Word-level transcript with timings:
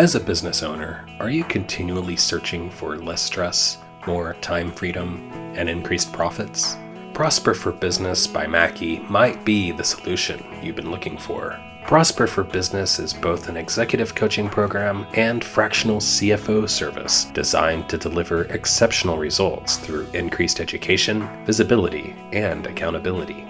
As 0.00 0.14
a 0.14 0.20
business 0.20 0.62
owner, 0.62 1.06
are 1.20 1.28
you 1.28 1.44
continually 1.44 2.16
searching 2.16 2.70
for 2.70 2.96
less 2.96 3.20
stress, 3.20 3.76
more 4.06 4.32
time 4.40 4.72
freedom, 4.72 5.30
and 5.54 5.68
increased 5.68 6.10
profits? 6.10 6.78
Prosper 7.12 7.52
for 7.52 7.70
Business 7.70 8.26
by 8.26 8.46
Mackey 8.46 9.00
might 9.10 9.44
be 9.44 9.72
the 9.72 9.84
solution 9.84 10.42
you've 10.62 10.76
been 10.76 10.90
looking 10.90 11.18
for. 11.18 11.60
Prosper 11.86 12.26
for 12.26 12.42
Business 12.42 12.98
is 12.98 13.12
both 13.12 13.50
an 13.50 13.58
executive 13.58 14.14
coaching 14.14 14.48
program 14.48 15.06
and 15.12 15.44
fractional 15.44 15.98
CFO 15.98 16.66
service 16.66 17.26
designed 17.34 17.86
to 17.90 17.98
deliver 17.98 18.44
exceptional 18.44 19.18
results 19.18 19.76
through 19.76 20.08
increased 20.14 20.60
education, 20.60 21.28
visibility, 21.44 22.16
and 22.32 22.66
accountability. 22.66 23.49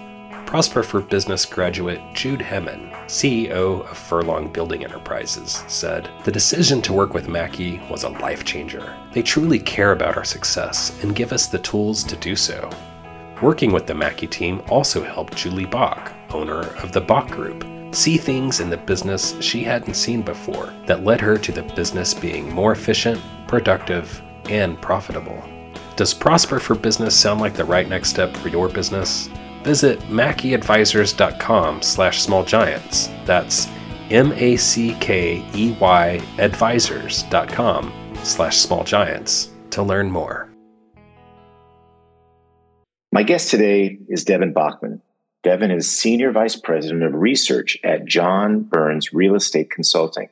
Prosper 0.51 0.83
for 0.83 0.99
Business 0.99 1.45
graduate 1.45 2.01
Jude 2.13 2.41
Hemmen, 2.41 2.91
CEO 3.05 3.89
of 3.89 3.97
Furlong 3.97 4.51
Building 4.51 4.83
Enterprises, 4.83 5.63
said 5.69 6.09
The 6.25 6.31
decision 6.33 6.81
to 6.81 6.91
work 6.91 7.13
with 7.13 7.29
Mackey 7.29 7.81
was 7.89 8.03
a 8.03 8.09
life 8.09 8.43
changer. 8.43 8.93
They 9.13 9.21
truly 9.21 9.59
care 9.59 9.93
about 9.93 10.17
our 10.17 10.25
success 10.25 11.01
and 11.03 11.15
give 11.15 11.31
us 11.31 11.47
the 11.47 11.59
tools 11.59 12.03
to 12.03 12.17
do 12.17 12.35
so. 12.35 12.69
Working 13.41 13.71
with 13.71 13.87
the 13.87 13.95
Mackey 13.95 14.27
team 14.27 14.61
also 14.67 15.01
helped 15.01 15.37
Julie 15.37 15.63
Bach, 15.63 16.11
owner 16.31 16.63
of 16.83 16.91
the 16.91 16.99
Bach 16.99 17.31
Group, 17.31 17.65
see 17.95 18.17
things 18.17 18.59
in 18.59 18.69
the 18.69 18.75
business 18.75 19.41
she 19.41 19.63
hadn't 19.63 19.93
seen 19.93 20.21
before 20.21 20.73
that 20.85 21.05
led 21.05 21.21
her 21.21 21.37
to 21.37 21.53
the 21.53 21.63
business 21.63 22.13
being 22.13 22.53
more 22.53 22.73
efficient, 22.73 23.21
productive, 23.47 24.21
and 24.49 24.81
profitable. 24.81 25.41
Does 25.95 26.13
Prosper 26.13 26.59
for 26.59 26.75
Business 26.75 27.15
sound 27.15 27.39
like 27.39 27.53
the 27.53 27.63
right 27.63 27.87
next 27.87 28.09
step 28.09 28.35
for 28.35 28.49
your 28.49 28.67
business? 28.67 29.29
Visit 29.63 29.99
mackeyadvisors.com 30.01 31.81
slash 31.81 32.25
smallgiants. 32.25 33.25
That's 33.25 33.67
M-A-C-K-E-Y 34.09 34.61
advisors.com 36.37 37.93
slash 38.23 38.57
smallgiants 38.57 39.49
to 39.71 39.83
learn 39.83 40.11
more. 40.11 40.49
My 43.13 43.23
guest 43.23 43.49
today 43.49 43.99
is 44.07 44.23
Devin 44.23 44.53
Bachman. 44.53 45.01
Devin 45.43 45.71
is 45.71 45.89
Senior 45.89 46.31
Vice 46.31 46.55
President 46.55 47.03
of 47.03 47.13
Research 47.13 47.77
at 47.83 48.05
John 48.05 48.61
Burns 48.61 49.11
Real 49.11 49.35
Estate 49.35 49.71
Consulting. 49.71 50.29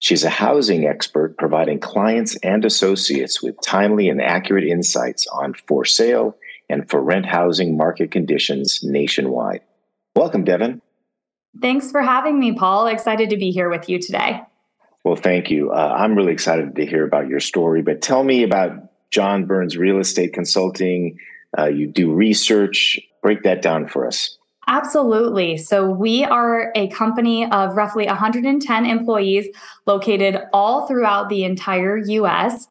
She's 0.00 0.24
a 0.24 0.30
housing 0.30 0.84
expert 0.86 1.38
providing 1.38 1.78
clients 1.78 2.34
and 2.42 2.64
associates 2.64 3.40
with 3.40 3.54
timely 3.62 4.08
and 4.08 4.20
accurate 4.20 4.64
insights 4.64 5.28
on 5.28 5.54
for 5.68 5.84
sale 5.84 6.36
and 6.68 6.88
for 6.88 7.02
rent 7.02 7.26
housing 7.26 7.76
market 7.76 8.10
conditions 8.10 8.80
nationwide. 8.82 9.60
Welcome, 10.14 10.44
Devin. 10.44 10.80
Thanks 11.60 11.90
for 11.90 12.02
having 12.02 12.38
me, 12.38 12.52
Paul. 12.52 12.86
Excited 12.86 13.30
to 13.30 13.36
be 13.36 13.50
here 13.50 13.68
with 13.68 13.88
you 13.88 13.98
today. 13.98 14.42
Well, 15.04 15.16
thank 15.16 15.50
you. 15.50 15.70
Uh, 15.72 15.94
I'm 15.96 16.14
really 16.14 16.32
excited 16.32 16.76
to 16.76 16.86
hear 16.86 17.04
about 17.04 17.28
your 17.28 17.40
story, 17.40 17.82
but 17.82 18.02
tell 18.02 18.22
me 18.22 18.42
about 18.42 19.10
John 19.10 19.46
Burns 19.46 19.76
Real 19.76 19.98
Estate 19.98 20.32
Consulting. 20.32 21.18
Uh, 21.58 21.66
you 21.66 21.86
do 21.86 22.12
research. 22.12 22.98
Break 23.20 23.42
that 23.42 23.62
down 23.62 23.86
for 23.86 24.06
us. 24.06 24.38
Absolutely. 24.68 25.56
So, 25.56 25.90
we 25.90 26.24
are 26.24 26.72
a 26.76 26.88
company 26.88 27.50
of 27.50 27.74
roughly 27.74 28.06
110 28.06 28.86
employees 28.86 29.48
located 29.86 30.38
all 30.52 30.86
throughout 30.86 31.28
the 31.28 31.42
entire 31.44 31.98
US. 31.98 32.68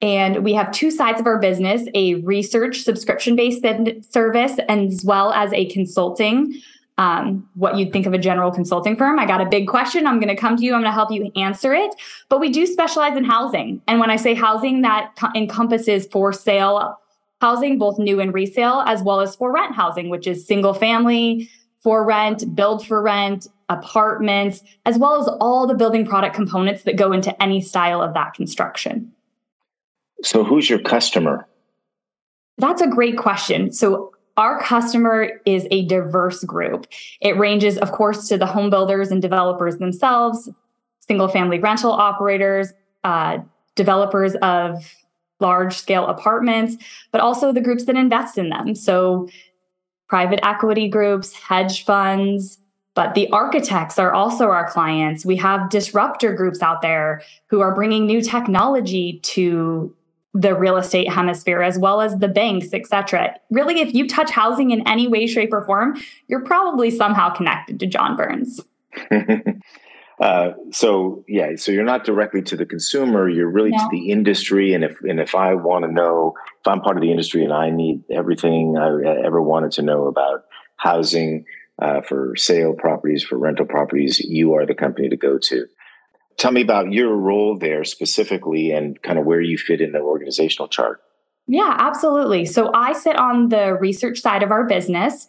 And 0.00 0.44
we 0.44 0.52
have 0.54 0.70
two 0.72 0.90
sides 0.90 1.20
of 1.20 1.26
our 1.26 1.38
business 1.38 1.88
a 1.94 2.16
research 2.16 2.82
subscription 2.82 3.36
based 3.36 3.64
service, 4.12 4.58
as 4.68 5.04
well 5.04 5.32
as 5.32 5.52
a 5.52 5.66
consulting, 5.66 6.60
um, 6.98 7.48
what 7.54 7.76
you'd 7.76 7.92
think 7.92 8.06
of 8.06 8.12
a 8.12 8.18
general 8.18 8.52
consulting 8.52 8.96
firm. 8.96 9.18
I 9.18 9.26
got 9.26 9.40
a 9.40 9.46
big 9.46 9.66
question. 9.66 10.06
I'm 10.06 10.20
going 10.20 10.34
to 10.34 10.40
come 10.40 10.56
to 10.56 10.64
you. 10.64 10.74
I'm 10.74 10.80
going 10.80 10.90
to 10.90 10.94
help 10.94 11.10
you 11.10 11.30
answer 11.36 11.74
it. 11.74 11.94
But 12.28 12.40
we 12.40 12.50
do 12.50 12.66
specialize 12.66 13.16
in 13.16 13.24
housing. 13.24 13.82
And 13.88 13.98
when 13.98 14.10
I 14.10 14.16
say 14.16 14.34
housing, 14.34 14.82
that 14.82 15.16
co- 15.16 15.30
encompasses 15.34 16.06
for 16.06 16.32
sale 16.32 16.98
housing, 17.40 17.78
both 17.78 17.98
new 17.98 18.20
and 18.20 18.32
resale, 18.32 18.82
as 18.86 19.02
well 19.02 19.20
as 19.20 19.36
for 19.36 19.52
rent 19.52 19.74
housing, 19.74 20.08
which 20.08 20.26
is 20.26 20.46
single 20.46 20.74
family, 20.74 21.50
for 21.80 22.04
rent, 22.04 22.54
build 22.54 22.86
for 22.86 23.02
rent, 23.02 23.48
apartments, 23.68 24.62
as 24.86 24.98
well 24.98 25.20
as 25.20 25.28
all 25.40 25.66
the 25.66 25.74
building 25.74 26.06
product 26.06 26.34
components 26.34 26.84
that 26.84 26.96
go 26.96 27.12
into 27.12 27.42
any 27.42 27.60
style 27.60 28.00
of 28.00 28.14
that 28.14 28.34
construction. 28.34 29.12
So, 30.24 30.42
who's 30.42 30.68
your 30.68 30.78
customer? 30.78 31.46
That's 32.56 32.80
a 32.80 32.88
great 32.88 33.18
question. 33.18 33.72
So, 33.72 34.12
our 34.36 34.60
customer 34.60 35.40
is 35.46 35.66
a 35.70 35.84
diverse 35.86 36.42
group. 36.42 36.86
It 37.20 37.36
ranges, 37.36 37.78
of 37.78 37.92
course, 37.92 38.26
to 38.28 38.38
the 38.38 38.46
home 38.46 38.70
builders 38.70 39.10
and 39.10 39.22
developers 39.22 39.76
themselves, 39.76 40.48
single 40.98 41.28
family 41.28 41.60
rental 41.60 41.92
operators, 41.92 42.72
uh, 43.04 43.38
developers 43.76 44.34
of 44.36 44.94
large 45.40 45.76
scale 45.76 46.06
apartments, 46.06 46.76
but 47.12 47.20
also 47.20 47.52
the 47.52 47.60
groups 47.60 47.84
that 47.84 47.96
invest 47.96 48.38
in 48.38 48.48
them. 48.48 48.74
So, 48.74 49.28
private 50.08 50.40
equity 50.42 50.88
groups, 50.88 51.34
hedge 51.34 51.84
funds, 51.84 52.58
but 52.94 53.14
the 53.14 53.28
architects 53.30 53.98
are 53.98 54.12
also 54.14 54.46
our 54.46 54.70
clients. 54.70 55.26
We 55.26 55.36
have 55.36 55.68
disruptor 55.68 56.32
groups 56.32 56.62
out 56.62 56.80
there 56.80 57.22
who 57.48 57.60
are 57.60 57.74
bringing 57.74 58.06
new 58.06 58.22
technology 58.22 59.20
to 59.24 59.94
the 60.34 60.54
real 60.54 60.76
estate 60.76 61.08
hemisphere 61.08 61.62
as 61.62 61.78
well 61.78 62.00
as 62.00 62.18
the 62.18 62.28
banks 62.28 62.74
etc 62.74 63.34
really 63.50 63.80
if 63.80 63.94
you 63.94 64.06
touch 64.06 64.30
housing 64.30 64.72
in 64.72 64.86
any 64.86 65.08
way 65.08 65.26
shape 65.26 65.52
or 65.52 65.64
form 65.64 65.96
you're 66.26 66.44
probably 66.44 66.90
somehow 66.90 67.32
connected 67.32 67.80
to 67.80 67.86
john 67.86 68.16
burns. 68.16 68.60
Uh, 70.20 70.52
so 70.70 71.24
yeah 71.26 71.56
so 71.56 71.72
you're 71.72 71.82
not 71.82 72.04
directly 72.04 72.40
to 72.40 72.56
the 72.56 72.64
consumer 72.64 73.28
you're 73.28 73.50
really 73.50 73.70
no. 73.70 73.78
to 73.78 73.88
the 73.90 74.10
industry 74.12 74.72
and 74.72 74.84
if 74.84 75.00
and 75.00 75.18
if 75.18 75.34
i 75.34 75.52
want 75.52 75.84
to 75.84 75.90
know 75.90 76.32
if 76.60 76.68
i'm 76.68 76.80
part 76.80 76.96
of 76.96 77.02
the 77.02 77.10
industry 77.10 77.42
and 77.42 77.52
i 77.52 77.68
need 77.68 78.00
everything 78.12 78.76
i 78.78 78.86
ever 79.26 79.42
wanted 79.42 79.72
to 79.72 79.82
know 79.82 80.06
about 80.06 80.44
housing 80.76 81.44
uh, 81.82 82.00
for 82.00 82.36
sale 82.36 82.74
properties 82.74 83.24
for 83.24 83.36
rental 83.36 83.66
properties 83.66 84.20
you 84.20 84.54
are 84.54 84.64
the 84.64 84.74
company 84.74 85.08
to 85.08 85.16
go 85.16 85.36
to 85.36 85.66
Tell 86.36 86.52
me 86.52 86.62
about 86.62 86.92
your 86.92 87.14
role 87.16 87.56
there 87.56 87.84
specifically 87.84 88.72
and 88.72 89.00
kind 89.02 89.18
of 89.18 89.24
where 89.24 89.40
you 89.40 89.56
fit 89.56 89.80
in 89.80 89.92
the 89.92 90.00
organizational 90.00 90.68
chart. 90.68 91.00
Yeah, 91.46 91.76
absolutely. 91.78 92.46
So 92.46 92.70
I 92.74 92.92
sit 92.92 93.16
on 93.16 93.50
the 93.50 93.74
research 93.74 94.20
side 94.20 94.42
of 94.42 94.50
our 94.50 94.66
business. 94.66 95.28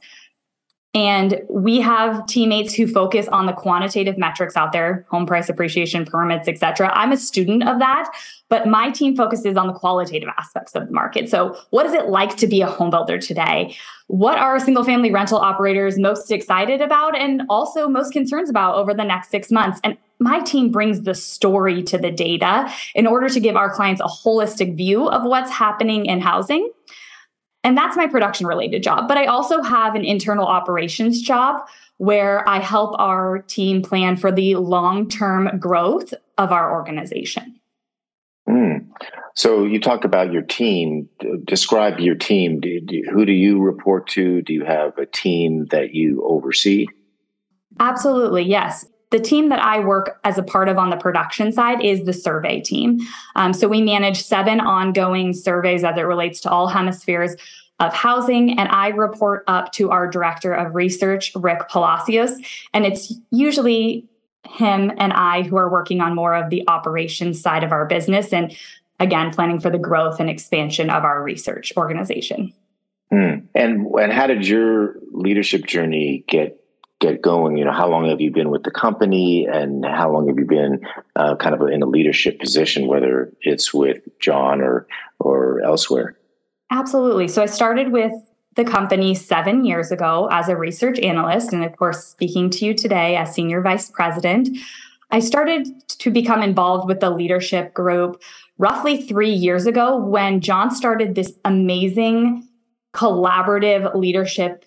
And 0.95 1.41
we 1.49 1.81
have 1.81 2.25
teammates 2.25 2.73
who 2.73 2.87
focus 2.87 3.27
on 3.27 3.47
the 3.47 3.51
quantitative 3.51 4.17
metrics 4.17 4.55
out 4.55 4.71
there, 4.71 5.05
home 5.09 5.25
price 5.25 5.49
appreciation, 5.49 6.05
permits, 6.05 6.47
et 6.47 6.57
cetera. 6.57 6.89
I'm 6.93 7.11
a 7.11 7.17
student 7.17 7.67
of 7.67 7.79
that, 7.79 8.09
but 8.47 8.65
my 8.65 8.91
team 8.91 9.13
focuses 9.13 9.57
on 9.57 9.67
the 9.67 9.73
qualitative 9.73 10.29
aspects 10.37 10.73
of 10.73 10.87
the 10.87 10.93
market. 10.93 11.29
So, 11.29 11.59
what 11.71 11.85
is 11.85 11.91
it 11.91 12.07
like 12.07 12.37
to 12.37 12.47
be 12.47 12.61
a 12.61 12.67
home 12.67 12.91
builder 12.91 13.17
today? 13.17 13.75
What 14.07 14.37
are 14.37 14.57
single 14.57 14.85
family 14.85 15.11
rental 15.11 15.37
operators 15.37 15.99
most 15.99 16.31
excited 16.31 16.79
about 16.79 17.17
and 17.17 17.41
also 17.49 17.89
most 17.89 18.13
concerns 18.13 18.49
about 18.49 18.75
over 18.75 18.93
the 18.93 19.03
next 19.03 19.31
six 19.31 19.51
months? 19.51 19.81
And 19.83 19.97
my 20.19 20.39
team 20.39 20.71
brings 20.71 21.01
the 21.01 21.13
story 21.13 21.83
to 21.83 21.97
the 21.97 22.11
data 22.11 22.71
in 22.93 23.05
order 23.05 23.27
to 23.27 23.39
give 23.41 23.57
our 23.57 23.69
clients 23.69 23.99
a 23.99 24.05
holistic 24.05 24.77
view 24.77 25.09
of 25.09 25.23
what's 25.23 25.51
happening 25.51 26.05
in 26.05 26.21
housing. 26.21 26.71
And 27.65 27.75
that's 27.75 27.97
my 27.97 28.05
production 28.05 28.45
related 28.45 28.83
job. 28.83 29.07
But 29.07 29.17
I 29.17 29.25
also 29.25 29.63
have 29.63 29.95
an 29.95 30.05
internal 30.05 30.45
operations 30.45 31.19
job 31.19 31.67
where 31.97 32.47
I 32.47 32.59
help 32.59 32.95
our 32.99 33.39
team 33.39 33.81
plan 33.81 34.17
for 34.17 34.31
the 34.31 34.55
long 34.55 35.09
term 35.09 35.57
growth 35.57 36.13
of 36.37 36.51
our 36.51 36.71
organization. 36.71 37.59
Mm. 38.47 38.87
So 39.33 39.65
you 39.65 39.79
talk 39.79 40.05
about 40.05 40.31
your 40.31 40.43
team. 40.43 41.09
Describe 41.43 41.99
your 41.99 42.13
team. 42.13 42.59
Do, 42.59 42.79
do, 42.81 43.01
who 43.11 43.25
do 43.25 43.33
you 43.33 43.59
report 43.59 44.09
to? 44.09 44.43
Do 44.43 44.53
you 44.53 44.63
have 44.63 44.99
a 44.99 45.07
team 45.07 45.65
that 45.71 45.91
you 45.91 46.23
oversee? 46.23 46.85
Absolutely, 47.79 48.43
yes 48.43 48.85
the 49.15 49.21
team 49.21 49.47
that 49.47 49.61
I 49.61 49.79
work 49.79 50.19
as 50.25 50.37
a 50.37 50.43
part 50.43 50.67
of 50.67 50.77
on 50.77 50.89
the 50.89 50.97
production 50.97 51.53
side 51.53 51.81
is 51.81 52.03
the 52.03 52.11
survey 52.11 52.59
team. 52.59 52.99
Um, 53.37 53.53
so 53.53 53.65
we 53.69 53.81
manage 53.81 54.21
seven 54.21 54.59
ongoing 54.59 55.31
surveys 55.31 55.85
as 55.85 55.95
it 55.95 56.01
relates 56.01 56.41
to 56.41 56.49
all 56.49 56.67
hemispheres 56.67 57.37
of 57.79 57.93
housing, 57.93 58.59
and 58.59 58.67
I 58.67 58.89
report 58.89 59.45
up 59.47 59.71
to 59.73 59.91
our 59.91 60.09
director 60.09 60.53
of 60.53 60.75
research, 60.75 61.31
Rick 61.33 61.69
Palacios. 61.69 62.37
And 62.73 62.85
it's 62.85 63.13
usually 63.31 64.05
him 64.49 64.91
and 64.97 65.13
I 65.13 65.43
who 65.43 65.55
are 65.55 65.69
working 65.69 66.01
on 66.01 66.13
more 66.13 66.35
of 66.35 66.49
the 66.49 66.67
operations 66.67 67.41
side 67.41 67.63
of 67.63 67.71
our 67.71 67.85
business 67.85 68.33
and 68.33 68.55
again 68.99 69.31
planning 69.31 69.61
for 69.61 69.69
the 69.69 69.77
growth 69.77 70.19
and 70.19 70.29
expansion 70.29 70.89
of 70.89 71.05
our 71.05 71.23
research 71.23 71.71
organization. 71.77 72.53
Mm. 73.13 73.45
And 73.55 73.87
and 73.87 74.11
how 74.11 74.27
did 74.27 74.45
your 74.45 74.97
leadership 75.13 75.65
journey 75.65 76.25
get 76.27 76.64
get 76.99 77.21
going? 77.21 77.57
You 77.57 77.65
know, 77.65 77.71
how 77.71 77.89
long 77.89 78.09
have 78.09 78.21
you 78.21 78.31
been 78.31 78.49
with 78.49 78.63
the 78.63 78.71
company, 78.71 79.47
and 79.51 79.85
how 79.85 80.11
long 80.11 80.27
have 80.27 80.37
you 80.37 80.45
been 80.45 80.81
uh, 81.15 81.35
kind 81.35 81.55
of 81.55 81.61
in 81.69 81.81
a 81.81 81.85
leadership 81.85 82.39
position, 82.39 82.87
whether 82.87 83.31
it's 83.41 83.73
with 83.73 84.01
John 84.19 84.61
or 84.61 84.87
or 85.19 85.61
elsewhere? 85.61 86.17
Absolutely. 86.71 87.27
So 87.27 87.43
I 87.43 87.45
started 87.45 87.91
with 87.91 88.13
the 88.55 88.63
company 88.63 89.13
seven 89.13 89.65
years 89.65 89.91
ago 89.91 90.27
as 90.31 90.49
a 90.49 90.55
research 90.55 90.97
analyst, 90.99 91.53
and 91.53 91.63
of 91.63 91.75
course, 91.77 92.05
speaking 92.05 92.49
to 92.51 92.65
you 92.65 92.73
today 92.73 93.15
as 93.15 93.33
senior 93.33 93.61
vice 93.61 93.89
president. 93.89 94.49
I 95.11 95.19
started 95.19 95.67
to 95.87 96.09
become 96.09 96.41
involved 96.41 96.87
with 96.87 96.99
the 96.99 97.11
leadership 97.11 97.73
group 97.73 98.21
roughly 98.57 99.01
three 99.01 99.31
years 99.31 99.67
ago 99.67 99.97
when 99.97 100.41
John 100.41 100.71
started 100.71 101.15
this 101.15 101.33
amazing 101.45 102.47
collaborative 102.93 103.93
leadership 103.95 104.65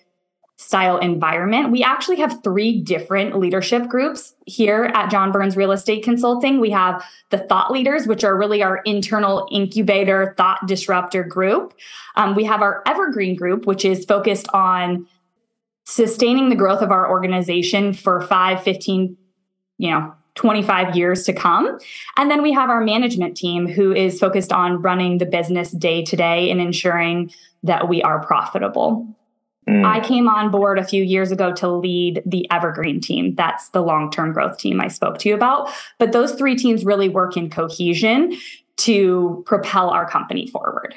style 0.59 0.97
environment. 0.97 1.71
We 1.71 1.83
actually 1.83 2.17
have 2.17 2.43
three 2.43 2.81
different 2.81 3.39
leadership 3.39 3.87
groups 3.87 4.35
here 4.45 4.91
at 4.93 5.09
John 5.09 5.31
Burns 5.31 5.55
Real 5.55 5.71
Estate 5.71 6.03
Consulting. 6.03 6.59
We 6.59 6.69
have 6.71 7.01
the 7.29 7.37
thought 7.37 7.71
leaders, 7.71 8.07
which 8.07 8.25
are 8.25 8.37
really 8.37 8.61
our 8.61 8.81
internal 8.83 9.47
incubator 9.53 10.33
thought 10.35 10.67
disruptor 10.67 11.23
group. 11.23 11.73
Um, 12.17 12.35
we 12.35 12.43
have 12.43 12.61
our 12.61 12.83
evergreen 12.85 13.37
group, 13.37 13.65
which 13.65 13.85
is 13.85 14.03
focused 14.03 14.49
on 14.53 15.07
sustaining 15.85 16.49
the 16.49 16.57
growth 16.57 16.81
of 16.81 16.91
our 16.91 17.09
organization 17.09 17.93
for 17.93 18.19
5, 18.19 18.61
15, 18.61 19.15
you 19.77 19.91
know, 19.91 20.13
25 20.35 20.93
years 20.93 21.23
to 21.23 21.31
come. 21.31 21.79
And 22.17 22.29
then 22.29 22.41
we 22.41 22.51
have 22.51 22.69
our 22.69 22.81
management 22.81 23.37
team 23.37 23.65
who 23.65 23.93
is 23.93 24.19
focused 24.19 24.51
on 24.51 24.81
running 24.81 25.19
the 25.19 25.25
business 25.25 25.71
day 25.71 26.03
to 26.03 26.17
day 26.17 26.51
and 26.51 26.59
ensuring 26.59 27.31
that 27.63 27.87
we 27.87 28.01
are 28.01 28.25
profitable. 28.25 29.07
Mm. 29.67 29.85
I 29.85 29.99
came 29.99 30.27
on 30.27 30.51
board 30.51 30.79
a 30.79 30.83
few 30.83 31.03
years 31.03 31.31
ago 31.31 31.53
to 31.53 31.67
lead 31.67 32.23
the 32.25 32.49
Evergreen 32.51 33.01
team. 33.01 33.35
That's 33.35 33.69
the 33.69 33.81
long 33.81 34.11
term 34.11 34.33
growth 34.33 34.57
team 34.57 34.81
I 34.81 34.87
spoke 34.87 35.17
to 35.19 35.29
you 35.29 35.35
about. 35.35 35.69
But 35.97 36.11
those 36.11 36.33
three 36.33 36.55
teams 36.55 36.85
really 36.85 37.09
work 37.09 37.37
in 37.37 37.49
cohesion 37.49 38.37
to 38.77 39.43
propel 39.45 39.89
our 39.89 40.09
company 40.09 40.47
forward. 40.47 40.95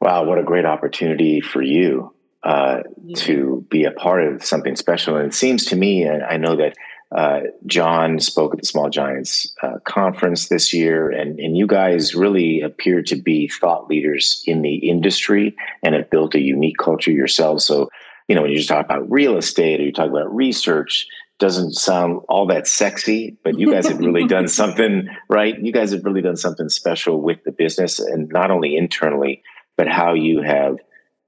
Wow, 0.00 0.24
what 0.24 0.38
a 0.38 0.44
great 0.44 0.64
opportunity 0.64 1.40
for 1.40 1.62
you 1.62 2.14
uh, 2.44 2.82
to 3.16 3.66
be 3.68 3.84
a 3.84 3.90
part 3.90 4.22
of 4.24 4.44
something 4.44 4.76
special. 4.76 5.16
And 5.16 5.26
it 5.26 5.34
seems 5.34 5.64
to 5.66 5.76
me, 5.76 6.04
and 6.04 6.22
I 6.22 6.36
know 6.36 6.56
that 6.56 6.76
uh, 7.14 7.40
John 7.66 8.20
spoke 8.20 8.52
at 8.52 8.60
the 8.60 8.66
Small 8.66 8.90
Giants 8.90 9.54
uh, 9.62 9.78
conference 9.84 10.48
this 10.48 10.74
year, 10.74 11.10
and, 11.10 11.38
and 11.38 11.56
you 11.56 11.66
guys 11.66 12.14
really 12.14 12.60
appear 12.60 13.02
to 13.02 13.16
be 13.16 13.48
thought 13.48 13.88
leaders 13.88 14.42
in 14.46 14.60
the 14.60 14.76
industry 14.76 15.56
and 15.82 15.94
have 15.94 16.10
built 16.10 16.34
a 16.34 16.40
unique 16.40 16.76
culture 16.76 17.10
yourselves. 17.10 17.64
So, 17.64 17.88
you 18.28 18.34
know, 18.34 18.42
when 18.42 18.50
you 18.50 18.58
just 18.58 18.68
talk 18.68 18.84
about 18.84 19.10
real 19.10 19.38
estate 19.38 19.80
or 19.80 19.84
you 19.84 19.92
talk 19.92 20.10
about 20.10 20.34
research, 20.34 21.06
doesn't 21.38 21.72
sound 21.72 22.20
all 22.28 22.46
that 22.48 22.66
sexy, 22.66 23.38
but 23.42 23.58
you 23.58 23.70
guys 23.70 23.86
have 23.86 24.00
really 24.00 24.26
done 24.26 24.48
something, 24.48 25.08
right? 25.30 25.58
You 25.58 25.72
guys 25.72 25.92
have 25.92 26.04
really 26.04 26.20
done 26.20 26.36
something 26.36 26.68
special 26.68 27.22
with 27.22 27.42
the 27.44 27.52
business, 27.52 28.00
and 28.00 28.28
not 28.28 28.50
only 28.50 28.76
internally, 28.76 29.42
but 29.76 29.88
how 29.88 30.14
you 30.14 30.42
have 30.42 30.76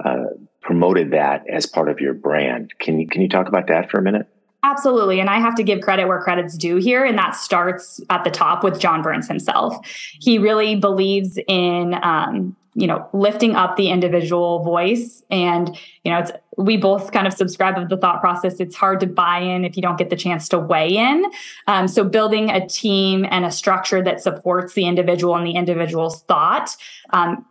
uh, 0.05 0.25
promoted 0.61 1.13
that 1.13 1.45
as 1.49 1.65
part 1.65 1.89
of 1.89 2.01
your 2.01 2.13
brand. 2.13 2.73
Can 2.79 2.99
you 2.99 3.07
can 3.07 3.23
you 3.23 3.29
talk 3.29 3.49
about 3.49 3.69
that 3.69 3.91
for 3.91 3.99
a 3.99 4.03
minute? 4.03 4.27
Absolutely. 4.63 5.21
And 5.21 5.31
I 5.31 5.39
have 5.39 5.55
to 5.57 5.63
give 5.63 5.81
credit 5.81 6.07
where 6.07 6.21
credit's 6.21 6.57
due 6.57 6.77
here. 6.77 7.05
And 7.05 7.17
that 7.17 7.35
starts 7.35 8.01
at 8.11 8.25
the 8.25 8.31
top 8.31 8.63
with 8.63 8.79
John 8.79 9.03
Burns 9.03 9.27
himself. 9.27 9.77
He 10.21 10.39
really 10.39 10.77
believes 10.77 11.39
in, 11.49 11.95
um, 12.03 12.57
you 12.75 12.87
know, 12.87 13.09
lifting 13.13 13.57
up 13.57 13.77
the 13.77 13.89
individual 13.89 14.63
voice. 14.63 15.23
And, 15.31 15.77
you 16.05 16.13
know, 16.13 16.19
it's, 16.19 16.31
we 16.59 16.77
both 16.77 17.11
kind 17.11 17.27
of 17.27 17.33
subscribe 17.33 17.79
of 17.79 17.89
the 17.89 17.97
thought 17.97 18.21
process. 18.21 18.61
It's 18.61 18.77
hard 18.77 19.01
to 19.01 19.07
buy 19.07 19.39
in 19.39 19.65
if 19.65 19.77
you 19.77 19.83
don't 19.83 19.97
get 19.97 20.11
the 20.11 20.17
chance 20.17 20.49
to 20.51 20.59
weigh 20.59 20.95
in. 20.95 21.25
Um, 21.67 21.89
so 21.89 22.05
building 22.05 22.51
a 22.51 22.67
team 22.67 23.27
and 23.31 23.47
a 23.47 23.51
structure 23.51 24.03
that 24.03 24.21
supports 24.21 24.75
the 24.75 24.85
individual 24.85 25.37
and 25.37 25.47
the 25.47 25.53
individual's 25.53 26.23
thought, 26.23 26.77
um, 27.11 27.47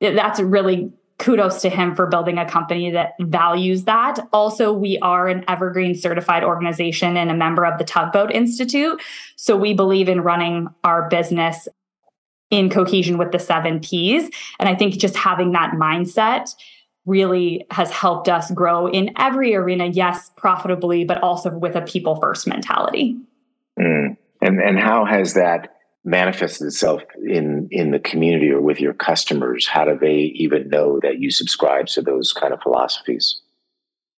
that's 0.00 0.40
really 0.40 0.92
kudos 1.18 1.62
to 1.62 1.68
him 1.68 1.94
for 1.94 2.06
building 2.06 2.38
a 2.38 2.48
company 2.48 2.90
that 2.90 3.12
values 3.20 3.84
that. 3.84 4.18
Also, 4.32 4.72
we 4.72 4.98
are 4.98 5.28
an 5.28 5.44
Evergreen 5.48 5.94
certified 5.94 6.42
organization 6.42 7.16
and 7.16 7.30
a 7.30 7.34
member 7.34 7.64
of 7.64 7.78
the 7.78 7.84
Tugboat 7.84 8.32
Institute. 8.32 9.00
So 9.36 9.56
we 9.56 9.74
believe 9.74 10.08
in 10.08 10.22
running 10.22 10.68
our 10.82 11.08
business 11.08 11.68
in 12.50 12.68
cohesion 12.68 13.16
with 13.16 13.32
the 13.32 13.38
seven 13.38 13.80
P's. 13.80 14.30
And 14.58 14.68
I 14.68 14.74
think 14.74 14.94
just 14.94 15.16
having 15.16 15.52
that 15.52 15.72
mindset 15.72 16.54
really 17.06 17.66
has 17.70 17.90
helped 17.90 18.28
us 18.28 18.50
grow 18.50 18.86
in 18.86 19.10
every 19.18 19.54
arena, 19.54 19.86
yes, 19.86 20.30
profitably, 20.36 21.04
but 21.04 21.22
also 21.22 21.50
with 21.56 21.76
a 21.76 21.82
people 21.82 22.16
first 22.16 22.46
mentality. 22.46 23.16
Mm. 23.78 24.16
And, 24.40 24.60
and 24.60 24.78
how 24.78 25.04
has 25.04 25.34
that 25.34 25.73
manifests 26.04 26.60
itself 26.60 27.02
in 27.26 27.68
in 27.70 27.90
the 27.90 27.98
community 27.98 28.50
or 28.50 28.60
with 28.60 28.80
your 28.80 28.92
customers 28.92 29.66
how 29.66 29.84
do 29.84 29.96
they 29.98 30.32
even 30.34 30.68
know 30.68 31.00
that 31.00 31.18
you 31.18 31.30
subscribe 31.30 31.86
to 31.86 32.02
those 32.02 32.32
kind 32.32 32.52
of 32.52 32.60
philosophies 32.60 33.40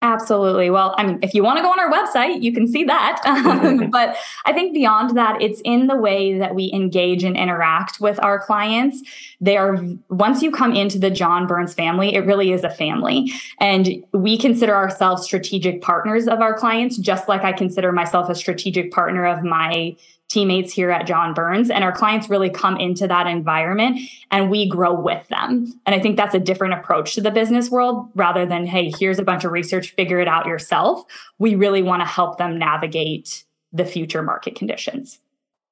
Absolutely. 0.03 0.69
Well, 0.69 0.95
I 0.99 1.07
mean, 1.07 1.19
if 1.23 1.33
you 1.35 1.43
want 1.43 1.57
to 1.57 1.63
go 1.63 1.71
on 1.71 1.81
our 1.81 1.91
website, 1.91 2.43
you 2.43 2.53
can 2.53 2.69
see 2.69 2.85
that. 2.85 3.23
But 3.91 4.17
I 4.45 4.53
think 4.53 4.75
beyond 4.75 5.17
that, 5.17 5.41
it's 5.41 5.61
in 5.65 5.87
the 5.87 5.97
way 5.97 6.39
that 6.39 6.55
we 6.55 6.71
engage 6.73 7.25
and 7.25 7.37
interact 7.37 7.99
with 7.99 8.23
our 8.23 8.39
clients. 8.39 9.03
They 9.41 9.57
are, 9.57 9.83
once 10.11 10.43
you 10.43 10.51
come 10.51 10.75
into 10.75 10.99
the 10.99 11.11
John 11.11 11.47
Burns 11.47 11.73
family, 11.73 12.15
it 12.15 12.21
really 12.21 12.53
is 12.53 12.63
a 12.63 12.71
family. 12.71 13.33
And 13.59 14.05
we 14.13 14.37
consider 14.37 14.75
ourselves 14.75 15.25
strategic 15.25 15.81
partners 15.81 16.29
of 16.29 16.41
our 16.41 16.55
clients, 16.55 16.99
just 16.99 17.27
like 17.27 17.43
I 17.43 17.53
consider 17.53 17.91
myself 17.91 18.29
a 18.29 18.35
strategic 18.35 18.93
partner 18.93 19.25
of 19.25 19.43
my 19.43 19.97
teammates 20.29 20.73
here 20.73 20.91
at 20.91 21.07
John 21.07 21.35
Burns 21.35 21.71
and 21.71 21.85
our 21.85 21.93
clients 21.93 22.29
really 22.29 22.51
come 22.51 22.77
into 22.79 23.07
that 23.07 23.27
environment 23.27 24.01
and 24.31 24.51
we 24.51 24.69
grow 24.69 24.93
with 24.93 25.27
them. 25.29 25.73
And 25.87 25.95
I 25.95 26.01
think 26.01 26.17
that's 26.17 26.35
a 26.35 26.41
different 26.41 26.75
approach 26.75 27.15
to 27.15 27.21
the 27.21 27.31
business 27.31 27.71
world 27.71 28.09
rather 28.15 28.45
than, 28.45 28.67
hey, 28.67 28.93
here's 28.99 29.21
a 29.21 29.25
bunch 29.25 29.45
of 29.45 29.53
research, 29.53 29.95
figure 29.95 30.19
it 30.19 30.27
out 30.27 30.47
yourself. 30.47 31.05
We 31.39 31.55
really 31.55 31.83
want 31.83 32.01
to 32.01 32.07
help 32.07 32.39
them 32.39 32.59
navigate 32.59 33.45
the 33.73 33.85
future 33.85 34.23
market 34.23 34.57
conditions. 34.57 35.21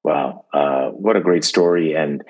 Wow. 0.05 0.45
Uh, 0.53 0.91
what 0.91 1.17
a 1.17 1.21
great 1.21 1.45
story. 1.45 1.95
And 1.95 2.23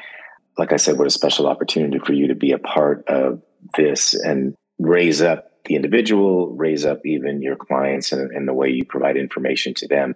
like 0.57 0.73
I 0.73 0.77
said, 0.77 0.97
what 0.97 1.07
a 1.07 1.11
special 1.11 1.47
opportunity 1.47 1.99
for 1.99 2.13
you 2.13 2.29
to 2.29 2.35
be 2.35 2.53
a 2.53 2.59
part 2.59 3.07
of 3.09 3.43
this 3.77 4.15
and 4.15 4.55
raise 4.79 5.21
up 5.21 5.51
the 5.65 5.75
individual, 5.75 6.55
raise 6.55 6.85
up 6.85 7.05
even 7.05 7.43
your 7.43 7.57
clients 7.57 8.13
and, 8.13 8.31
and 8.31 8.47
the 8.47 8.55
way 8.55 8.69
you 8.69 8.85
provide 8.85 9.17
information 9.17 9.75
to 9.75 9.89
them. 9.89 10.15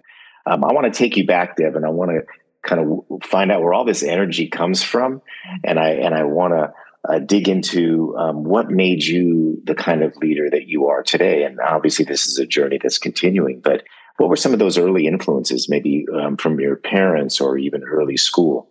Um, 0.49 0.63
I 0.63 0.73
want 0.73 0.91
to 0.91 0.97
take 0.97 1.15
you 1.15 1.25
back, 1.25 1.57
Deb, 1.57 1.75
and 1.75 1.85
I 1.85 1.89
want 1.89 2.11
to 2.11 2.21
kind 2.67 2.81
of 2.81 3.23
find 3.23 3.51
out 3.51 3.61
where 3.61 3.73
all 3.73 3.85
this 3.85 4.03
energy 4.03 4.47
comes 4.47 4.81
from, 4.81 5.21
and 5.63 5.79
I 5.79 5.89
and 5.89 6.15
I 6.15 6.23
want 6.23 6.53
to 6.53 6.73
uh, 7.07 7.19
dig 7.19 7.47
into 7.47 8.15
um, 8.17 8.43
what 8.43 8.69
made 8.69 9.03
you 9.03 9.61
the 9.63 9.75
kind 9.75 10.03
of 10.03 10.15
leader 10.17 10.49
that 10.49 10.67
you 10.67 10.87
are 10.87 11.03
today. 11.03 11.43
And 11.43 11.59
obviously, 11.59 12.05
this 12.05 12.27
is 12.27 12.39
a 12.39 12.45
journey 12.45 12.79
that's 12.81 12.97
continuing. 12.97 13.61
But 13.61 13.83
what 14.17 14.29
were 14.29 14.35
some 14.35 14.53
of 14.53 14.59
those 14.59 14.77
early 14.77 15.07
influences, 15.07 15.69
maybe 15.69 16.05
um, 16.13 16.35
from 16.35 16.59
your 16.59 16.75
parents 16.75 17.39
or 17.39 17.57
even 17.57 17.83
early 17.83 18.17
school? 18.17 18.67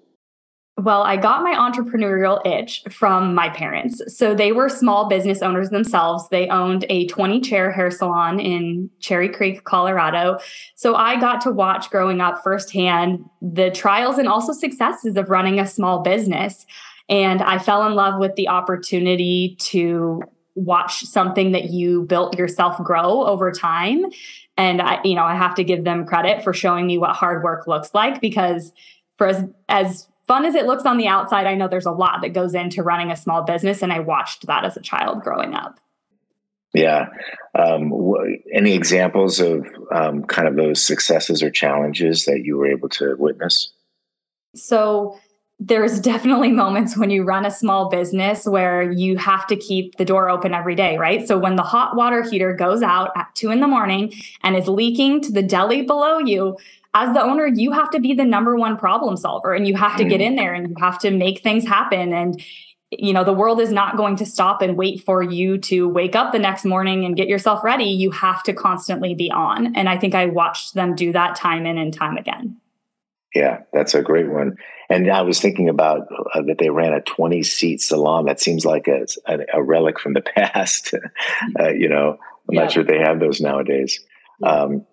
Well, 0.78 1.02
I 1.02 1.16
got 1.16 1.42
my 1.42 1.54
entrepreneurial 1.54 2.40
itch 2.46 2.84
from 2.88 3.34
my 3.34 3.48
parents. 3.48 4.00
So 4.16 4.32
they 4.32 4.52
were 4.52 4.68
small 4.68 5.08
business 5.08 5.42
owners 5.42 5.70
themselves. 5.70 6.28
They 6.28 6.48
owned 6.48 6.86
a 6.88 7.08
20 7.08 7.40
chair 7.40 7.72
hair 7.72 7.90
salon 7.90 8.38
in 8.38 8.88
Cherry 9.00 9.28
Creek, 9.28 9.64
Colorado. 9.64 10.38
So 10.76 10.94
I 10.94 11.18
got 11.18 11.40
to 11.42 11.50
watch 11.50 11.90
growing 11.90 12.20
up 12.20 12.44
firsthand 12.44 13.24
the 13.42 13.72
trials 13.72 14.18
and 14.18 14.28
also 14.28 14.52
successes 14.52 15.16
of 15.16 15.30
running 15.30 15.58
a 15.58 15.66
small 15.66 15.98
business. 16.02 16.64
And 17.08 17.42
I 17.42 17.58
fell 17.58 17.84
in 17.84 17.94
love 17.94 18.20
with 18.20 18.36
the 18.36 18.46
opportunity 18.46 19.56
to 19.60 20.22
watch 20.54 21.00
something 21.00 21.50
that 21.52 21.70
you 21.70 22.02
built 22.02 22.38
yourself 22.38 22.78
grow 22.84 23.24
over 23.26 23.50
time. 23.50 24.04
And 24.56 24.80
I, 24.80 25.00
you 25.02 25.16
know, 25.16 25.24
I 25.24 25.34
have 25.34 25.56
to 25.56 25.64
give 25.64 25.82
them 25.82 26.06
credit 26.06 26.44
for 26.44 26.52
showing 26.52 26.86
me 26.86 26.98
what 26.98 27.16
hard 27.16 27.42
work 27.42 27.66
looks 27.66 27.92
like 27.94 28.20
because 28.20 28.72
for 29.16 29.26
as 29.26 29.44
as 29.68 30.08
fun 30.28 30.44
as 30.44 30.54
it 30.54 30.66
looks 30.66 30.84
on 30.84 30.98
the 30.98 31.08
outside, 31.08 31.46
I 31.46 31.54
know 31.54 31.66
there's 31.66 31.86
a 31.86 31.90
lot 31.90 32.20
that 32.22 32.34
goes 32.34 32.54
into 32.54 32.82
running 32.82 33.10
a 33.10 33.16
small 33.16 33.42
business. 33.42 33.82
And 33.82 33.92
I 33.92 33.98
watched 34.00 34.46
that 34.46 34.64
as 34.64 34.76
a 34.76 34.80
child 34.80 35.22
growing 35.22 35.54
up. 35.54 35.80
Yeah. 36.74 37.06
Um, 37.58 37.92
any 38.52 38.74
examples 38.74 39.40
of 39.40 39.66
um, 39.90 40.24
kind 40.24 40.46
of 40.46 40.56
those 40.56 40.84
successes 40.86 41.42
or 41.42 41.50
challenges 41.50 42.26
that 42.26 42.44
you 42.44 42.58
were 42.58 42.70
able 42.70 42.90
to 42.90 43.16
witness? 43.18 43.72
So, 44.54 45.18
there's 45.60 45.98
definitely 46.00 46.52
moments 46.52 46.96
when 46.96 47.10
you 47.10 47.24
run 47.24 47.44
a 47.44 47.50
small 47.50 47.88
business 47.88 48.46
where 48.46 48.92
you 48.92 49.16
have 49.16 49.46
to 49.48 49.56
keep 49.56 49.96
the 49.96 50.04
door 50.04 50.30
open 50.30 50.54
every 50.54 50.74
day, 50.74 50.96
right? 50.98 51.26
So 51.26 51.36
when 51.36 51.56
the 51.56 51.62
hot 51.62 51.96
water 51.96 52.22
heater 52.22 52.54
goes 52.54 52.82
out 52.82 53.10
at 53.16 53.34
two 53.34 53.50
in 53.50 53.60
the 53.60 53.66
morning 53.66 54.12
and 54.42 54.56
is 54.56 54.68
leaking 54.68 55.20
to 55.22 55.32
the 55.32 55.42
deli 55.42 55.82
below 55.82 56.18
you, 56.18 56.56
as 56.98 57.14
the 57.14 57.22
owner, 57.22 57.46
you 57.46 57.72
have 57.72 57.90
to 57.90 58.00
be 58.00 58.14
the 58.14 58.24
number 58.24 58.56
one 58.56 58.76
problem 58.76 59.16
solver 59.16 59.54
and 59.54 59.66
you 59.66 59.76
have 59.76 59.96
to 59.96 60.04
get 60.04 60.20
mm. 60.20 60.24
in 60.26 60.36
there 60.36 60.54
and 60.54 60.70
you 60.70 60.74
have 60.80 60.98
to 61.00 61.10
make 61.10 61.42
things 61.42 61.66
happen. 61.66 62.12
And, 62.12 62.42
you 62.90 63.12
know, 63.12 63.24
the 63.24 63.32
world 63.32 63.60
is 63.60 63.70
not 63.70 63.96
going 63.96 64.16
to 64.16 64.26
stop 64.26 64.62
and 64.62 64.76
wait 64.76 65.04
for 65.04 65.22
you 65.22 65.58
to 65.58 65.88
wake 65.88 66.16
up 66.16 66.32
the 66.32 66.38
next 66.38 66.64
morning 66.64 67.04
and 67.04 67.16
get 67.16 67.28
yourself 67.28 67.62
ready. 67.62 67.84
You 67.84 68.10
have 68.10 68.42
to 68.44 68.52
constantly 68.52 69.14
be 69.14 69.30
on. 69.30 69.76
And 69.76 69.88
I 69.88 69.96
think 69.98 70.14
I 70.14 70.26
watched 70.26 70.74
them 70.74 70.94
do 70.94 71.12
that 71.12 71.36
time 71.36 71.66
in 71.66 71.78
and 71.78 71.94
time 71.94 72.16
again. 72.16 72.56
Yeah, 73.34 73.60
that's 73.72 73.94
a 73.94 74.02
great 74.02 74.30
one. 74.30 74.56
And 74.90 75.10
I 75.10 75.20
was 75.20 75.38
thinking 75.40 75.68
about 75.68 76.08
uh, 76.34 76.42
that 76.42 76.56
they 76.58 76.70
ran 76.70 76.94
a 76.94 77.02
20 77.02 77.42
seat 77.42 77.82
salon. 77.82 78.24
That 78.24 78.40
seems 78.40 78.64
like 78.64 78.88
a, 78.88 79.06
a, 79.26 79.38
a 79.54 79.62
relic 79.62 80.00
from 80.00 80.14
the 80.14 80.20
past. 80.36 80.94
uh, 81.60 81.68
you 81.68 81.88
know, 81.88 82.18
I'm 82.48 82.54
yeah. 82.54 82.62
not 82.62 82.72
sure 82.72 82.84
they 82.84 82.98
have 82.98 83.20
those 83.20 83.40
nowadays. 83.40 84.00
Um, 84.42 84.86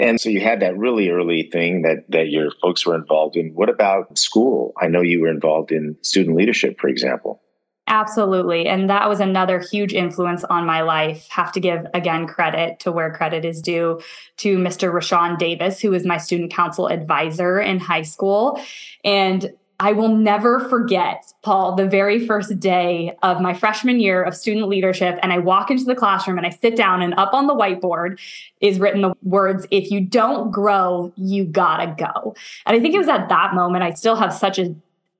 and 0.00 0.20
so 0.20 0.28
you 0.28 0.40
had 0.40 0.60
that 0.60 0.76
really 0.76 1.10
early 1.10 1.48
thing 1.52 1.82
that 1.82 2.04
that 2.08 2.28
your 2.28 2.50
folks 2.62 2.86
were 2.86 2.94
involved 2.94 3.36
in. 3.36 3.54
What 3.54 3.68
about 3.68 4.16
school? 4.16 4.72
I 4.80 4.88
know 4.88 5.00
you 5.00 5.20
were 5.20 5.30
involved 5.30 5.72
in 5.72 5.96
student 6.02 6.36
leadership, 6.36 6.80
for 6.80 6.88
example. 6.88 7.42
Absolutely. 7.88 8.68
And 8.68 8.88
that 8.88 9.08
was 9.08 9.18
another 9.18 9.58
huge 9.58 9.92
influence 9.92 10.44
on 10.44 10.64
my 10.64 10.82
life. 10.82 11.26
Have 11.30 11.52
to 11.52 11.60
give 11.60 11.86
again 11.94 12.26
credit 12.26 12.78
to 12.80 12.92
where 12.92 13.12
credit 13.12 13.44
is 13.44 13.60
due 13.60 14.00
to 14.38 14.56
Mr. 14.56 14.92
Rashawn 14.92 15.36
Davis, 15.36 15.80
who 15.80 15.90
was 15.90 16.06
my 16.06 16.16
student 16.16 16.52
council 16.52 16.86
advisor 16.86 17.60
in 17.60 17.80
high 17.80 18.02
school. 18.02 18.60
And 19.04 19.52
I 19.82 19.90
will 19.90 20.10
never 20.10 20.60
forget, 20.60 21.24
Paul, 21.42 21.74
the 21.74 21.88
very 21.88 22.24
first 22.24 22.60
day 22.60 23.16
of 23.24 23.40
my 23.40 23.52
freshman 23.52 23.98
year 23.98 24.22
of 24.22 24.36
student 24.36 24.68
leadership. 24.68 25.18
And 25.24 25.32
I 25.32 25.38
walk 25.38 25.72
into 25.72 25.82
the 25.82 25.96
classroom 25.96 26.38
and 26.38 26.46
I 26.46 26.50
sit 26.50 26.76
down, 26.76 27.02
and 27.02 27.14
up 27.14 27.34
on 27.34 27.48
the 27.48 27.54
whiteboard 27.54 28.20
is 28.60 28.78
written 28.78 29.00
the 29.00 29.12
words, 29.24 29.66
If 29.72 29.90
you 29.90 30.00
don't 30.00 30.52
grow, 30.52 31.12
you 31.16 31.44
gotta 31.44 31.96
go. 31.98 32.36
And 32.64 32.76
I 32.76 32.80
think 32.80 32.94
it 32.94 32.98
was 32.98 33.08
at 33.08 33.28
that 33.28 33.54
moment, 33.54 33.82
I 33.82 33.90
still 33.90 34.14
have 34.14 34.32
such 34.32 34.60
a 34.60 34.72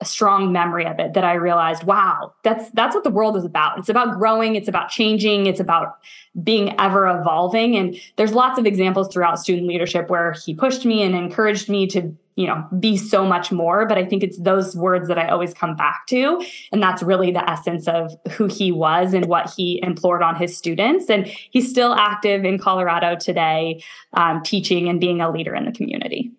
a 0.03 0.05
strong 0.05 0.51
memory 0.51 0.85
of 0.85 0.99
it 0.99 1.15
that 1.15 1.23
I 1.23 1.35
realized, 1.35 1.85
wow, 1.85 2.35
that's 2.43 2.71
that's 2.73 2.93
what 2.93 3.05
the 3.05 3.11
world 3.11 3.37
is 3.37 3.45
about. 3.45 3.79
It's 3.79 3.89
about 3.89 4.19
growing, 4.19 4.57
it's 4.57 4.67
about 4.67 4.89
changing, 4.89 5.47
it's 5.47 5.61
about 5.61 5.99
being 6.43 6.75
ever 6.81 7.07
evolving. 7.07 7.77
And 7.77 7.97
there's 8.17 8.33
lots 8.33 8.59
of 8.59 8.67
examples 8.67 9.13
throughout 9.13 9.39
student 9.39 9.69
leadership 9.69 10.11
where 10.11 10.33
he 10.45 10.55
pushed 10.55 10.85
me 10.85 11.05
and 11.05 11.15
encouraged 11.15 11.69
me 11.69 11.87
to, 11.89 12.13
you 12.37 12.47
know, 12.47 12.67
be 12.79 12.97
so 12.97 13.25
much 13.27 13.53
more. 13.53 13.87
But 13.87 13.99
I 13.99 14.05
think 14.05 14.23
it's 14.23 14.39
those 14.39 14.75
words 14.75 15.09
that 15.09 15.19
I 15.19 15.29
always 15.29 15.53
come 15.53 15.77
back 15.77 16.07
to. 16.09 16.45
And 16.73 16.83
that's 16.83 17.03
really 17.03 17.31
the 17.31 17.49
essence 17.49 17.87
of 17.89 18.13
who 18.33 18.47
he 18.47 18.73
was 18.73 19.15
and 19.15 19.27
what 19.27 19.53
he 19.57 19.81
implored 19.83 20.23
on 20.23 20.37
his 20.37 20.57
students. 20.57 21.11
And 21.11 21.27
he's 21.27 21.69
still 21.69 21.95
active 21.95 22.45
in 22.45 22.59
Colorado 22.59 23.17
today, 23.17 23.83
um, 24.15 24.43
teaching 24.43 24.89
and 24.89 25.01
being 25.01 25.21
a 25.21 25.31
leader 25.31 25.55
in 25.55 25.65
the 25.65 25.73
community. 25.73 26.33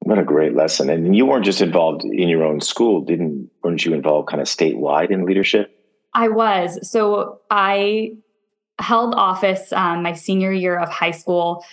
What 0.00 0.18
a 0.18 0.24
great 0.24 0.54
lesson. 0.54 0.90
And 0.90 1.16
you 1.16 1.24
weren't 1.24 1.46
just 1.46 1.62
involved 1.62 2.04
in 2.04 2.28
your 2.28 2.44
own 2.44 2.60
school, 2.60 3.00
didn't 3.00 3.50
weren't 3.62 3.84
you 3.84 3.94
involved 3.94 4.28
kind 4.28 4.40
of 4.40 4.46
statewide 4.46 5.10
in 5.10 5.24
leadership? 5.24 5.70
I 6.12 6.28
was. 6.28 6.78
So 6.88 7.40
I 7.50 8.16
held 8.78 9.14
office 9.14 9.72
um, 9.72 10.02
my 10.02 10.12
senior 10.12 10.52
year 10.52 10.78
of 10.78 10.88
high 10.90 11.10
school 11.10 11.64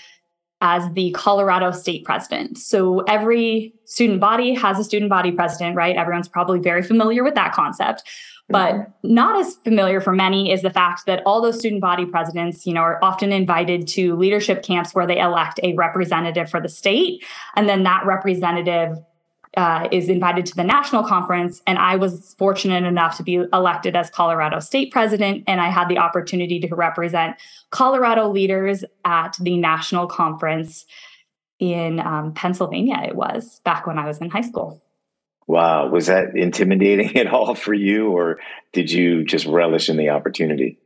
as 0.61 0.91
the 0.93 1.11
Colorado 1.11 1.71
state 1.71 2.05
president. 2.05 2.57
So 2.57 2.99
every 3.01 3.73
student 3.85 4.19
body 4.19 4.53
has 4.53 4.79
a 4.79 4.83
student 4.83 5.09
body 5.09 5.31
president, 5.31 5.75
right? 5.75 5.95
Everyone's 5.95 6.27
probably 6.27 6.59
very 6.59 6.83
familiar 6.83 7.23
with 7.23 7.35
that 7.35 7.53
concept. 7.53 8.03
But 8.49 8.91
not 9.03 9.39
as 9.39 9.55
familiar 9.63 10.01
for 10.01 10.11
many 10.11 10.51
is 10.51 10.61
the 10.61 10.69
fact 10.69 11.05
that 11.05 11.23
all 11.25 11.41
those 11.41 11.57
student 11.57 11.79
body 11.79 12.05
presidents, 12.05 12.65
you 12.65 12.73
know, 12.73 12.81
are 12.81 12.99
often 13.01 13.31
invited 13.31 13.87
to 13.89 14.15
leadership 14.17 14.61
camps 14.61 14.93
where 14.93 15.07
they 15.07 15.19
elect 15.19 15.59
a 15.63 15.73
representative 15.75 16.49
for 16.49 16.59
the 16.59 16.67
state. 16.67 17.23
And 17.55 17.69
then 17.69 17.83
that 17.83 18.05
representative 18.05 18.97
uh, 19.57 19.87
is 19.91 20.07
invited 20.07 20.45
to 20.45 20.55
the 20.55 20.63
national 20.63 21.03
conference. 21.03 21.61
And 21.67 21.77
I 21.77 21.97
was 21.97 22.35
fortunate 22.37 22.85
enough 22.85 23.17
to 23.17 23.23
be 23.23 23.35
elected 23.51 23.95
as 23.95 24.09
Colorado 24.09 24.59
state 24.59 24.91
president. 24.91 25.43
And 25.47 25.59
I 25.59 25.69
had 25.69 25.89
the 25.89 25.97
opportunity 25.97 26.59
to 26.61 26.75
represent 26.75 27.35
Colorado 27.69 28.29
leaders 28.29 28.85
at 29.03 29.35
the 29.41 29.57
national 29.57 30.07
conference 30.07 30.85
in 31.61 31.99
um, 31.99 32.33
Pennsylvania, 32.33 32.99
it 33.07 33.15
was 33.15 33.61
back 33.63 33.85
when 33.85 33.99
I 33.99 34.07
was 34.07 34.17
in 34.17 34.31
high 34.31 34.41
school. 34.41 34.81
Wow. 35.47 35.89
Was 35.89 36.07
that 36.07 36.35
intimidating 36.35 37.15
at 37.17 37.27
all 37.27 37.55
for 37.55 37.73
you, 37.73 38.09
or 38.09 38.39
did 38.73 38.91
you 38.91 39.23
just 39.23 39.45
relish 39.45 39.87
in 39.87 39.95
the 39.95 40.09
opportunity? 40.09 40.79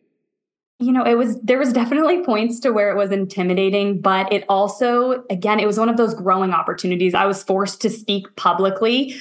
You 0.79 0.91
know, 0.91 1.05
it 1.05 1.15
was, 1.15 1.39
there 1.41 1.57
was 1.57 1.71
definitely 1.71 2.23
points 2.23 2.59
to 2.61 2.71
where 2.71 2.91
it 2.91 2.97
was 2.97 3.11
intimidating, 3.11 4.01
but 4.01 4.31
it 4.31 4.43
also, 4.49 5.23
again, 5.29 5.59
it 5.59 5.65
was 5.65 5.79
one 5.79 5.87
of 5.87 5.95
those 5.95 6.13
growing 6.13 6.51
opportunities. 6.51 7.13
I 7.13 7.25
was 7.25 7.41
forced 7.43 7.81
to 7.81 7.89
speak 7.89 8.35
publicly 8.35 9.15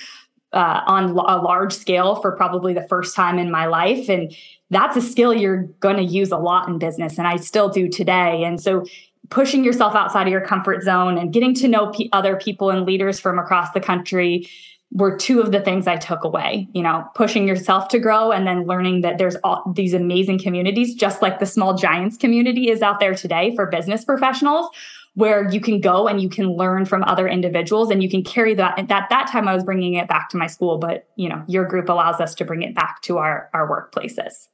uh, 0.52 0.80
on 0.86 1.10
a 1.10 1.12
large 1.12 1.72
scale 1.72 2.16
for 2.16 2.32
probably 2.32 2.74
the 2.74 2.86
first 2.88 3.14
time 3.14 3.38
in 3.38 3.50
my 3.50 3.66
life. 3.66 4.08
And 4.08 4.34
that's 4.70 4.96
a 4.96 5.00
skill 5.00 5.32
you're 5.32 5.64
going 5.78 5.96
to 5.96 6.02
use 6.02 6.32
a 6.32 6.38
lot 6.38 6.68
in 6.68 6.78
business. 6.78 7.18
And 7.18 7.26
I 7.26 7.36
still 7.36 7.68
do 7.68 7.88
today. 7.88 8.42
And 8.44 8.60
so 8.60 8.84
pushing 9.30 9.64
yourself 9.64 9.94
outside 9.94 10.26
of 10.26 10.32
your 10.32 10.40
comfort 10.40 10.82
zone 10.82 11.18
and 11.18 11.32
getting 11.32 11.54
to 11.54 11.68
know 11.68 11.90
p- 11.90 12.08
other 12.12 12.36
people 12.36 12.70
and 12.70 12.84
leaders 12.84 13.18
from 13.20 13.38
across 13.38 13.70
the 13.72 13.80
country 13.80 14.48
were 14.94 15.16
two 15.16 15.40
of 15.40 15.50
the 15.50 15.60
things 15.60 15.88
I 15.88 15.96
took 15.96 16.22
away, 16.22 16.68
you 16.72 16.82
know, 16.82 17.04
pushing 17.16 17.48
yourself 17.48 17.88
to 17.88 17.98
grow 17.98 18.30
and 18.30 18.46
then 18.46 18.64
learning 18.64 19.00
that 19.00 19.18
there's 19.18 19.34
all 19.42 19.72
these 19.74 19.92
amazing 19.92 20.38
communities, 20.38 20.94
just 20.94 21.20
like 21.20 21.40
the 21.40 21.46
small 21.46 21.76
giants 21.76 22.16
community 22.16 22.70
is 22.70 22.80
out 22.80 23.00
there 23.00 23.14
today 23.14 23.54
for 23.56 23.66
business 23.66 24.04
professionals, 24.04 24.68
where 25.14 25.50
you 25.50 25.60
can 25.60 25.80
go 25.80 26.06
and 26.06 26.22
you 26.22 26.28
can 26.28 26.52
learn 26.52 26.84
from 26.84 27.02
other 27.04 27.26
individuals 27.26 27.90
and 27.90 28.04
you 28.04 28.08
can 28.08 28.22
carry 28.22 28.54
that. 28.54 28.78
At 28.78 28.88
that, 28.88 29.08
that 29.10 29.26
time, 29.26 29.48
I 29.48 29.54
was 29.54 29.64
bringing 29.64 29.94
it 29.94 30.06
back 30.06 30.28
to 30.30 30.36
my 30.36 30.46
school, 30.46 30.78
but 30.78 31.08
you 31.16 31.28
know, 31.28 31.42
your 31.48 31.64
group 31.64 31.88
allows 31.88 32.20
us 32.20 32.34
to 32.36 32.44
bring 32.44 32.62
it 32.62 32.74
back 32.74 33.02
to 33.02 33.18
our, 33.18 33.50
our 33.52 33.68
workplaces. 33.68 34.46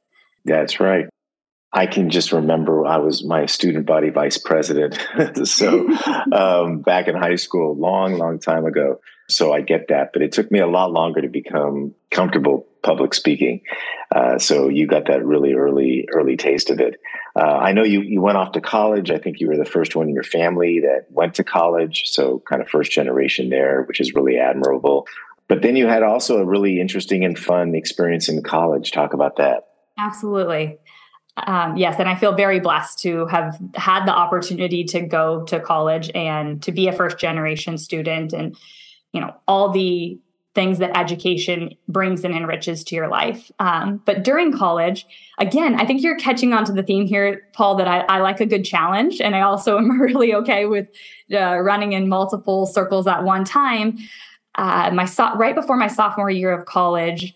That's 0.43 0.79
right. 0.79 1.05
I 1.73 1.85
can 1.85 2.09
just 2.09 2.33
remember 2.33 2.85
I 2.85 2.97
was 2.97 3.23
my 3.23 3.45
student 3.45 3.85
body 3.85 4.09
vice 4.09 4.37
president. 4.37 4.97
so 5.47 5.87
um, 6.33 6.81
back 6.81 7.07
in 7.07 7.15
high 7.15 7.35
school, 7.35 7.75
long, 7.77 8.17
long 8.17 8.39
time 8.39 8.65
ago. 8.65 8.99
So 9.35 9.53
I 9.53 9.61
get 9.61 9.87
that, 9.89 10.11
but 10.13 10.21
it 10.21 10.31
took 10.31 10.51
me 10.51 10.59
a 10.59 10.67
lot 10.67 10.91
longer 10.91 11.21
to 11.21 11.27
become 11.27 11.93
comfortable 12.09 12.67
public 12.83 13.13
speaking. 13.13 13.61
Uh, 14.13 14.39
so 14.39 14.69
you 14.69 14.87
got 14.87 15.07
that 15.07 15.25
really 15.25 15.53
early, 15.53 16.07
early 16.13 16.35
taste 16.37 16.69
of 16.69 16.79
it. 16.79 16.99
Uh, 17.35 17.43
I 17.43 17.71
know 17.71 17.83
you 17.83 18.01
you 18.01 18.21
went 18.21 18.37
off 18.37 18.53
to 18.53 18.61
college. 18.61 19.11
I 19.11 19.17
think 19.17 19.39
you 19.39 19.47
were 19.47 19.57
the 19.57 19.65
first 19.65 19.95
one 19.95 20.09
in 20.09 20.13
your 20.13 20.23
family 20.23 20.81
that 20.81 21.05
went 21.09 21.35
to 21.35 21.43
college. 21.43 22.03
So 22.07 22.41
kind 22.49 22.61
of 22.61 22.67
first 22.67 22.91
generation 22.91 23.49
there, 23.49 23.83
which 23.83 24.01
is 24.01 24.13
really 24.13 24.37
admirable. 24.37 25.07
But 25.47 25.61
then 25.61 25.75
you 25.75 25.87
had 25.87 26.03
also 26.03 26.37
a 26.37 26.45
really 26.45 26.79
interesting 26.79 27.25
and 27.25 27.37
fun 27.37 27.75
experience 27.75 28.29
in 28.29 28.41
college. 28.41 28.91
Talk 28.91 29.13
about 29.13 29.37
that. 29.37 29.67
Absolutely. 29.97 30.79
Um, 31.37 31.77
yes, 31.77 31.97
and 31.99 32.09
I 32.09 32.15
feel 32.15 32.35
very 32.35 32.59
blessed 32.59 32.99
to 32.99 33.25
have 33.27 33.57
had 33.75 34.05
the 34.05 34.13
opportunity 34.13 34.83
to 34.85 35.01
go 35.01 35.43
to 35.45 35.59
college 35.59 36.11
and 36.13 36.61
to 36.63 36.71
be 36.71 36.87
a 36.87 36.93
first 36.93 37.17
generation 37.17 37.77
student 37.77 38.33
and 38.33 38.57
you 39.13 39.21
know 39.21 39.33
all 39.47 39.69
the 39.69 40.19
things 40.53 40.79
that 40.79 40.97
education 40.97 41.73
brings 41.87 42.25
and 42.25 42.35
enriches 42.35 42.83
to 42.83 42.95
your 42.95 43.07
life. 43.07 43.49
Um, 43.59 44.01
but 44.05 44.23
during 44.23 44.51
college, 44.51 45.05
again, 45.39 45.79
I 45.79 45.85
think 45.85 46.03
you're 46.03 46.17
catching 46.17 46.51
on 46.53 46.65
to 46.65 46.73
the 46.73 46.83
theme 46.83 47.07
here, 47.07 47.47
Paul, 47.53 47.75
that 47.75 47.87
I, 47.87 48.01
I 48.01 48.19
like 48.19 48.41
a 48.41 48.45
good 48.45 48.65
challenge. 48.65 49.21
And 49.21 49.33
I 49.33 49.41
also 49.41 49.77
am 49.77 49.99
really 50.01 50.35
okay 50.35 50.65
with 50.65 50.87
uh, 51.33 51.57
running 51.59 51.93
in 51.93 52.09
multiple 52.09 52.65
circles 52.65 53.07
at 53.07 53.23
one 53.23 53.45
time. 53.45 53.97
Uh, 54.55 54.91
my 54.93 55.05
so- 55.05 55.35
right 55.35 55.55
before 55.55 55.77
my 55.77 55.87
sophomore 55.87 56.29
year 56.29 56.51
of 56.51 56.65
college, 56.65 57.33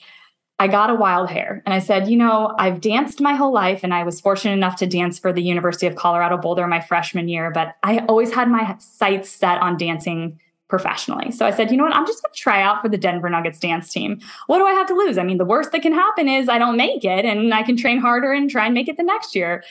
I 0.60 0.68
got 0.68 0.90
a 0.90 0.96
wild 0.96 1.30
hair 1.30 1.62
and 1.66 1.74
I 1.74 1.80
said, 1.80 2.08
you 2.10 2.18
know, 2.18 2.54
I've 2.58 2.80
danced 2.80 3.20
my 3.20 3.36
whole 3.36 3.54
life 3.54 3.82
and 3.84 3.94
I 3.94 4.04
was 4.04 4.22
fortunate 4.22 4.54
enough 4.54 4.78
to 4.78 4.88
dance 4.88 5.20
for 5.20 5.34
the 5.34 5.42
University 5.44 5.86
of 5.86 5.96
Colorado 5.96 6.38
Boulder 6.38 6.66
my 6.66 6.80
freshman 6.80 7.28
year, 7.28 7.52
but 7.52 7.76
I 7.84 8.00
always 8.08 8.34
had 8.34 8.50
my 8.50 8.76
sights 8.80 9.30
set 9.30 9.62
on 9.62 9.78
dancing 9.78 10.40
professionally. 10.68 11.32
So 11.32 11.46
I 11.46 11.52
said, 11.52 11.70
you 11.72 11.78
know 11.78 11.84
what? 11.84 11.96
I'm 11.96 12.08
just 12.08 12.24
going 12.24 12.34
to 12.34 12.40
try 12.40 12.62
out 12.62 12.82
for 12.82 12.90
the 12.90 12.98
Denver 12.98 13.30
Nuggets 13.30 13.60
dance 13.60 13.92
team. 13.92 14.20
What 14.48 14.58
do 14.58 14.66
I 14.66 14.74
have 14.74 14.88
to 14.88 14.96
lose? 14.96 15.18
I 15.18 15.24
mean, 15.24 15.38
the 15.38 15.46
worst 15.46 15.72
that 15.72 15.82
can 15.82 15.94
happen 15.94 16.28
is 16.28 16.50
I 16.50 16.58
don't 16.58 16.78
make 16.78 17.06
it 17.06 17.26
and 17.26 17.54
I 17.54 17.64
can 17.64 17.78
train 17.78 18.00
harder 18.00 18.32
and 18.32 18.50
try 18.50 18.66
and 18.66 18.74
make 18.74 18.88
it 18.88 18.98
the 18.98 19.04
next 19.04 19.36
year. 19.36 19.64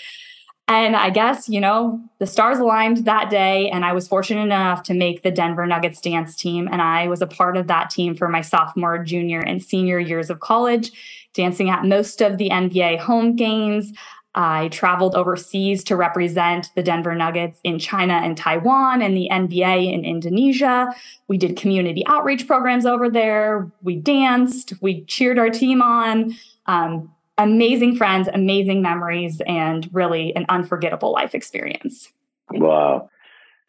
And 0.67 0.97
I 0.97 1.11
guess, 1.11 1.47
you 1.47 1.61
know, 1.61 2.01
the 2.21 2.27
stars 2.27 2.59
aligned 2.59 3.05
that 3.05 3.29
day, 3.29 3.69
and 3.69 3.85
I 3.85 3.93
was 3.93 4.09
fortunate 4.09 4.41
enough 4.41 4.83
to 4.85 4.95
make 4.95 5.23
the 5.23 5.31
Denver 5.31 5.67
Nuggets 5.67 6.01
dance 6.01 6.37
team. 6.37 6.71
And 6.73 6.81
I 6.81 7.07
was 7.07 7.21
a 7.21 7.27
part 7.27 7.59
of 7.59 7.67
that 7.67 7.91
team 7.91 8.17
for 8.17 8.29
my 8.29 8.41
sophomore, 8.41 8.97
junior, 9.05 9.41
and 9.41 9.63
senior 9.63 9.99
years 9.99 10.31
of 10.31 10.41
college, 10.41 10.91
dancing 11.35 11.69
at 11.69 11.85
most 11.85 12.23
of 12.23 12.39
the 12.39 12.49
NBA 12.49 12.99
home 12.99 13.37
games. 13.37 13.93
I 14.35 14.69
traveled 14.69 15.15
overseas 15.15 15.85
to 15.85 15.97
represent 15.97 16.71
the 16.75 16.83
Denver 16.83 17.15
Nuggets 17.15 17.61
in 17.63 17.79
China 17.79 18.15
and 18.15 18.37
Taiwan 18.37 19.01
and 19.01 19.17
the 19.17 19.29
NBA 19.31 19.93
in 19.93 20.05
Indonesia. 20.05 20.93
We 21.29 21.39
did 21.39 21.57
community 21.57 22.05
outreach 22.07 22.47
programs 22.47 22.85
over 22.85 23.09
there. 23.09 23.71
We 23.83 23.97
danced, 23.97 24.75
we 24.81 25.05
cheered 25.05 25.39
our 25.39 25.51
team 25.51 25.81
on. 25.83 26.35
Um, 26.67 27.11
amazing 27.39 27.97
friends, 27.97 28.29
amazing 28.33 28.81
memories, 28.81 29.41
and 29.47 29.89
really 29.93 30.35
an 30.37 30.47
unforgettable 30.49 31.13
life 31.13 31.35
experience. 31.35 32.11
Wow. 32.51 33.11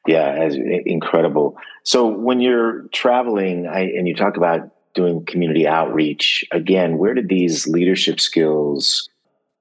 Yeah, 0.07 0.29
as, 0.29 0.55
incredible. 0.55 1.57
So 1.84 2.07
when 2.07 2.41
you're 2.41 2.84
traveling, 2.93 3.67
I, 3.67 3.81
and 3.81 4.07
you 4.07 4.15
talk 4.15 4.38
about 4.38 4.69
doing 4.93 5.25
community 5.25 5.67
outreach, 5.67 6.45
again, 6.51 6.98
where 6.98 7.13
did 7.13 7.27
these 7.27 7.67
leadership 7.67 8.19
skills 8.19 9.10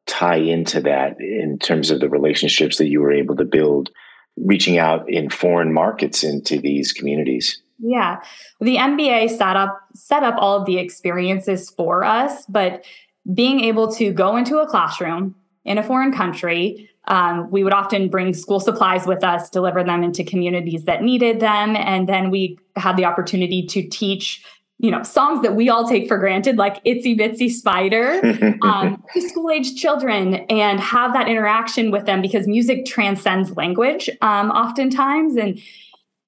tie 0.06 0.36
into 0.36 0.80
that 0.80 1.20
in 1.20 1.58
terms 1.58 1.90
of 1.90 2.00
the 2.00 2.08
relationships 2.08 2.78
that 2.78 2.88
you 2.88 3.00
were 3.00 3.12
able 3.12 3.36
to 3.36 3.44
build, 3.44 3.90
reaching 4.36 4.78
out 4.78 5.08
in 5.08 5.30
foreign 5.30 5.72
markets 5.72 6.22
into 6.22 6.58
these 6.58 6.92
communities? 6.92 7.62
Yeah, 7.78 8.22
the 8.60 8.76
NBA 8.76 9.36
set 9.36 9.56
up 9.56 9.80
set 9.94 10.22
up 10.22 10.36
all 10.38 10.58
of 10.58 10.66
the 10.66 10.78
experiences 10.78 11.70
for 11.70 12.04
us, 12.04 12.46
but 12.46 12.84
being 13.32 13.60
able 13.60 13.90
to 13.92 14.12
go 14.12 14.36
into 14.36 14.58
a 14.58 14.66
classroom 14.66 15.34
in 15.64 15.78
a 15.78 15.82
foreign 15.82 16.12
country, 16.12 16.88
um, 17.08 17.50
we 17.50 17.64
would 17.64 17.72
often 17.72 18.08
bring 18.08 18.32
school 18.32 18.60
supplies 18.60 19.06
with 19.06 19.24
us, 19.24 19.50
deliver 19.50 19.82
them 19.82 20.02
into 20.02 20.22
communities 20.22 20.84
that 20.84 21.02
needed 21.02 21.40
them, 21.40 21.74
and 21.76 22.08
then 22.08 22.30
we 22.30 22.58
had 22.76 22.96
the 22.96 23.04
opportunity 23.04 23.66
to 23.66 23.82
teach 23.88 24.44
you 24.78 24.90
know 24.90 25.02
songs 25.02 25.42
that 25.42 25.54
we 25.54 25.68
all 25.68 25.88
take 25.88 26.08
for 26.08 26.18
granted 26.18 26.56
like 26.56 26.82
itsy 26.84 27.18
bitsy 27.18 27.50
spider 27.50 28.20
um, 28.62 29.02
to 29.12 29.20
school 29.20 29.50
age 29.50 29.76
children 29.76 30.34
and 30.50 30.80
have 30.80 31.12
that 31.12 31.28
interaction 31.28 31.90
with 31.90 32.06
them 32.06 32.20
because 32.20 32.46
music 32.46 32.84
transcends 32.84 33.56
language 33.56 34.10
um, 34.20 34.50
oftentimes 34.50 35.36
and 35.36 35.60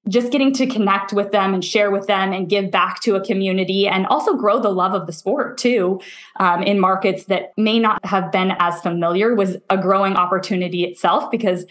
just 0.09 0.31
getting 0.31 0.53
to 0.53 0.69
connect 0.69 1.13
with 1.13 1.33
them 1.33 1.53
and 1.53 1.65
share 1.65 1.91
with 1.91 2.07
them 2.07 2.33
and 2.33 2.49
give 2.49 2.71
back 2.71 3.01
to 3.01 3.17
a 3.17 3.25
community 3.25 3.89
and 3.89 4.07
also 4.07 4.37
grow 4.37 4.61
the 4.61 4.71
love 4.71 4.95
of 4.95 5.07
the 5.07 5.13
sport 5.13 5.59
too 5.59 6.01
um, 6.39 6.63
in 6.63 6.79
markets 6.79 7.25
that 7.25 7.53
may 7.57 7.79
not 7.79 8.05
have 8.05 8.31
been 8.31 8.53
as 8.61 8.81
familiar 8.81 9.35
was 9.35 9.57
a 9.71 9.77
growing 9.77 10.15
opportunity 10.15 10.85
itself 10.85 11.31
because 11.31 11.65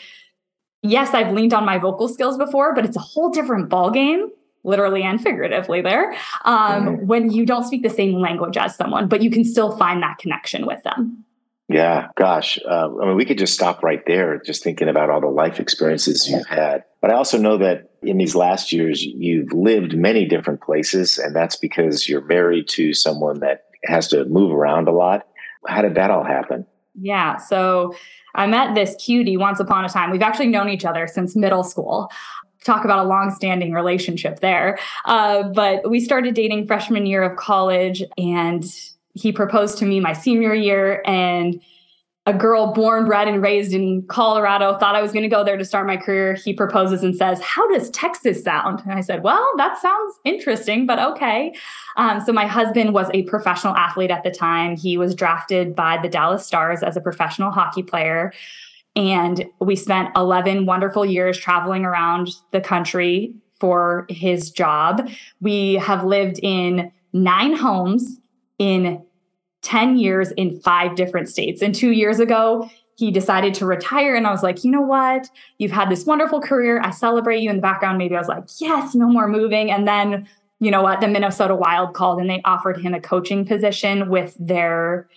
yes 0.81 1.13
i've 1.13 1.33
leaned 1.33 1.53
on 1.53 1.65
my 1.65 1.77
vocal 1.77 2.09
skills 2.09 2.37
before 2.37 2.75
but 2.75 2.85
it's 2.85 2.97
a 2.97 3.01
whole 3.01 3.29
different 3.29 3.69
ballgame 3.69 4.27
literally 4.65 5.03
and 5.03 5.21
figuratively 5.21 5.81
there 5.81 6.11
um, 6.43 6.85
mm-hmm. 6.85 7.07
when 7.07 7.31
you 7.31 7.45
don't 7.45 7.63
speak 7.63 7.83
the 7.83 7.89
same 7.89 8.19
language 8.19 8.57
as 8.57 8.75
someone 8.75 9.07
but 9.07 9.21
you 9.21 9.29
can 9.29 9.43
still 9.43 9.75
find 9.77 10.01
that 10.01 10.17
connection 10.17 10.65
with 10.65 10.81
them 10.83 11.25
yeah, 11.67 12.09
gosh. 12.15 12.59
Uh, 12.63 12.89
I 13.01 13.07
mean, 13.07 13.15
we 13.15 13.25
could 13.25 13.39
just 13.39 13.55
stop 13.55 13.81
right 13.81 14.01
there, 14.05 14.39
just 14.39 14.63
thinking 14.63 14.87
about 14.87 15.09
all 15.09 15.19
the 15.19 15.27
life 15.27 15.59
experiences 15.59 16.29
you've 16.29 16.45
had. 16.45 16.83
But 17.01 17.11
I 17.11 17.15
also 17.15 17.39
know 17.39 17.57
that 17.57 17.89
in 18.03 18.17
these 18.17 18.35
last 18.35 18.71
years, 18.71 19.03
you've 19.03 19.51
lived 19.51 19.97
many 19.97 20.25
different 20.25 20.61
places, 20.61 21.17
and 21.17 21.35
that's 21.35 21.55
because 21.55 22.07
you're 22.07 22.23
married 22.25 22.67
to 22.69 22.93
someone 22.93 23.39
that 23.39 23.65
has 23.85 24.07
to 24.09 24.25
move 24.25 24.51
around 24.51 24.87
a 24.87 24.91
lot. 24.91 25.27
How 25.67 25.81
did 25.81 25.95
that 25.95 26.11
all 26.11 26.23
happen? 26.23 26.67
Yeah. 26.93 27.37
So 27.37 27.95
I 28.35 28.47
met 28.47 28.75
this 28.75 28.95
cutie 29.03 29.37
once 29.37 29.59
upon 29.59 29.85
a 29.85 29.89
time. 29.89 30.11
We've 30.11 30.21
actually 30.21 30.47
known 30.47 30.69
each 30.69 30.85
other 30.85 31.07
since 31.07 31.35
middle 31.35 31.63
school. 31.63 32.09
Talk 32.65 32.83
about 32.83 33.05
a 33.05 33.07
long-standing 33.07 33.71
relationship 33.71 34.39
there. 34.39 34.77
Uh, 35.05 35.43
but 35.43 35.89
we 35.89 35.99
started 35.99 36.33
dating 36.33 36.67
freshman 36.67 37.05
year 37.05 37.23
of 37.23 37.37
college, 37.37 38.03
and 38.17 38.65
he 39.13 39.31
proposed 39.31 39.77
to 39.77 39.85
me 39.85 39.99
my 39.99 40.13
senior 40.13 40.53
year 40.53 41.01
and 41.05 41.61
a 42.27 42.33
girl 42.33 42.73
born, 42.73 43.05
bred, 43.05 43.27
and 43.27 43.41
raised 43.43 43.71
in 43.73 44.01
Colorado 44.07 44.77
thought 44.79 44.95
I 44.95 45.01
was 45.01 45.11
going 45.11 45.23
to 45.23 45.29
go 45.29 45.43
there 45.43 45.57
to 45.57 45.65
start 45.65 45.85
my 45.85 45.95
career. 45.95 46.33
He 46.33 46.53
proposes 46.53 47.03
and 47.03 47.15
says, 47.15 47.39
How 47.39 47.71
does 47.71 47.91
Texas 47.91 48.43
sound? 48.43 48.81
And 48.83 48.93
I 48.93 49.01
said, 49.01 49.21
Well, 49.21 49.47
that 49.57 49.79
sounds 49.79 50.15
interesting, 50.25 50.87
but 50.87 50.97
okay. 50.97 51.53
Um, 51.97 52.19
so, 52.21 52.33
my 52.33 52.47
husband 52.47 52.93
was 52.93 53.09
a 53.13 53.23
professional 53.23 53.75
athlete 53.75 54.09
at 54.09 54.23
the 54.23 54.31
time. 54.31 54.75
He 54.75 54.97
was 54.97 55.13
drafted 55.13 55.75
by 55.75 55.99
the 56.01 56.09
Dallas 56.09 56.45
Stars 56.45 56.81
as 56.81 56.97
a 56.97 57.01
professional 57.01 57.51
hockey 57.51 57.83
player. 57.83 58.33
And 58.95 59.45
we 59.59 59.75
spent 59.75 60.09
11 60.15 60.65
wonderful 60.65 61.05
years 61.05 61.37
traveling 61.37 61.85
around 61.85 62.29
the 62.51 62.61
country 62.61 63.35
for 63.59 64.05
his 64.09 64.51
job. 64.51 65.09
We 65.41 65.75
have 65.75 66.03
lived 66.03 66.39
in 66.41 66.91
nine 67.13 67.55
homes 67.55 68.19
in 68.57 69.03
10 69.63 69.97
years 69.97 70.31
in 70.33 70.59
five 70.61 70.95
different 70.95 71.29
states. 71.29 71.61
And 71.61 71.73
two 71.73 71.91
years 71.91 72.19
ago, 72.19 72.69
he 72.97 73.11
decided 73.11 73.53
to 73.55 73.65
retire. 73.65 74.15
And 74.15 74.25
I 74.25 74.31
was 74.31 74.43
like, 74.43 74.63
you 74.63 74.71
know 74.71 74.81
what? 74.81 75.29
You've 75.57 75.71
had 75.71 75.89
this 75.89 76.05
wonderful 76.05 76.41
career. 76.41 76.79
I 76.81 76.91
celebrate 76.91 77.41
you 77.41 77.49
in 77.49 77.57
the 77.57 77.61
background. 77.61 77.97
Maybe 77.97 78.15
I 78.15 78.19
was 78.19 78.27
like, 78.27 78.45
yes, 78.59 78.95
no 78.95 79.07
more 79.09 79.27
moving. 79.27 79.71
And 79.71 79.87
then, 79.87 80.27
you 80.59 80.71
know 80.71 80.81
what? 80.81 81.01
The 81.01 81.07
Minnesota 81.07 81.55
Wild 81.55 81.93
called 81.93 82.21
and 82.21 82.29
they 82.29 82.41
offered 82.45 82.79
him 82.79 82.93
a 82.93 83.01
coaching 83.01 83.45
position 83.45 84.09
with 84.09 84.35
their 84.39 85.09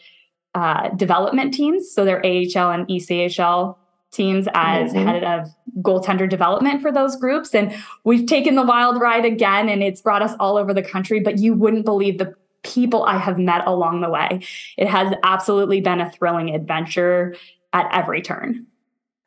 uh, 0.58 0.88
development 0.96 1.54
teams. 1.54 1.88
So 1.88 2.04
their 2.04 2.18
AHL 2.18 2.72
and 2.72 2.86
ECHL 2.88 3.76
teams 4.10 4.48
as 4.54 4.92
mm-hmm. 4.92 5.06
head 5.06 5.22
of 5.22 5.48
goaltender 5.82 6.28
development 6.28 6.82
for 6.82 6.90
those 6.90 7.14
groups. 7.14 7.54
And 7.54 7.72
we've 8.02 8.26
taken 8.26 8.56
the 8.56 8.64
wild 8.64 9.00
ride 9.00 9.24
again 9.24 9.68
and 9.68 9.84
it's 9.84 10.00
brought 10.00 10.20
us 10.22 10.32
all 10.40 10.56
over 10.56 10.74
the 10.74 10.82
country. 10.82 11.20
But 11.20 11.38
you 11.38 11.54
wouldn't 11.54 11.84
believe 11.84 12.18
the 12.18 12.34
people 12.64 13.04
I 13.04 13.18
have 13.18 13.38
met 13.38 13.68
along 13.68 14.00
the 14.00 14.10
way. 14.10 14.40
It 14.76 14.88
has 14.88 15.14
absolutely 15.22 15.80
been 15.80 16.00
a 16.00 16.10
thrilling 16.10 16.52
adventure 16.52 17.36
at 17.72 17.88
every 17.92 18.20
turn. 18.20 18.66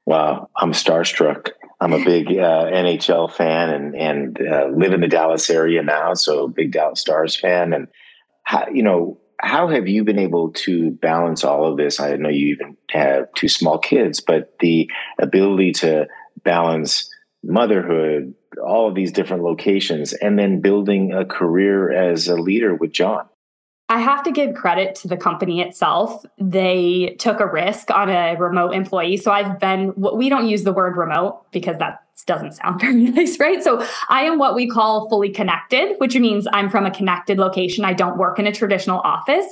Wow, 0.05 0.49
I'm 0.57 0.73
starstruck. 0.73 1.51
I'm 1.79 1.93
a 1.93 2.03
big 2.03 2.27
uh, 2.27 2.65
NHL 2.65 3.31
fan 3.31 3.69
and 3.69 3.95
and 3.95 4.41
uh, 4.41 4.67
live 4.67 4.93
in 4.93 4.99
the 4.99 5.07
Dallas 5.07 5.49
area 5.49 5.81
now, 5.81 6.13
so 6.13 6.47
big 6.47 6.73
Dallas 6.73 6.99
Stars 6.99 7.35
fan. 7.35 7.71
And 7.71 7.87
how, 8.43 8.67
you 8.67 8.83
know, 8.83 9.17
how 9.41 9.67
have 9.67 9.87
you 9.87 10.03
been 10.03 10.19
able 10.19 10.51
to 10.51 10.91
balance 10.91 11.43
all 11.43 11.65
of 11.65 11.77
this? 11.77 11.99
I 11.99 12.15
know 12.15 12.29
you 12.29 12.47
even 12.47 12.77
have 12.91 13.33
two 13.33 13.47
small 13.47 13.79
kids, 13.79 14.19
but 14.19 14.57
the 14.59 14.89
ability 15.19 15.71
to 15.73 16.07
balance 16.43 17.09
motherhood, 17.43 18.35
all 18.63 18.87
of 18.87 18.95
these 18.95 19.11
different 19.11 19.43
locations, 19.43 20.13
and 20.13 20.37
then 20.37 20.61
building 20.61 21.11
a 21.11 21.25
career 21.25 21.91
as 21.91 22.27
a 22.27 22.35
leader 22.35 22.75
with 22.75 22.91
John. 22.91 23.27
I 23.89 23.99
have 23.99 24.23
to 24.23 24.31
give 24.31 24.55
credit 24.55 24.95
to 24.95 25.09
the 25.09 25.17
company 25.17 25.59
itself. 25.59 26.23
They 26.39 27.17
took 27.19 27.41
a 27.41 27.47
risk 27.47 27.91
on 27.91 28.09
a 28.09 28.35
remote 28.37 28.73
employee. 28.73 29.17
So 29.17 29.31
I've 29.31 29.59
been, 29.59 29.93
we 29.97 30.29
don't 30.29 30.47
use 30.47 30.63
the 30.63 30.71
word 30.71 30.95
remote 30.95 31.51
because 31.51 31.77
that 31.79 31.99
doesn't 32.23 32.53
sound 32.53 32.81
very 32.81 32.95
nice, 32.95 33.39
right? 33.39 33.63
So 33.63 33.85
I 34.09 34.23
am 34.23 34.37
what 34.37 34.55
we 34.55 34.67
call 34.67 35.09
fully 35.09 35.29
connected, 35.29 35.95
which 35.97 36.15
means 36.15 36.47
I'm 36.53 36.69
from 36.69 36.85
a 36.85 36.91
connected 36.91 37.37
location. 37.37 37.85
I 37.85 37.93
don't 37.93 38.17
work 38.17 38.39
in 38.39 38.47
a 38.47 38.51
traditional 38.51 38.99
office, 38.99 39.45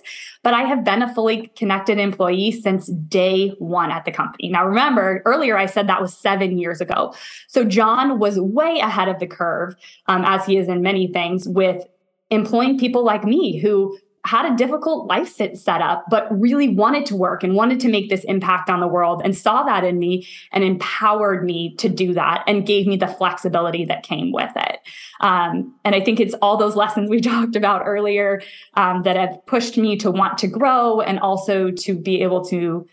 but 0.43 0.53
I 0.53 0.63
have 0.63 0.83
been 0.83 1.01
a 1.01 1.13
fully 1.13 1.51
connected 1.55 1.99
employee 1.99 2.51
since 2.51 2.87
day 2.87 3.49
one 3.59 3.91
at 3.91 4.05
the 4.05 4.11
company. 4.11 4.49
Now, 4.49 4.65
remember, 4.65 5.21
earlier 5.25 5.57
I 5.57 5.65
said 5.65 5.87
that 5.87 6.01
was 6.01 6.15
seven 6.15 6.57
years 6.57 6.81
ago. 6.81 7.13
So 7.47 7.63
John 7.63 8.19
was 8.19 8.39
way 8.39 8.79
ahead 8.79 9.07
of 9.07 9.19
the 9.19 9.27
curve, 9.27 9.75
um, 10.07 10.23
as 10.25 10.45
he 10.45 10.57
is 10.57 10.67
in 10.67 10.81
many 10.81 11.07
things, 11.07 11.47
with 11.47 11.83
employing 12.29 12.77
people 12.77 13.03
like 13.03 13.23
me 13.23 13.59
who 13.59 13.97
had 14.25 14.51
a 14.51 14.55
difficult 14.55 15.07
life 15.07 15.29
set 15.29 15.81
up, 15.81 16.05
but 16.09 16.27
really 16.29 16.69
wanted 16.69 17.05
to 17.05 17.15
work 17.15 17.43
and 17.43 17.55
wanted 17.55 17.79
to 17.79 17.89
make 17.89 18.09
this 18.09 18.23
impact 18.25 18.69
on 18.69 18.79
the 18.79 18.87
world 18.87 19.21
and 19.23 19.37
saw 19.37 19.63
that 19.63 19.83
in 19.83 19.97
me 19.97 20.27
and 20.51 20.63
empowered 20.63 21.45
me 21.45 21.73
to 21.75 21.87
do 21.87 22.13
that 22.13 22.43
and 22.45 22.65
gave 22.65 22.85
me 22.85 22.97
the 22.97 23.07
flexibility 23.07 23.85
that 23.85 24.03
came 24.03 24.31
with 24.31 24.51
it. 24.55 24.79
Um, 25.21 25.73
and 25.85 25.95
I 25.95 26.01
think 26.01 26.19
it's 26.19 26.33
all 26.41 26.57
those 26.57 26.75
lessons 26.75 27.09
we 27.09 27.21
talked 27.21 27.55
about 27.55 27.83
earlier 27.85 28.41
um, 28.73 29.03
that 29.03 29.15
have 29.15 29.45
pushed 29.45 29.77
me 29.77 29.95
to 29.97 30.11
want 30.11 30.37
to 30.39 30.47
grow 30.47 31.01
and 31.01 31.19
also 31.19 31.71
to 31.71 31.95
be 31.97 32.21
able 32.21 32.43
to 32.45 32.87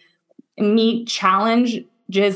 meet 0.59 1.09
challenges 1.09 1.85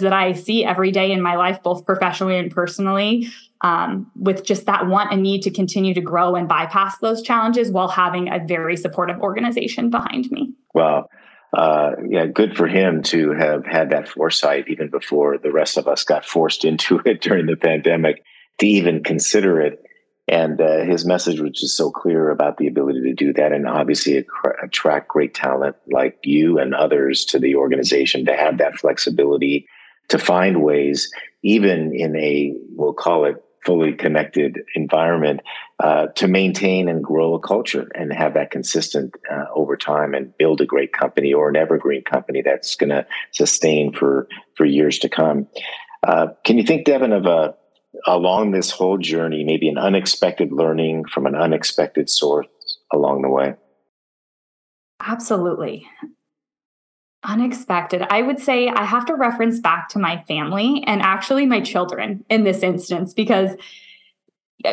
that 0.01 0.13
I 0.13 0.33
see 0.33 0.65
every 0.65 0.91
day 0.91 1.13
in 1.13 1.23
my 1.23 1.37
life, 1.37 1.63
both 1.63 1.87
professionally 1.87 2.39
and 2.39 2.51
personally, 2.51 3.29
um, 3.63 4.11
with 4.17 4.45
just 4.45 4.67
that 4.67 4.87
want 4.87 5.13
and 5.13 5.23
need 5.23 5.43
to 5.43 5.51
continue 5.51 5.95
to 5.95 6.01
grow 6.01 6.35
and 6.35 6.49
bypass 6.49 6.99
those 6.99 7.23
challenges 7.23 7.71
while 7.71 7.89
having 7.89 8.29
a 8.29 8.45
very 8.47 8.77
supportive 8.77 9.21
organization 9.21 9.91
behind 9.91 10.31
me. 10.31 10.55
Well, 10.75 11.11
uh, 11.53 11.93
yeah, 12.09 12.27
good 12.27 12.57
for 12.57 12.67
him 12.67 13.03
to 13.03 13.33
have 13.33 13.67
had 13.67 13.91
that 13.91 14.09
foresight 14.09 14.69
even 14.69 14.89
before 14.89 15.37
the 15.37 15.51
rest 15.51 15.77
of 15.77 15.89
us 15.89 16.05
got 16.05 16.25
forced 16.25 16.65
into 16.71 17.01
it 17.05 17.21
during 17.21 17.47
the 17.47 17.57
pandemic 17.57 18.23
to 18.59 18.67
even 18.67 19.03
consider 19.03 19.61
it. 19.61 19.83
And 20.29 20.61
uh, 20.61 20.85
his 20.85 21.05
message 21.05 21.41
was 21.41 21.59
just 21.59 21.77
so 21.77 21.91
clear 21.91 22.31
about 22.31 22.57
the 22.57 22.69
ability 22.69 23.01
to 23.03 23.15
do 23.15 23.33
that 23.33 23.53
and 23.53 23.67
obviously 23.67 24.25
attract 24.63 25.09
great 25.09 25.35
talent 25.35 25.75
like 25.91 26.19
you 26.23 26.59
and 26.61 26.73
others 26.73 27.25
to 27.27 27.41
the 27.41 27.57
organization 27.57 28.27
to 28.27 28.37
have 28.37 28.59
that 28.59 28.77
flexibility 28.77 29.67
to 30.09 30.19
find 30.19 30.63
ways, 30.63 31.11
even 31.43 31.93
in 31.95 32.15
a, 32.15 32.55
we'll 32.77 32.93
call 32.93 33.25
it 33.25 33.43
fully 33.65 33.93
connected 33.93 34.61
environment 34.75 35.41
uh, 35.83 36.07
to 36.09 36.27
maintain 36.27 36.89
and 36.89 37.05
grow 37.05 37.35
a 37.35 37.41
culture 37.41 37.91
and 37.95 38.13
have 38.13 38.35
that 38.35 38.51
consistent 38.51 39.15
uh, 39.31 39.45
over 39.55 39.77
time 39.77 40.15
and 40.15 40.37
build 40.39 40.61
a 40.61 40.67
great 40.67 40.93
company 40.93 41.33
or 41.33 41.49
an 41.49 41.57
evergreen 41.57 42.03
company 42.03 42.43
that's 42.43 42.75
going 42.75 42.91
to 42.91 43.07
sustain 43.33 43.93
for 43.93 44.29
for 44.57 44.65
years 44.65 44.99
to 44.99 45.09
come. 45.09 45.47
Uh, 46.07 46.29
can 46.45 46.57
you 46.57 46.65
think, 46.65 46.87
Devin, 46.87 47.13
of 47.13 47.27
a 47.27 47.55
along 48.07 48.53
this 48.53 48.71
whole 48.71 48.99
journey, 48.99 49.45
maybe 49.45 49.69
an 49.69 49.79
unexpected 49.79 50.53
learning 50.53 51.05
from 51.05 51.27
an 51.27 51.35
unexpected 51.35 52.09
source 52.09 52.47
along 52.93 53.23
the 53.23 53.29
way? 53.29 53.55
Absolutely. 55.01 55.87
Unexpected. 57.23 58.03
I 58.09 58.23
would 58.23 58.41
say 58.41 58.69
I 58.69 58.85
have 58.85 59.05
to 59.07 59.15
reference 59.15 59.61
back 59.61 59.91
to 59.91 59.99
my 59.99 60.23
family 60.27 60.83
and 60.87 61.03
actually 61.03 61.45
my 61.45 61.61
children 61.61 62.25
in 62.31 62.45
this 62.45 62.63
instance 62.63 63.13
because 63.13 63.57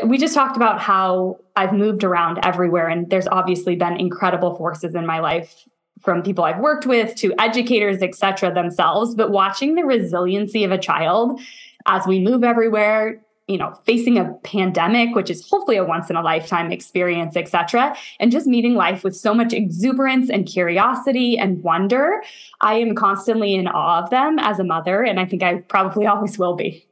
we 0.06 0.18
just 0.18 0.34
talked 0.34 0.56
about 0.56 0.80
how 0.80 1.40
I've 1.58 1.74
moved 1.74 2.06
around 2.06 2.40
everywhere 2.44 2.88
and 2.88 3.10
there's 3.10 3.28
obviously 3.28 3.76
been 3.76 3.98
incredible 3.98 4.56
forces 4.56 4.96
in 4.96 5.06
my 5.06 5.20
life 5.20 5.68
from 6.02 6.24
people 6.24 6.46
I've 6.46 6.60
worked 6.60 6.86
with 6.86 7.16
to 7.16 7.34
educators 7.38 8.02
etc 8.02 8.54
themselves 8.54 9.14
but 9.14 9.30
watching 9.30 9.76
the 9.76 9.84
resiliency 9.84 10.64
of 10.64 10.72
a 10.72 10.78
child 10.78 11.42
as 11.86 12.08
we 12.08 12.20
move 12.20 12.46
everywhere 12.46 13.22
you 13.48 13.58
know 13.58 13.74
facing 13.86 14.18
a 14.18 14.34
pandemic 14.44 15.16
which 15.16 15.30
is 15.30 15.48
hopefully 15.50 15.78
a 15.78 15.84
once 15.84 16.10
in 16.10 16.16
a 16.16 16.22
lifetime 16.22 16.72
experience 16.72 17.36
etc 17.36 17.96
and 18.20 18.32
just 18.32 18.46
meeting 18.46 18.76
life 18.76 19.04
with 19.04 19.16
so 19.16 19.34
much 19.34 19.54
exuberance 19.54 20.30
and 20.30 20.46
curiosity 20.46 21.38
and 21.38 21.64
wonder 21.64 22.22
i 22.62 22.76
am 22.76 22.94
constantly 22.94 23.56
in 23.56 23.68
awe 23.68 24.04
of 24.04 24.10
them 24.10 24.38
as 24.40 24.60
a 24.60 24.64
mother 24.64 25.04
and 25.04 25.20
i 25.20 25.26
think 25.26 25.44
i 25.44 25.56
probably 25.56 26.06
always 26.08 26.38
will 26.38 26.56
be. 26.56 26.86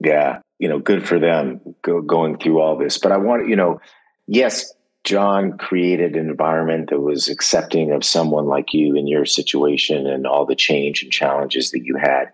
Yeah 0.00 0.40
you 0.60 0.68
know 0.68 0.78
good 0.78 1.06
for 1.06 1.18
them 1.18 1.60
go, 1.82 2.00
going 2.00 2.38
through 2.38 2.60
all 2.60 2.76
this. 2.76 2.98
But 2.98 3.10
i 3.10 3.16
want 3.16 3.48
you 3.48 3.56
know 3.56 3.80
yes 4.28 4.72
john 5.02 5.56
created 5.56 6.14
an 6.14 6.28
environment 6.28 6.90
that 6.90 7.00
was 7.00 7.28
accepting 7.28 7.90
of 7.90 8.04
someone 8.04 8.46
like 8.46 8.72
you 8.72 8.94
in 8.94 9.06
your 9.06 9.24
situation 9.24 10.06
and 10.06 10.26
all 10.26 10.44
the 10.44 10.54
change 10.54 11.02
and 11.02 11.10
challenges 11.10 11.70
that 11.70 11.84
you 11.84 11.96
had. 11.96 12.26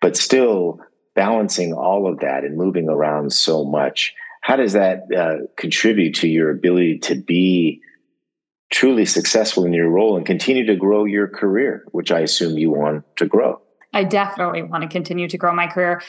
But 0.00 0.16
still 0.16 0.80
balancing 1.16 1.72
all 1.72 2.06
of 2.06 2.20
that 2.20 2.44
and 2.44 2.56
moving 2.56 2.88
around 2.88 3.32
so 3.32 3.64
much 3.64 4.14
how 4.46 4.54
does 4.54 4.74
that 4.74 5.12
uh, 5.12 5.44
contribute 5.56 6.14
to 6.14 6.28
your 6.28 6.50
ability 6.50 6.98
to 6.98 7.16
be 7.16 7.80
truly 8.70 9.04
successful 9.04 9.64
in 9.64 9.72
your 9.72 9.88
role 9.88 10.16
and 10.16 10.24
continue 10.24 10.64
to 10.64 10.76
grow 10.76 11.04
your 11.04 11.26
career 11.26 11.84
which 11.90 12.12
i 12.12 12.20
assume 12.20 12.56
you 12.56 12.70
want 12.70 13.04
to 13.16 13.26
grow? 13.26 13.60
I 13.92 14.04
definitely 14.04 14.62
want 14.62 14.82
to 14.82 14.88
continue 14.88 15.26
to 15.28 15.38
grow 15.38 15.52
my 15.52 15.66
career. 15.66 16.00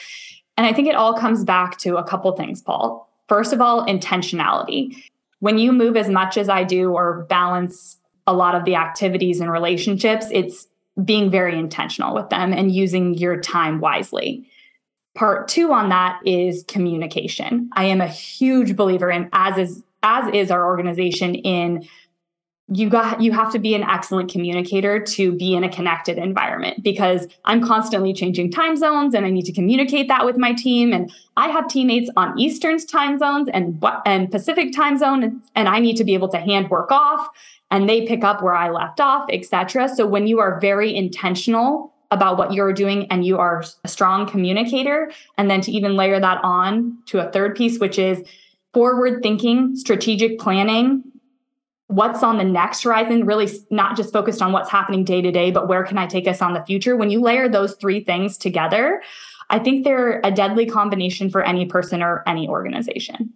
And 0.55 0.67
i 0.67 0.73
think 0.73 0.87
it 0.87 0.95
all 0.95 1.15
comes 1.15 1.43
back 1.43 1.79
to 1.79 1.97
a 1.97 2.03
couple 2.03 2.31
things 2.33 2.61
paul. 2.61 3.11
First 3.27 3.53
of 3.53 3.59
all 3.59 3.85
intentionality. 3.87 4.95
When 5.39 5.57
you 5.57 5.71
move 5.71 5.97
as 5.97 6.09
much 6.09 6.37
as 6.37 6.47
i 6.47 6.63
do 6.63 6.91
or 6.91 7.25
balance 7.29 7.97
a 8.27 8.33
lot 8.33 8.53
of 8.53 8.65
the 8.65 8.75
activities 8.75 9.39
and 9.39 9.51
relationships 9.51 10.27
it's 10.31 10.67
being 11.03 11.31
very 11.31 11.57
intentional 11.57 12.13
with 12.13 12.29
them 12.29 12.53
and 12.53 12.71
using 12.71 13.15
your 13.15 13.39
time 13.39 13.79
wisely 13.79 14.47
Part 15.17 15.47
two 15.47 15.73
on 15.73 15.89
that 15.89 16.19
is 16.25 16.63
communication. 16.67 17.71
I 17.73 17.85
am 17.85 18.01
a 18.01 18.07
huge 18.07 18.75
believer 18.75 19.09
in, 19.09 19.29
as 19.33 19.57
is 19.57 19.83
as 20.03 20.31
is 20.31 20.51
our 20.51 20.63
organization, 20.67 21.33
in 21.33 21.87
you 22.69 22.87
got 22.87 23.19
you 23.19 23.31
have 23.31 23.51
to 23.53 23.59
be 23.59 23.73
an 23.73 23.81
excellent 23.81 24.31
communicator 24.31 24.99
to 24.99 25.31
be 25.31 25.55
in 25.55 25.63
a 25.63 25.69
connected 25.69 26.19
environment 26.19 26.83
because 26.83 27.27
I'm 27.45 27.65
constantly 27.65 28.13
changing 28.13 28.51
time 28.51 28.75
zones 28.75 29.15
and 29.15 29.25
I 29.25 29.31
need 29.31 29.45
to 29.45 29.53
communicate 29.53 30.07
that 30.09 30.23
with 30.23 30.37
my 30.37 30.53
team 30.53 30.93
and 30.93 31.11
I 31.35 31.47
have 31.47 31.67
teammates 31.67 32.11
on 32.15 32.37
Eastern 32.37 32.77
time 32.85 33.17
zones 33.17 33.49
and 33.51 33.83
and 34.05 34.29
Pacific 34.29 34.71
time 34.71 34.99
zone 34.99 35.41
and 35.55 35.67
I 35.67 35.79
need 35.79 35.95
to 35.97 36.03
be 36.03 36.13
able 36.13 36.29
to 36.29 36.37
hand 36.37 36.69
work 36.69 36.91
off 36.91 37.27
and 37.71 37.89
they 37.89 38.05
pick 38.05 38.23
up 38.23 38.43
where 38.43 38.55
I 38.55 38.69
left 38.69 38.99
off 38.99 39.27
etc 39.31 39.89
so 39.89 40.05
when 40.05 40.27
you 40.27 40.39
are 40.39 40.59
very 40.59 40.95
intentional 40.95 41.93
about 42.11 42.37
what 42.37 42.53
you're 42.53 42.73
doing 42.73 43.05
and 43.11 43.25
you 43.25 43.37
are 43.37 43.63
a 43.83 43.87
strong 43.87 44.27
communicator. 44.27 45.11
And 45.37 45.49
then 45.49 45.61
to 45.61 45.71
even 45.71 45.95
layer 45.95 46.19
that 46.19 46.39
on 46.43 46.97
to 47.07 47.19
a 47.19 47.31
third 47.31 47.55
piece, 47.55 47.79
which 47.79 47.99
is 47.99 48.23
forward 48.73 49.21
thinking, 49.21 49.75
strategic 49.75 50.39
planning, 50.39 51.03
what's 51.87 52.23
on 52.23 52.37
the 52.37 52.43
next 52.43 52.83
horizon, 52.83 53.25
really 53.25 53.49
not 53.69 53.95
just 53.95 54.13
focused 54.13 54.41
on 54.41 54.51
what's 54.51 54.69
happening 54.69 55.03
day 55.03 55.21
to 55.21 55.31
day, 55.31 55.51
but 55.51 55.67
where 55.67 55.83
can 55.83 55.97
I 55.97 56.05
take 56.05 56.27
us 56.27 56.41
on 56.41 56.53
the 56.53 56.63
future? 56.65 56.95
When 56.95 57.09
you 57.09 57.21
layer 57.21 57.49
those 57.49 57.75
three 57.75 58.03
things 58.03 58.37
together, 58.37 59.01
I 59.49 59.59
think 59.59 59.83
they're 59.83 60.19
a 60.23 60.31
deadly 60.31 60.65
combination 60.65 61.29
for 61.29 61.41
any 61.41 61.65
person 61.65 62.01
or 62.03 62.23
any 62.27 62.47
organization. 62.47 63.33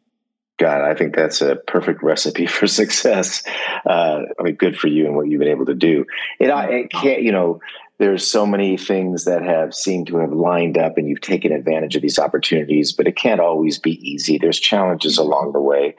God, 0.57 0.81
I 0.81 0.93
think 0.93 1.15
that's 1.15 1.41
a 1.41 1.55
perfect 1.55 2.03
recipe 2.03 2.45
for 2.47 2.67
success. 2.67 3.43
Uh, 3.85 4.21
I 4.39 4.43
mean, 4.43 4.55
good 4.55 4.77
for 4.77 4.87
you 4.87 5.05
and 5.05 5.15
what 5.15 5.27
you've 5.27 5.39
been 5.39 5.47
able 5.47 5.65
to 5.65 5.73
do. 5.73 6.05
It, 6.39 6.49
it 6.49 6.91
can't, 6.91 7.23
you 7.23 7.31
know, 7.31 7.61
there's 8.01 8.25
so 8.25 8.47
many 8.47 8.77
things 8.77 9.25
that 9.25 9.43
have 9.43 9.75
seemed 9.75 10.07
to 10.07 10.17
have 10.17 10.33
lined 10.33 10.75
up 10.75 10.97
and 10.97 11.07
you've 11.07 11.21
taken 11.21 11.51
advantage 11.51 11.95
of 11.95 12.01
these 12.01 12.17
opportunities 12.17 12.91
but 12.91 13.07
it 13.07 13.15
can't 13.15 13.39
always 13.39 13.77
be 13.77 13.91
easy 14.05 14.39
there's 14.39 14.59
challenges 14.59 15.19
along 15.19 15.51
the 15.53 15.61
way 15.61 15.95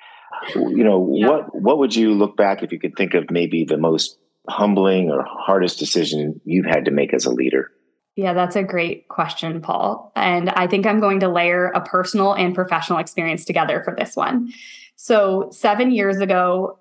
you 0.56 0.82
know 0.82 1.08
yeah. 1.14 1.28
what 1.28 1.62
what 1.62 1.78
would 1.78 1.94
you 1.94 2.12
look 2.12 2.36
back 2.36 2.62
if 2.62 2.72
you 2.72 2.80
could 2.80 2.96
think 2.96 3.14
of 3.14 3.30
maybe 3.30 3.64
the 3.64 3.76
most 3.76 4.18
humbling 4.48 5.10
or 5.10 5.24
hardest 5.24 5.78
decision 5.78 6.40
you've 6.44 6.66
had 6.66 6.84
to 6.84 6.90
make 6.90 7.14
as 7.14 7.24
a 7.24 7.30
leader 7.30 7.70
yeah, 8.14 8.34
that's 8.34 8.56
a 8.56 8.62
great 8.62 9.08
question, 9.08 9.62
Paul. 9.62 10.12
And 10.14 10.50
I 10.50 10.66
think 10.66 10.84
I'm 10.84 11.00
going 11.00 11.20
to 11.20 11.28
layer 11.28 11.68
a 11.68 11.80
personal 11.80 12.34
and 12.34 12.54
professional 12.54 12.98
experience 12.98 13.46
together 13.46 13.82
for 13.82 13.96
this 13.98 14.14
one. 14.14 14.52
So, 14.96 15.48
seven 15.50 15.90
years 15.90 16.18
ago, 16.18 16.78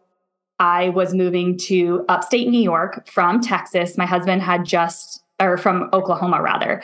I 0.61 0.89
was 0.89 1.15
moving 1.15 1.57
to 1.57 2.05
upstate 2.07 2.47
New 2.47 2.61
York 2.61 3.09
from 3.09 3.41
Texas. 3.41 3.97
My 3.97 4.05
husband 4.05 4.43
had 4.43 4.63
just, 4.63 5.23
or 5.39 5.57
from 5.57 5.89
Oklahoma 5.91 6.39
rather. 6.39 6.83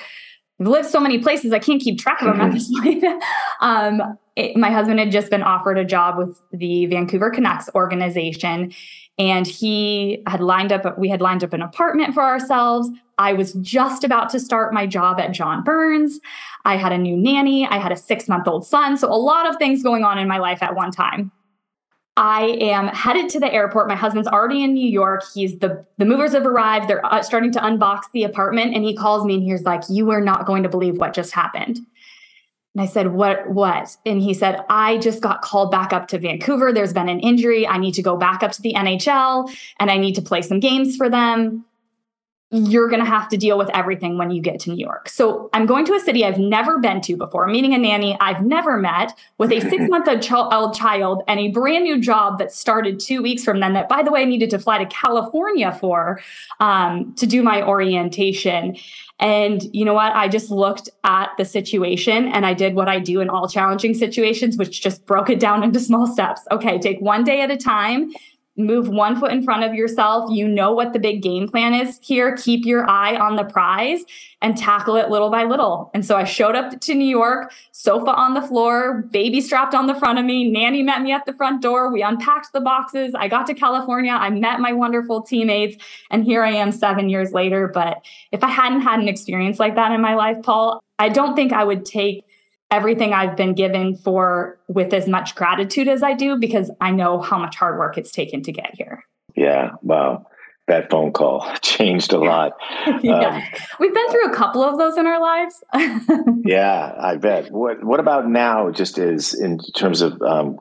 I've 0.59 0.65
lived 0.65 0.89
so 0.89 0.99
many 0.99 1.19
places, 1.19 1.53
I 1.53 1.59
can't 1.59 1.79
keep 1.79 1.99
track 1.99 2.19
of 2.23 2.27
them 2.27 2.41
at 2.41 2.51
this 2.51 2.71
point. 2.79 3.03
um, 3.61 4.17
it, 4.35 4.57
my 4.57 4.71
husband 4.71 4.97
had 4.97 5.11
just 5.11 5.29
been 5.29 5.43
offered 5.43 5.77
a 5.77 5.85
job 5.85 6.17
with 6.17 6.41
the 6.51 6.87
Vancouver 6.87 7.29
Canucks 7.29 7.69
organization, 7.75 8.73
and 9.19 9.45
he 9.45 10.23
had 10.25 10.41
lined 10.41 10.71
up, 10.71 10.97
we 10.97 11.07
had 11.07 11.21
lined 11.21 11.43
up 11.43 11.53
an 11.53 11.61
apartment 11.61 12.15
for 12.15 12.23
ourselves. 12.23 12.89
I 13.19 13.33
was 13.33 13.53
just 13.53 14.03
about 14.03 14.31
to 14.31 14.39
start 14.39 14.73
my 14.73 14.87
job 14.87 15.19
at 15.19 15.33
John 15.33 15.63
Burns. 15.63 16.19
I 16.65 16.77
had 16.77 16.91
a 16.91 16.97
new 16.97 17.15
nanny, 17.15 17.67
I 17.67 17.77
had 17.77 17.91
a 17.91 17.95
six 17.97 18.27
month 18.27 18.47
old 18.47 18.65
son. 18.65 18.97
So, 18.97 19.07
a 19.07 19.13
lot 19.13 19.47
of 19.47 19.57
things 19.57 19.83
going 19.83 20.03
on 20.03 20.17
in 20.17 20.27
my 20.27 20.39
life 20.39 20.63
at 20.63 20.75
one 20.75 20.89
time. 20.89 21.31
I 22.17 22.57
am 22.59 22.87
headed 22.87 23.29
to 23.29 23.39
the 23.39 23.53
airport. 23.53 23.87
My 23.87 23.95
husband's 23.95 24.27
already 24.27 24.63
in 24.63 24.73
New 24.73 24.89
York. 24.89 25.23
He's 25.33 25.59
the 25.59 25.85
the 25.97 26.05
movers 26.05 26.33
have 26.33 26.47
arrived. 26.47 26.89
They're 26.89 27.05
uh, 27.05 27.21
starting 27.21 27.51
to 27.53 27.59
unbox 27.59 28.01
the 28.11 28.23
apartment, 28.23 28.75
and 28.75 28.83
he 28.83 28.95
calls 28.95 29.23
me 29.23 29.35
and 29.35 29.43
he's 29.43 29.61
like, 29.61 29.83
"You 29.87 30.09
are 30.09 30.19
not 30.19 30.47
going 30.47 30.63
to 30.63 30.69
believe 30.69 30.97
what 30.97 31.13
just 31.13 31.31
happened." 31.31 31.77
And 32.73 32.81
I 32.81 32.87
said, 32.87 33.13
"What? 33.13 33.51
What?" 33.51 33.95
And 34.03 34.19
he 34.19 34.33
said, 34.33 34.65
"I 34.67 34.97
just 34.97 35.21
got 35.21 35.43
called 35.43 35.69
back 35.69 35.93
up 35.93 36.07
to 36.07 36.17
Vancouver. 36.17 36.73
There's 36.73 36.91
been 36.91 37.07
an 37.07 37.19
injury. 37.19 37.67
I 37.67 37.77
need 37.77 37.93
to 37.93 38.01
go 38.01 38.17
back 38.17 38.41
up 38.41 38.51
to 38.53 38.61
the 38.63 38.73
NHL, 38.73 39.49
and 39.79 39.91
I 39.91 39.97
need 39.97 40.15
to 40.15 40.21
play 40.23 40.41
some 40.41 40.59
games 40.59 40.97
for 40.97 41.09
them." 41.09 41.65
You're 42.49 42.87
going 42.87 43.01
to 43.01 43.05
have 43.05 43.27
to 43.27 43.35
deal 43.35 43.57
with 43.57 43.69
everything 43.73 44.17
when 44.17 44.31
you 44.31 44.41
get 44.41 44.57
to 44.61 44.69
New 44.69 44.77
York. 44.77 45.09
So 45.09 45.49
I'm 45.51 45.65
going 45.65 45.83
to 45.85 45.93
a 45.95 45.99
city 45.99 46.23
I've 46.23 46.39
never 46.39 46.79
been 46.79 47.01
to 47.01 47.17
before, 47.17 47.45
meeting 47.47 47.73
a 47.73 47.77
nanny 47.77 48.17
I've 48.21 48.41
never 48.41 48.77
met 48.77 49.17
with 49.37 49.51
a 49.51 49.59
six 49.59 49.83
month 49.89 50.07
old 50.29 50.73
child 50.73 51.23
and 51.27 51.41
a 51.41 51.49
brand 51.49 51.83
new 51.83 51.99
job 51.99 52.39
that 52.39 52.53
started 52.53 53.01
two 53.01 53.21
weeks 53.21 53.43
from 53.43 53.59
then. 53.59 53.73
That, 53.73 53.89
by 53.89 54.01
the 54.01 54.11
way, 54.11 54.21
I 54.21 54.25
needed 54.25 54.49
to 54.51 54.59
fly 54.59 54.77
to 54.77 54.85
California 54.85 55.73
for 55.73 56.21
um, 56.61 57.13
to 57.15 57.27
do 57.27 57.43
my 57.43 57.61
orientation. 57.61 58.77
And 59.19 59.63
you 59.75 59.83
know 59.83 59.95
what? 59.95 60.13
I 60.13 60.29
just 60.29 60.49
looked 60.49 60.89
at 61.03 61.31
the 61.37 61.43
situation 61.43 62.27
and 62.29 62.45
I 62.45 62.53
did 62.53 62.75
what 62.75 62.87
I 62.87 62.99
do 62.99 63.19
in 63.19 63.29
all 63.29 63.49
challenging 63.49 63.93
situations, 63.93 64.55
which 64.55 64.81
just 64.81 65.05
broke 65.05 65.29
it 65.29 65.39
down 65.39 65.63
into 65.63 65.81
small 65.81 66.07
steps. 66.07 66.41
Okay, 66.51 66.79
take 66.79 67.01
one 67.01 67.25
day 67.25 67.41
at 67.41 67.51
a 67.51 67.57
time 67.57 68.13
move 68.57 68.89
one 68.89 69.19
foot 69.19 69.31
in 69.31 69.43
front 69.43 69.63
of 69.63 69.73
yourself. 69.73 70.31
You 70.31 70.47
know 70.47 70.73
what 70.73 70.93
the 70.93 70.99
big 70.99 71.21
game 71.21 71.47
plan 71.47 71.73
is 71.73 71.99
here. 72.01 72.35
Keep 72.35 72.65
your 72.65 72.89
eye 72.89 73.15
on 73.15 73.35
the 73.35 73.43
prize 73.43 74.03
and 74.41 74.57
tackle 74.57 74.95
it 74.95 75.09
little 75.09 75.29
by 75.29 75.43
little. 75.43 75.91
And 75.93 76.05
so 76.05 76.15
I 76.17 76.23
showed 76.23 76.55
up 76.55 76.79
to 76.81 76.95
New 76.95 77.07
York, 77.07 77.53
sofa 77.71 78.11
on 78.11 78.33
the 78.33 78.41
floor, 78.41 79.03
baby 79.11 79.41
strapped 79.41 79.73
on 79.73 79.87
the 79.87 79.95
front 79.95 80.19
of 80.19 80.25
me. 80.25 80.49
Nanny 80.49 80.83
met 80.83 81.01
me 81.01 81.11
at 81.11 81.25
the 81.25 81.33
front 81.33 81.61
door. 81.61 81.91
We 81.91 82.01
unpacked 82.01 82.51
the 82.53 82.61
boxes. 82.61 83.13
I 83.15 83.27
got 83.27 83.47
to 83.47 83.53
California. 83.53 84.11
I 84.11 84.29
met 84.29 84.59
my 84.59 84.73
wonderful 84.73 85.21
teammates. 85.21 85.83
And 86.09 86.23
here 86.23 86.43
I 86.43 86.51
am 86.51 86.71
seven 86.71 87.09
years 87.09 87.31
later. 87.31 87.67
But 87.67 88.03
if 88.31 88.43
I 88.43 88.49
hadn't 88.49 88.81
had 88.81 88.99
an 88.99 89.07
experience 89.07 89.59
like 89.59 89.75
that 89.75 89.91
in 89.91 90.01
my 90.01 90.15
life, 90.15 90.37
Paul, 90.43 90.83
I 90.99 91.09
don't 91.09 91.35
think 91.35 91.53
I 91.53 91.63
would 91.63 91.85
take 91.85 92.23
everything 92.71 93.13
I've 93.13 93.35
been 93.35 93.53
given 93.53 93.95
for 93.95 94.59
with 94.67 94.93
as 94.93 95.07
much 95.07 95.35
gratitude 95.35 95.87
as 95.87 96.03
I 96.03 96.13
do 96.13 96.37
because 96.37 96.71
I 96.81 96.91
know 96.91 97.21
how 97.21 97.37
much 97.37 97.55
hard 97.55 97.77
work 97.77 97.97
it's 97.97 98.11
taken 98.11 98.41
to 98.43 98.51
get 98.51 98.75
here. 98.75 99.03
Yeah, 99.35 99.71
wow. 99.81 100.25
That 100.67 100.89
phone 100.89 101.13
call 101.13 101.49
changed 101.61 102.11
a 102.11 102.19
lot. 102.19 102.53
yeah. 103.01 103.35
Um, 103.37 103.43
We've 103.79 103.93
been 103.93 104.09
through 104.11 104.25
a 104.25 104.33
couple 104.33 104.63
of 104.63 104.77
those 104.77 104.97
in 104.97 105.07
our 105.07 105.21
lives. 105.21 105.63
yeah, 106.43 106.93
I 106.99 107.15
bet. 107.15 107.51
What 107.51 107.83
what 107.83 108.01
about 108.01 108.27
now 108.27 108.69
just 108.71 108.97
as 108.97 109.33
in 109.33 109.59
terms 109.75 110.01
of 110.01 110.21
um, 110.21 110.59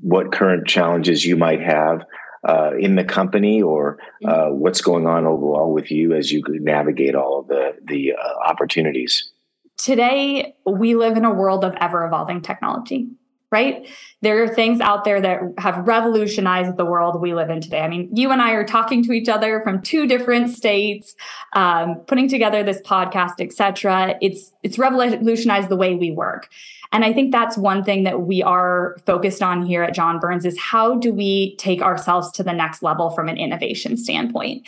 what 0.00 0.30
current 0.30 0.68
challenges 0.68 1.24
you 1.24 1.36
might 1.36 1.60
have 1.60 2.04
uh, 2.48 2.70
in 2.78 2.94
the 2.94 3.02
company 3.02 3.60
or 3.60 3.98
mm-hmm. 4.22 4.28
uh, 4.28 4.54
what's 4.54 4.80
going 4.80 5.08
on 5.08 5.26
overall 5.26 5.72
with 5.72 5.90
you 5.90 6.14
as 6.14 6.30
you 6.30 6.44
navigate 6.46 7.16
all 7.16 7.40
of 7.40 7.48
the 7.48 7.74
the 7.84 8.12
uh, 8.12 8.48
opportunities? 8.48 9.32
Today 9.78 10.54
we 10.66 10.94
live 10.94 11.16
in 11.16 11.24
a 11.24 11.32
world 11.32 11.64
of 11.64 11.74
ever 11.80 12.04
evolving 12.04 12.42
technology. 12.42 13.08
right? 13.50 13.88
There 14.20 14.42
are 14.42 14.48
things 14.48 14.78
out 14.82 15.04
there 15.04 15.22
that 15.22 15.40
have 15.56 15.86
revolutionized 15.86 16.76
the 16.76 16.84
world 16.84 17.18
we 17.18 17.32
live 17.32 17.48
in 17.48 17.62
today. 17.62 17.80
I 17.80 17.88
mean, 17.88 18.14
you 18.14 18.30
and 18.30 18.42
I 18.42 18.50
are 18.50 18.64
talking 18.64 19.02
to 19.04 19.12
each 19.12 19.30
other 19.30 19.62
from 19.64 19.80
two 19.80 20.06
different 20.06 20.50
states, 20.54 21.14
um, 21.54 21.94
putting 22.06 22.28
together 22.28 22.62
this 22.62 22.82
podcast, 22.82 23.40
etc. 23.40 24.16
It's 24.20 24.52
it's 24.62 24.78
revolutionized 24.78 25.70
the 25.70 25.76
way 25.76 25.94
we 25.94 26.10
work. 26.10 26.50
And 26.92 27.06
I 27.06 27.12
think 27.14 27.32
that's 27.32 27.56
one 27.56 27.84
thing 27.84 28.04
that 28.04 28.22
we 28.22 28.42
are 28.42 28.96
focused 29.06 29.42
on 29.42 29.64
here 29.64 29.82
at 29.82 29.94
John 29.94 30.18
Burns 30.18 30.44
is 30.44 30.58
how 30.58 30.96
do 30.96 31.12
we 31.12 31.56
take 31.56 31.80
ourselves 31.80 32.30
to 32.32 32.42
the 32.42 32.52
next 32.52 32.82
level 32.82 33.08
from 33.10 33.28
an 33.28 33.38
innovation 33.38 33.96
standpoint? 33.96 34.66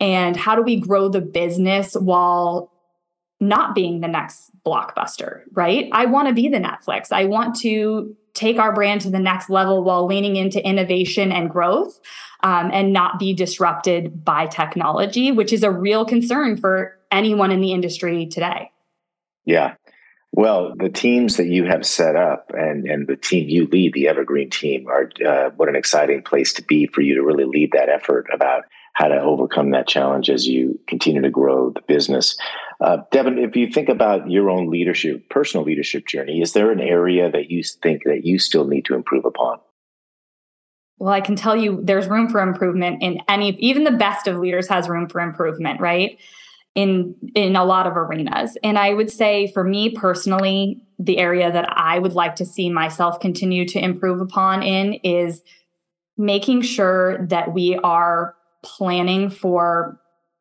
And 0.00 0.36
how 0.36 0.54
do 0.56 0.62
we 0.62 0.80
grow 0.80 1.08
the 1.08 1.20
business 1.20 1.94
while 1.94 2.72
not 3.40 3.74
being 3.74 4.00
the 4.00 4.08
next 4.08 4.50
blockbuster, 4.64 5.42
right? 5.52 5.88
I 5.92 6.06
want 6.06 6.28
to 6.28 6.34
be 6.34 6.48
the 6.48 6.58
Netflix. 6.58 7.12
I 7.12 7.26
want 7.26 7.56
to 7.60 8.16
take 8.34 8.58
our 8.58 8.72
brand 8.72 9.00
to 9.02 9.10
the 9.10 9.18
next 9.18 9.50
level 9.50 9.82
while 9.82 10.06
leaning 10.06 10.36
into 10.36 10.64
innovation 10.66 11.32
and 11.32 11.50
growth 11.50 12.00
um, 12.42 12.70
and 12.72 12.92
not 12.92 13.18
be 13.18 13.34
disrupted 13.34 14.24
by 14.24 14.46
technology, 14.46 15.32
which 15.32 15.52
is 15.52 15.62
a 15.62 15.70
real 15.70 16.04
concern 16.04 16.56
for 16.56 16.98
anyone 17.10 17.50
in 17.50 17.60
the 17.60 17.72
industry 17.72 18.26
today. 18.26 18.70
Yeah. 19.44 19.74
Well, 20.32 20.74
the 20.76 20.90
teams 20.90 21.38
that 21.38 21.46
you 21.46 21.64
have 21.64 21.86
set 21.86 22.14
up 22.14 22.50
and, 22.52 22.86
and 22.86 23.06
the 23.06 23.16
team 23.16 23.48
you 23.48 23.66
lead, 23.68 23.94
the 23.94 24.08
Evergreen 24.08 24.50
team, 24.50 24.86
are 24.86 25.10
uh, 25.26 25.50
what 25.56 25.70
an 25.70 25.76
exciting 25.76 26.22
place 26.22 26.52
to 26.54 26.62
be 26.62 26.86
for 26.88 27.00
you 27.00 27.14
to 27.14 27.22
really 27.22 27.44
lead 27.44 27.72
that 27.72 27.88
effort 27.88 28.26
about 28.32 28.64
how 28.96 29.08
to 29.08 29.20
overcome 29.20 29.72
that 29.72 29.86
challenge 29.86 30.30
as 30.30 30.46
you 30.46 30.80
continue 30.88 31.20
to 31.20 31.28
grow 31.28 31.68
the 31.68 31.82
business. 31.82 32.34
Uh, 32.80 32.96
Devin, 33.12 33.38
if 33.38 33.54
you 33.54 33.70
think 33.70 33.90
about 33.90 34.30
your 34.30 34.48
own 34.48 34.70
leadership, 34.70 35.28
personal 35.28 35.66
leadership 35.66 36.06
journey, 36.06 36.40
is 36.40 36.54
there 36.54 36.70
an 36.70 36.80
area 36.80 37.30
that 37.30 37.50
you 37.50 37.62
think 37.62 38.04
that 38.04 38.24
you 38.24 38.38
still 38.38 38.66
need 38.66 38.86
to 38.86 38.94
improve 38.94 39.26
upon? 39.26 39.58
Well, 40.98 41.12
I 41.12 41.20
can 41.20 41.36
tell 41.36 41.54
you 41.54 41.78
there's 41.82 42.08
room 42.08 42.30
for 42.30 42.40
improvement 42.40 43.02
in 43.02 43.20
any, 43.28 43.50
even 43.58 43.84
the 43.84 43.90
best 43.90 44.26
of 44.28 44.38
leaders 44.38 44.66
has 44.68 44.88
room 44.88 45.10
for 45.10 45.20
improvement, 45.20 45.78
right? 45.78 46.18
In 46.74 47.14
in 47.34 47.54
a 47.54 47.66
lot 47.66 47.86
of 47.86 47.98
arenas. 47.98 48.56
And 48.62 48.78
I 48.78 48.94
would 48.94 49.10
say 49.10 49.52
for 49.52 49.62
me 49.62 49.90
personally, 49.90 50.80
the 50.98 51.18
area 51.18 51.52
that 51.52 51.68
I 51.70 51.98
would 51.98 52.14
like 52.14 52.36
to 52.36 52.46
see 52.46 52.70
myself 52.70 53.20
continue 53.20 53.68
to 53.68 53.78
improve 53.78 54.22
upon 54.22 54.62
in 54.62 54.94
is 54.94 55.42
making 56.16 56.62
sure 56.62 57.26
that 57.26 57.52
we 57.52 57.76
are 57.76 58.35
planning 58.66 59.30
for 59.30 59.98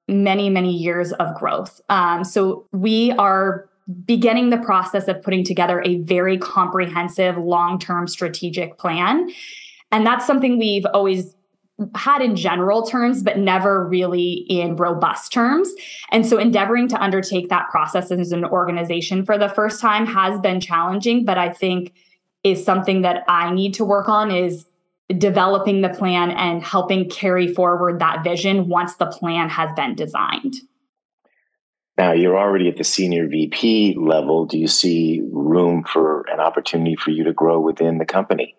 many, 0.07 0.49
many 0.49 0.73
years 0.73 1.13
of 1.13 1.35
growth. 1.35 1.81
Um, 1.89 2.23
so 2.23 2.67
we 2.71 3.11
are 3.13 3.69
beginning 4.05 4.49
the 4.49 4.57
process 4.57 5.07
of 5.07 5.21
putting 5.21 5.43
together 5.43 5.81
a 5.85 5.99
very 5.99 6.37
comprehensive 6.37 7.37
long 7.37 7.79
term 7.79 8.07
strategic 8.07 8.77
plan. 8.77 9.29
And 9.91 10.05
that's 10.05 10.25
something 10.25 10.57
we've 10.57 10.85
always 10.93 11.35
had 11.93 12.21
in 12.21 12.35
general 12.35 12.83
terms, 12.85 13.21
but 13.21 13.37
never 13.37 13.87
really 13.87 14.45
in 14.49 14.75
robust 14.75 15.33
terms. 15.33 15.71
And 16.11 16.25
so 16.25 16.37
endeavoring 16.37 16.87
to 16.89 17.01
undertake 17.01 17.49
that 17.49 17.69
process 17.69 18.11
as 18.11 18.31
an 18.31 18.45
organization 18.45 19.25
for 19.25 19.37
the 19.37 19.49
first 19.49 19.81
time 19.81 20.05
has 20.05 20.39
been 20.39 20.61
challenging, 20.61 21.25
but 21.25 21.37
I 21.37 21.51
think 21.51 21.93
is 22.43 22.63
something 22.63 23.01
that 23.01 23.23
I 23.27 23.53
need 23.53 23.73
to 23.75 23.85
work 23.85 24.07
on 24.07 24.31
is 24.31 24.65
developing 25.17 25.81
the 25.81 25.89
plan 25.89 26.31
and 26.31 26.63
helping 26.63 27.09
carry 27.09 27.53
forward 27.53 27.99
that 27.99 28.23
vision 28.23 28.67
once 28.67 28.95
the 28.95 29.05
plan 29.05 29.49
has 29.49 29.69
been 29.75 29.95
designed. 29.95 30.55
Now, 31.97 32.11
you're 32.11 32.37
already 32.37 32.67
at 32.67 32.75
the 32.75 32.83
senior 32.83 33.27
VP 33.27 33.95
level. 33.97 34.45
Do 34.45 34.57
you 34.57 34.67
see 34.67 35.21
room 35.31 35.83
for 35.83 36.25
an 36.27 36.39
opportunity 36.39 36.95
for 36.95 37.11
you 37.11 37.23
to 37.23 37.33
grow 37.33 37.59
within 37.59 37.99
the 37.99 38.05
company? 38.05 38.55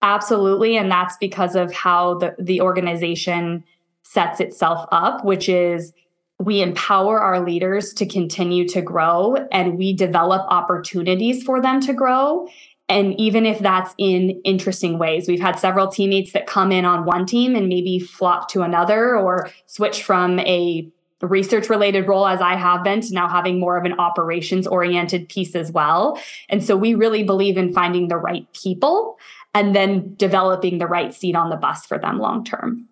Absolutely. 0.00 0.76
And 0.76 0.90
that's 0.90 1.16
because 1.18 1.56
of 1.56 1.72
how 1.74 2.14
the, 2.14 2.36
the 2.38 2.60
organization 2.60 3.64
sets 4.02 4.40
itself 4.40 4.86
up, 4.90 5.24
which 5.24 5.48
is 5.48 5.92
we 6.38 6.62
empower 6.62 7.20
our 7.20 7.44
leaders 7.44 7.92
to 7.94 8.06
continue 8.06 8.66
to 8.68 8.80
grow 8.80 9.34
and 9.50 9.76
we 9.76 9.92
develop 9.92 10.46
opportunities 10.48 11.42
for 11.42 11.60
them 11.60 11.80
to 11.80 11.92
grow. 11.92 12.48
And 12.88 13.18
even 13.20 13.44
if 13.44 13.58
that's 13.58 13.94
in 13.98 14.40
interesting 14.44 14.98
ways, 14.98 15.28
we've 15.28 15.40
had 15.40 15.58
several 15.58 15.88
teammates 15.88 16.32
that 16.32 16.46
come 16.46 16.72
in 16.72 16.84
on 16.84 17.04
one 17.04 17.26
team 17.26 17.54
and 17.54 17.68
maybe 17.68 17.98
flop 17.98 18.48
to 18.50 18.62
another 18.62 19.16
or 19.16 19.50
switch 19.66 20.02
from 20.02 20.38
a 20.40 20.90
research 21.20 21.68
related 21.68 22.06
role 22.06 22.26
as 22.26 22.40
I 22.40 22.54
have 22.54 22.84
been 22.84 23.00
to 23.00 23.12
now 23.12 23.28
having 23.28 23.58
more 23.58 23.76
of 23.76 23.84
an 23.84 23.94
operations 23.98 24.66
oriented 24.66 25.28
piece 25.28 25.54
as 25.54 25.72
well. 25.72 26.20
And 26.48 26.64
so 26.64 26.76
we 26.76 26.94
really 26.94 27.24
believe 27.24 27.58
in 27.58 27.72
finding 27.72 28.08
the 28.08 28.16
right 28.16 28.46
people 28.52 29.18
and 29.54 29.74
then 29.74 30.14
developing 30.16 30.78
the 30.78 30.86
right 30.86 31.12
seat 31.12 31.34
on 31.34 31.50
the 31.50 31.56
bus 31.56 31.86
for 31.86 31.98
them 31.98 32.18
long 32.18 32.44
term. 32.44 32.88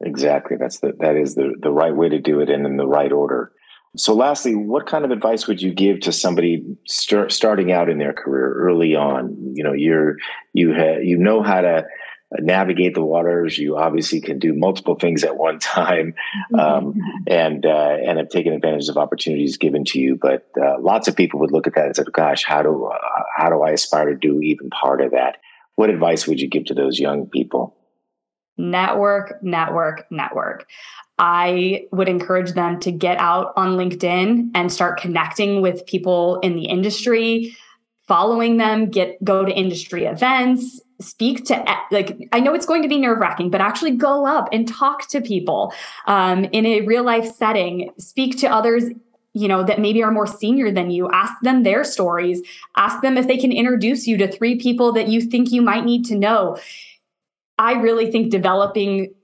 Exactly. 0.00 0.56
That's 0.56 0.80
the 0.80 0.92
that 1.00 1.16
is 1.16 1.34
the 1.34 1.54
the 1.58 1.70
right 1.70 1.94
way 1.94 2.08
to 2.08 2.18
do 2.18 2.40
it 2.40 2.50
and 2.50 2.66
in 2.66 2.76
the 2.76 2.86
right 2.86 3.12
order. 3.12 3.52
So, 3.96 4.14
lastly, 4.14 4.54
what 4.54 4.86
kind 4.86 5.04
of 5.04 5.10
advice 5.10 5.46
would 5.46 5.62
you 5.62 5.72
give 5.72 6.00
to 6.00 6.12
somebody 6.12 6.64
start, 6.86 7.32
starting 7.32 7.72
out 7.72 7.88
in 7.88 7.98
their 7.98 8.12
career 8.12 8.52
early 8.54 8.94
on? 8.94 9.54
You 9.54 9.64
know, 9.64 9.72
you're 9.72 10.16
you 10.52 10.74
ha- 10.74 11.00
you 11.00 11.16
know 11.16 11.42
how 11.42 11.60
to 11.62 11.86
navigate 12.32 12.94
the 12.94 13.04
waters. 13.04 13.56
You 13.56 13.76
obviously 13.76 14.20
can 14.20 14.38
do 14.38 14.52
multiple 14.52 14.96
things 14.96 15.24
at 15.24 15.36
one 15.36 15.58
time, 15.60 16.14
mm-hmm. 16.52 16.58
um, 16.58 16.94
and 17.26 17.64
uh, 17.64 17.96
and 18.06 18.18
have 18.18 18.28
taken 18.28 18.52
advantage 18.52 18.88
of 18.88 18.96
opportunities 18.96 19.56
given 19.56 19.84
to 19.86 19.98
you. 19.98 20.18
But 20.20 20.46
uh, 20.60 20.80
lots 20.80 21.08
of 21.08 21.16
people 21.16 21.40
would 21.40 21.52
look 21.52 21.66
at 21.66 21.74
that 21.74 21.86
and 21.86 21.96
say, 21.96 22.04
"Gosh, 22.12 22.44
how 22.44 22.62
do 22.62 22.86
uh, 22.86 23.22
how 23.36 23.48
do 23.48 23.62
I 23.62 23.70
aspire 23.70 24.10
to 24.10 24.16
do 24.16 24.40
even 24.40 24.70
part 24.70 25.00
of 25.00 25.12
that?" 25.12 25.38
What 25.76 25.90
advice 25.90 26.26
would 26.26 26.40
you 26.40 26.48
give 26.48 26.64
to 26.66 26.74
those 26.74 26.98
young 26.98 27.26
people? 27.26 27.76
Network, 28.58 29.42
network, 29.42 30.06
network. 30.10 30.66
I 31.18 31.86
would 31.92 32.08
encourage 32.08 32.52
them 32.52 32.78
to 32.80 32.92
get 32.92 33.18
out 33.18 33.52
on 33.56 33.76
LinkedIn 33.76 34.50
and 34.54 34.72
start 34.72 35.00
connecting 35.00 35.62
with 35.62 35.86
people 35.86 36.40
in 36.40 36.56
the 36.56 36.66
industry, 36.66 37.56
following 38.06 38.58
them, 38.58 38.90
get 38.90 39.22
go 39.24 39.44
to 39.44 39.52
industry 39.52 40.04
events, 40.04 40.80
speak 41.00 41.44
to 41.46 41.64
like 41.90 42.28
I 42.32 42.40
know 42.40 42.54
it's 42.54 42.66
going 42.66 42.82
to 42.82 42.88
be 42.88 42.98
nerve 42.98 43.18
wracking, 43.18 43.50
but 43.50 43.60
actually 43.60 43.92
go 43.92 44.26
up 44.26 44.48
and 44.52 44.68
talk 44.68 45.08
to 45.08 45.20
people 45.20 45.72
um, 46.06 46.44
in 46.44 46.66
a 46.66 46.82
real 46.82 47.04
life 47.04 47.34
setting. 47.34 47.90
Speak 47.98 48.38
to 48.38 48.48
others 48.48 48.84
you 49.36 49.48
know 49.48 49.62
that 49.62 49.78
maybe 49.78 50.02
are 50.02 50.10
more 50.10 50.26
senior 50.26 50.72
than 50.72 50.90
you 50.90 51.10
ask 51.10 51.34
them 51.42 51.62
their 51.62 51.84
stories 51.84 52.40
ask 52.76 53.02
them 53.02 53.18
if 53.18 53.28
they 53.28 53.36
can 53.36 53.52
introduce 53.52 54.06
you 54.06 54.16
to 54.16 54.26
three 54.26 54.56
people 54.56 54.92
that 54.92 55.08
you 55.08 55.20
think 55.20 55.52
you 55.52 55.60
might 55.60 55.84
need 55.84 56.06
to 56.06 56.16
know 56.16 56.56
i 57.58 57.72
really 57.72 58.10
think 58.10 58.30
developing 58.30 59.14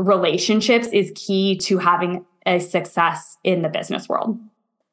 relationships 0.00 0.88
is 0.88 1.12
key 1.14 1.56
to 1.58 1.78
having 1.78 2.24
a 2.46 2.58
success 2.58 3.36
in 3.44 3.62
the 3.62 3.68
business 3.68 4.08
world. 4.08 4.38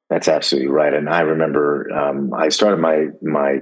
That's 0.10 0.28
absolutely 0.28 0.69
right. 0.69 0.93
And 0.93 1.10
I 1.10 1.21
remember 1.21 1.91
um, 1.93 2.34
I 2.34 2.50
started 2.50 2.78
my 2.78 3.08
my 3.21 3.60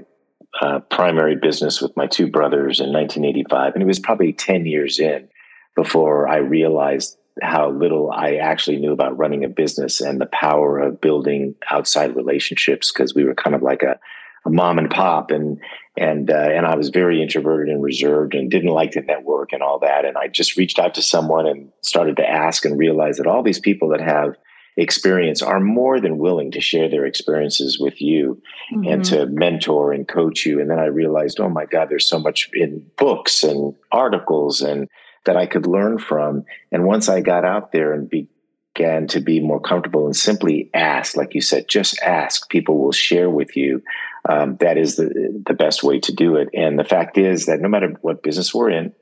uh, 0.61 0.79
primary 0.91 1.35
business 1.35 1.81
with 1.81 1.95
my 1.97 2.07
two 2.07 2.29
brothers 2.29 2.79
in 2.79 2.93
1985, 2.93 3.73
and 3.73 3.83
it 3.83 3.87
was 3.87 3.99
probably 3.99 4.31
10 4.31 4.65
years 4.65 4.99
in 4.99 5.27
before 5.75 6.27
I 6.27 6.37
realized 6.37 7.17
how 7.41 7.69
little 7.69 8.11
I 8.11 8.35
actually 8.35 8.77
knew 8.77 8.93
about 8.93 9.17
running 9.17 9.43
a 9.43 9.49
business 9.49 9.99
and 9.99 10.21
the 10.21 10.27
power 10.27 10.79
of 10.79 11.01
building 11.01 11.55
outside 11.69 12.15
relationships 12.15 12.91
because 12.91 13.13
we 13.13 13.25
were 13.25 13.35
kind 13.35 13.55
of 13.55 13.61
like 13.61 13.83
a 13.83 13.91
a 13.91 13.99
mom 14.45 14.77
and 14.77 14.89
pop 14.89 15.31
and 15.31 15.59
and 15.97 16.29
uh, 16.29 16.49
and 16.51 16.65
I 16.65 16.75
was 16.75 16.89
very 16.89 17.21
introverted 17.21 17.73
and 17.73 17.81
reserved 17.81 18.35
and 18.35 18.51
didn't 18.51 18.71
like 18.71 18.91
to 18.91 19.01
network 19.01 19.53
and 19.53 19.63
all 19.63 19.79
that 19.79 20.05
and 20.05 20.17
I 20.17 20.27
just 20.27 20.57
reached 20.57 20.79
out 20.79 20.95
to 20.95 21.01
someone 21.01 21.47
and 21.47 21.71
started 21.81 22.17
to 22.17 22.29
ask 22.29 22.65
and 22.65 22.77
realize 22.77 23.17
that 23.17 23.27
all 23.27 23.43
these 23.43 23.59
people 23.59 23.89
that 23.89 24.01
have 24.01 24.35
experience 24.77 25.41
are 25.41 25.61
more 25.61 26.01
than 26.01 26.17
willing 26.17 26.51
to 26.51 26.59
share 26.59 26.89
their 26.89 27.05
experiences 27.05 27.79
with 27.79 28.01
you 28.01 28.41
mm-hmm. 28.73 28.91
and 28.91 29.05
to 29.05 29.25
mentor 29.27 29.93
and 29.93 30.07
coach 30.07 30.45
you 30.45 30.59
and 30.59 30.69
then 30.69 30.79
I 30.79 30.85
realized 30.85 31.39
oh 31.39 31.49
my 31.49 31.65
god 31.65 31.89
there's 31.89 32.07
so 32.07 32.19
much 32.19 32.49
in 32.53 32.85
books 32.97 33.43
and 33.43 33.73
articles 33.91 34.61
and 34.61 34.89
that 35.23 35.37
I 35.37 35.45
could 35.45 35.65
learn 35.65 35.97
from 35.97 36.43
and 36.71 36.85
once 36.85 37.07
I 37.09 37.21
got 37.21 37.45
out 37.45 37.71
there 37.71 37.93
and 37.93 38.09
be, 38.09 38.27
began 38.75 39.07
to 39.07 39.19
be 39.19 39.39
more 39.39 39.59
comfortable 39.59 40.05
and 40.05 40.15
simply 40.15 40.69
ask, 40.73 41.15
like 41.15 41.33
you 41.33 41.41
said, 41.41 41.67
just 41.67 41.99
ask. 42.01 42.49
People 42.49 42.77
will 42.77 42.91
share 42.91 43.29
with 43.29 43.55
you. 43.55 43.81
Um, 44.27 44.57
that 44.59 44.77
is 44.77 44.95
the 44.95 45.43
the 45.45 45.53
best 45.53 45.83
way 45.83 45.99
to 45.99 46.13
do 46.13 46.35
it. 46.35 46.49
And 46.53 46.79
the 46.79 46.83
fact 46.83 47.17
is 47.17 47.45
that 47.45 47.59
no 47.59 47.69
matter 47.69 47.93
what 48.01 48.23
business 48.23 48.53
we're 48.53 48.71
in, 48.71 48.93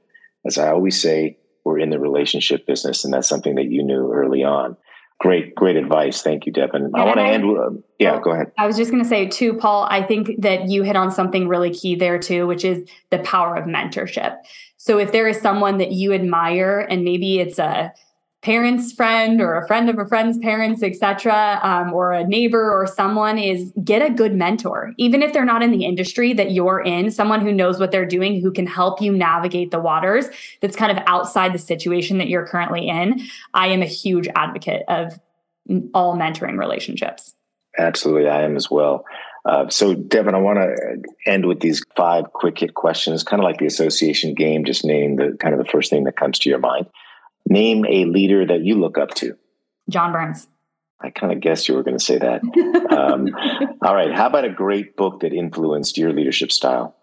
as 0.46 0.58
I 0.58 0.70
always 0.70 1.02
say, 1.02 1.38
we're 1.64 1.80
in 1.80 1.90
the 1.90 2.00
relationship 2.00 2.68
business, 2.68 3.06
and 3.06 3.14
that's 3.14 3.28
something 3.28 3.56
that 3.56 3.72
you 3.72 3.84
knew 3.84 4.12
early 4.12 4.44
on. 4.44 4.76
Great, 5.20 5.56
great 5.56 5.78
advice. 5.78 6.22
Thank 6.22 6.46
you, 6.46 6.52
Devin. 6.52 6.92
Yeah, 6.94 7.02
I 7.02 7.06
want 7.06 7.18
to 7.18 7.24
end. 7.24 7.44
Uh, 7.46 7.70
yeah, 8.00 8.12
well, 8.14 8.22
go 8.22 8.32
ahead. 8.32 8.52
I 8.58 8.68
was 8.68 8.76
just 8.76 8.92
going 8.92 9.02
to 9.02 9.08
say 9.08 9.28
too, 9.28 9.54
Paul. 9.54 9.88
I 9.90 10.04
think 10.04 10.42
that 10.42 10.68
you 10.68 10.84
hit 10.84 10.98
on 10.98 11.12
something 11.12 11.48
really 11.48 11.74
key 11.74 11.96
there 11.96 12.20
too, 12.20 12.46
which 12.46 12.66
is 12.66 12.86
the 13.10 13.20
power 13.20 13.56
of 13.56 13.66
mentorship. 13.66 14.36
So 14.76 15.00
if 15.00 15.14
there 15.14 15.30
is 15.30 15.40
someone 15.40 15.78
that 15.78 15.94
you 15.94 16.12
admire, 16.12 16.80
and 16.80 17.06
maybe 17.06 17.40
it's 17.40 17.58
a 17.58 17.94
parent's 18.44 18.92
friend 18.92 19.40
or 19.40 19.56
a 19.56 19.66
friend 19.66 19.90
of 19.90 19.98
a 19.98 20.06
friend's 20.06 20.38
parents, 20.38 20.84
etc., 20.84 21.60
um, 21.64 21.94
or 21.94 22.12
a 22.12 22.28
neighbor 22.28 22.72
or 22.72 22.86
someone 22.86 23.40
is 23.40 23.72
get 23.84 24.02
a 24.02 24.14
good 24.14 24.36
mentor, 24.36 24.94
even 24.98 25.24
if 25.24 25.32
they're 25.32 25.46
not 25.46 25.64
in 25.64 25.72
the 25.72 25.86
industry 25.86 26.34
that 26.34 26.52
you're 26.52 26.82
in, 26.82 27.10
someone 27.10 27.40
who 27.40 27.54
knows 27.54 27.80
what 27.80 27.92
they're 27.92 28.06
doing, 28.06 28.42
who 28.42 28.52
can 28.52 28.68
help 28.68 29.02
you 29.02 29.14
navigate 29.14 29.72
the 29.72 29.80
waters 29.80 30.28
that's 30.60 30.76
kind 30.76 30.92
of 30.96 31.02
outside 31.08 31.54
the 31.54 31.60
situation 31.60 32.18
that 32.18 32.28
you're 32.28 32.46
currently 32.46 32.90
in. 32.90 33.22
I 33.54 33.68
am 33.68 33.82
a 33.82 33.88
huge 33.88 34.28
advocate 34.36 34.84
of 34.90 35.18
all 35.94 36.18
mentoring 36.18 36.60
relationships. 36.60 37.36
Absolutely, 37.78 38.30
I 38.30 38.44
am 38.44 38.58
as 38.58 38.70
well. 38.70 39.06
Uh, 39.46 39.70
so, 39.70 39.94
Devin, 39.94 40.36
I 40.36 40.40
want 40.40 40.60
to 40.60 41.02
end 41.26 41.46
with 41.46 41.62
these 41.62 41.84
five 41.96 42.32
quick 42.34 42.60
hit 42.60 42.76
questions, 42.76 43.24
kind 43.24 43.42
of 43.42 43.46
like 43.46 43.58
the 43.58 43.66
association 43.66 44.34
game. 44.34 44.64
Just 44.64 44.86
name 44.86 45.16
the 45.16 45.38
kind 45.40 45.54
of 45.54 45.60
the 45.60 45.70
first 45.70 45.90
thing 45.90 46.04
that 46.04 46.18
comes 46.18 46.40
to 46.40 46.50
your 46.50 46.60
mind. 46.60 46.88
Name 47.54 47.86
a 47.86 48.06
leader 48.06 48.48
that 48.48 48.62
you 48.62 48.80
look 48.80 48.98
up 48.98 49.14
to. 49.16 49.38
John 49.88 50.12
Burns. 50.12 50.48
I 51.00 51.12
kind 51.12 51.32
of 51.32 51.40
guessed 51.40 51.68
you 51.68 51.76
were 51.76 51.84
going 51.84 51.98
to 51.98 52.04
say 52.04 52.18
that. 52.18 52.42
um, 52.92 53.28
all 53.84 53.94
right. 53.94 54.12
How 54.12 54.26
about 54.26 54.46
a 54.46 54.50
great 54.50 54.98
book 54.98 55.20
that 55.20 55.34
influenced 55.34 55.96
your 55.96 56.14
leadership 56.14 56.52
style? 56.52 56.96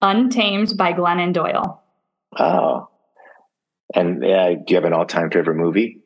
Untamed 0.00 0.78
by 0.78 0.94
Glennon 0.94 1.34
Doyle. 1.34 1.82
Oh. 2.38 2.88
And 3.94 4.24
uh, 4.24 4.54
do 4.54 4.64
you 4.68 4.76
have 4.76 4.84
an 4.84 4.94
all 4.94 5.04
time 5.04 5.30
favorite 5.30 5.56
movie? 5.56 5.98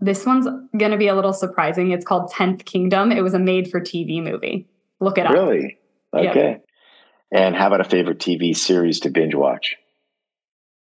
This 0.00 0.24
one's 0.24 0.46
going 0.78 0.92
to 0.92 0.98
be 0.98 1.08
a 1.08 1.14
little 1.14 1.34
surprising. 1.34 1.90
It's 1.90 2.06
called 2.06 2.30
10th 2.32 2.64
Kingdom. 2.64 3.12
It 3.12 3.20
was 3.20 3.34
a 3.34 3.38
made 3.38 3.70
for 3.70 3.80
TV 3.80 4.22
movie. 4.22 4.66
Look 5.00 5.18
it 5.18 5.26
up. 5.26 5.32
Really? 5.32 5.78
Okay. 6.14 6.50
Yep. 6.50 6.64
And 7.32 7.54
how 7.54 7.66
about 7.66 7.82
a 7.82 7.84
favorite 7.84 8.18
TV 8.18 8.56
series 8.56 9.00
to 9.00 9.10
binge 9.10 9.34
watch? 9.34 9.76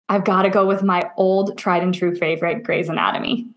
I've 0.09 0.25
got 0.25 0.43
to 0.43 0.51
go 0.51 0.67
with 0.67 0.83
my 0.83 1.11
old 1.17 1.59
tried 1.59 1.83
and 1.83 1.95
true 1.95 2.15
favorite, 2.15 2.63
Grey's 2.63 2.89
Anatomy. 2.89 3.49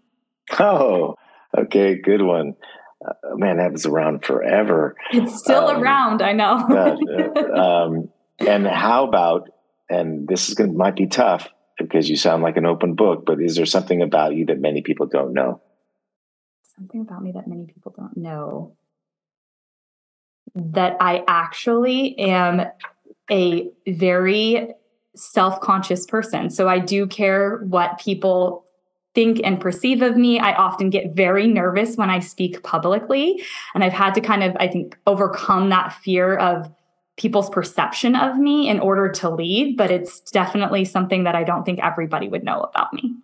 Oh, 0.60 1.16
okay, 1.58 1.96
good 1.96 2.22
one. 2.22 2.56
Uh, 3.04 3.36
man, 3.36 3.58
that 3.58 3.72
was 3.72 3.86
around 3.86 4.26
forever. 4.26 4.96
It's 5.12 5.40
still 5.40 5.68
um, 5.68 5.82
around, 5.82 6.22
I 6.22 6.34
know. 6.34 6.56
uh, 7.40 7.60
um, 7.60 8.10
and 8.40 8.68
how 8.68 9.08
about, 9.08 9.50
and 9.90 10.28
this 10.28 10.50
is 10.50 10.56
going 10.56 10.72
to 10.72 10.78
might 10.78 10.96
be 10.96 11.08
tough 11.08 11.48
because 11.78 12.10
you 12.10 12.18
sound 12.18 12.44
like 12.44 12.58
an 12.58 12.66
open 12.66 12.96
book, 12.96 13.26
but 13.26 13.42
is 13.42 13.56
there 13.56 13.66
something 13.66 14.02
about 14.02 14.36
you 14.36 14.46
that 14.48 14.60
many 14.60 14.82
people 14.82 15.08
don't 15.08 15.34
know? 15.34 15.62
Something 16.76 17.02
about 17.02 17.24
me 17.24 17.32
that 17.34 17.48
many 17.48 17.66
people 17.66 17.94
don't 17.96 18.18
know. 18.18 18.76
That 20.54 20.98
I 21.00 21.24
actually 21.28 22.20
am 22.20 22.66
a 23.32 23.72
very 23.88 24.74
self 25.16 25.60
conscious 25.62 26.06
person. 26.06 26.50
So 26.50 26.68
I 26.68 26.80
do 26.80 27.08
care 27.08 27.58
what 27.64 28.00
people 28.00 28.66
think 29.14 29.42
and 29.44 29.60
perceive 29.60 30.02
of 30.02 30.16
me. 30.16 30.40
I 30.40 30.54
often 30.54 30.90
get 30.90 31.14
very 31.14 31.48
nervous 31.48 31.98
when 31.98 32.10
I 32.10 32.20
speak 32.20 32.64
publicly. 32.64 33.44
And 33.74 33.84
I've 33.84 33.94
had 33.94 34.14
to 34.16 34.22
kind 34.22 34.44
of, 34.44 34.56
I 34.60 34.68
think, 34.68 34.98
overcome 35.06 35.70
that 35.70 35.94
fear 35.94 36.36
of 36.36 36.72
people's 37.18 37.50
perception 37.50 38.16
of 38.16 38.38
me 38.38 38.70
in 38.70 38.80
order 38.80 39.10
to 39.10 39.30
lead. 39.30 39.76
But 39.78 39.92
it's 39.92 40.22
definitely 40.32 40.86
something 40.86 41.26
that 41.26 41.36
I 41.36 41.44
don't 41.44 41.66
think 41.66 41.80
everybody 41.80 42.28
would 42.30 42.44
know 42.44 42.62
about 42.62 42.94
me. 42.94 43.16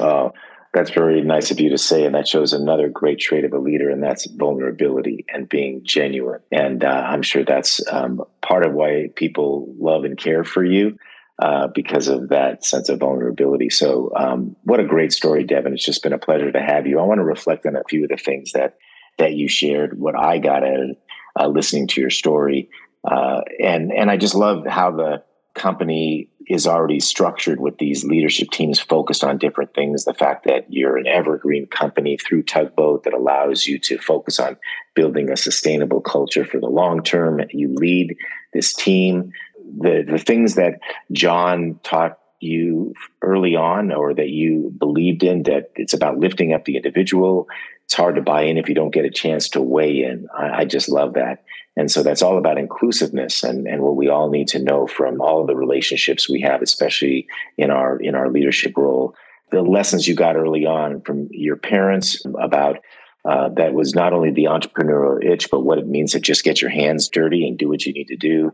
Oh, 0.00 0.32
that's 0.74 0.90
very 0.90 1.22
nice 1.22 1.50
of 1.50 1.60
you 1.60 1.70
to 1.70 1.78
say. 1.78 2.04
And 2.04 2.14
that 2.14 2.28
shows 2.28 2.52
another 2.52 2.88
great 2.88 3.20
trait 3.20 3.44
of 3.44 3.52
a 3.52 3.58
leader, 3.58 3.88
and 3.90 4.02
that's 4.02 4.26
vulnerability 4.26 5.24
and 5.32 5.48
being 5.48 5.82
genuine. 5.82 6.40
And 6.52 6.84
uh, 6.84 7.04
I'm 7.06 7.22
sure 7.22 7.44
that's 7.44 7.80
um, 7.90 8.22
part 8.42 8.66
of 8.66 8.74
why 8.74 9.08
people 9.14 9.72
love 9.78 10.04
and 10.04 10.18
care 10.18 10.44
for 10.44 10.64
you 10.64 10.98
uh, 11.40 11.68
because 11.68 12.08
of 12.08 12.30
that 12.30 12.64
sense 12.64 12.88
of 12.88 12.98
vulnerability. 12.98 13.70
So, 13.70 14.12
um, 14.16 14.56
what 14.64 14.80
a 14.80 14.84
great 14.84 15.12
story, 15.12 15.44
Devin! 15.44 15.72
It's 15.72 15.84
just 15.84 16.02
been 16.02 16.12
a 16.12 16.18
pleasure 16.18 16.50
to 16.50 16.60
have 16.60 16.86
you. 16.86 16.98
I 16.98 17.02
want 17.02 17.18
to 17.18 17.24
reflect 17.24 17.66
on 17.66 17.76
a 17.76 17.84
few 17.88 18.04
of 18.04 18.10
the 18.10 18.16
things 18.16 18.52
that 18.52 18.76
that 19.18 19.34
you 19.34 19.48
shared. 19.48 19.98
What 19.98 20.18
I 20.18 20.38
got 20.38 20.64
out 20.64 20.80
of 20.80 20.96
uh, 21.38 21.48
listening 21.48 21.86
to 21.88 22.00
your 22.00 22.10
story, 22.10 22.70
uh, 23.04 23.42
and 23.62 23.92
and 23.92 24.10
I 24.10 24.16
just 24.16 24.34
love 24.34 24.66
how 24.66 24.90
the 24.90 25.22
company 25.54 26.30
is 26.48 26.66
already 26.66 26.98
structured 26.98 27.60
with 27.60 27.76
these 27.78 28.04
leadership 28.04 28.50
teams 28.50 28.80
focused 28.80 29.22
on 29.22 29.36
different 29.36 29.74
things. 29.74 30.04
The 30.04 30.14
fact 30.14 30.46
that 30.46 30.64
you're 30.70 30.96
an 30.96 31.06
evergreen 31.06 31.66
company 31.66 32.16
through 32.16 32.44
Tugboat 32.44 33.04
that 33.04 33.12
allows 33.12 33.66
you 33.66 33.78
to 33.80 33.98
focus 33.98 34.38
on 34.38 34.56
building 34.94 35.30
a 35.30 35.36
sustainable 35.36 36.00
culture 36.00 36.44
for 36.44 36.58
the 36.58 36.68
long 36.68 37.02
term. 37.02 37.40
You 37.50 37.74
lead 37.74 38.16
this 38.54 38.72
team 38.72 39.32
the 39.78 40.04
the 40.08 40.18
things 40.18 40.54
that 40.54 40.80
John 41.12 41.78
taught 41.82 42.18
you 42.40 42.94
early 43.22 43.56
on 43.56 43.92
or 43.92 44.14
that 44.14 44.28
you 44.28 44.72
believed 44.78 45.24
in 45.24 45.42
that 45.44 45.70
it's 45.74 45.94
about 45.94 46.18
lifting 46.18 46.52
up 46.52 46.64
the 46.64 46.76
individual. 46.76 47.48
It's 47.84 47.94
hard 47.94 48.16
to 48.16 48.22
buy 48.22 48.42
in 48.42 48.58
if 48.58 48.68
you 48.68 48.74
don't 48.74 48.92
get 48.92 49.04
a 49.04 49.10
chance 49.10 49.48
to 49.50 49.62
weigh 49.62 50.02
in. 50.02 50.28
I, 50.36 50.60
I 50.60 50.64
just 50.64 50.88
love 50.88 51.14
that. 51.14 51.44
And 51.76 51.90
so 51.90 52.02
that's 52.02 52.22
all 52.22 52.38
about 52.38 52.58
inclusiveness 52.58 53.42
and, 53.42 53.66
and 53.66 53.82
what 53.82 53.96
we 53.96 54.08
all 54.08 54.30
need 54.30 54.48
to 54.48 54.62
know 54.62 54.86
from 54.86 55.20
all 55.20 55.40
of 55.40 55.46
the 55.46 55.56
relationships 55.56 56.28
we 56.28 56.40
have 56.42 56.62
especially 56.62 57.26
in 57.56 57.70
our 57.70 57.98
in 57.98 58.14
our 58.14 58.30
leadership 58.30 58.76
role. 58.76 59.14
The 59.50 59.62
lessons 59.62 60.06
you 60.06 60.14
got 60.14 60.36
early 60.36 60.66
on 60.66 61.00
from 61.00 61.28
your 61.30 61.56
parents 61.56 62.22
about 62.38 62.78
uh, 63.24 63.48
that 63.50 63.74
was 63.74 63.94
not 63.94 64.12
only 64.12 64.30
the 64.30 64.44
entrepreneurial 64.44 65.24
itch 65.24 65.50
but 65.50 65.60
what 65.60 65.78
it 65.78 65.86
means 65.86 66.12
to 66.12 66.20
just 66.20 66.44
get 66.44 66.60
your 66.60 66.70
hands 66.70 67.08
dirty 67.08 67.46
and 67.48 67.58
do 67.58 67.68
what 67.68 67.84
you 67.84 67.92
need 67.92 68.08
to 68.08 68.16
do 68.16 68.52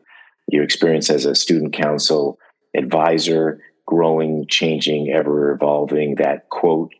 your 0.48 0.64
experience 0.64 1.10
as 1.10 1.24
a 1.24 1.34
student 1.34 1.72
council 1.72 2.38
advisor, 2.76 3.60
growing, 3.86 4.46
changing, 4.48 5.10
ever 5.10 5.52
evolving. 5.52 6.16
That 6.16 6.48
quote 6.48 6.92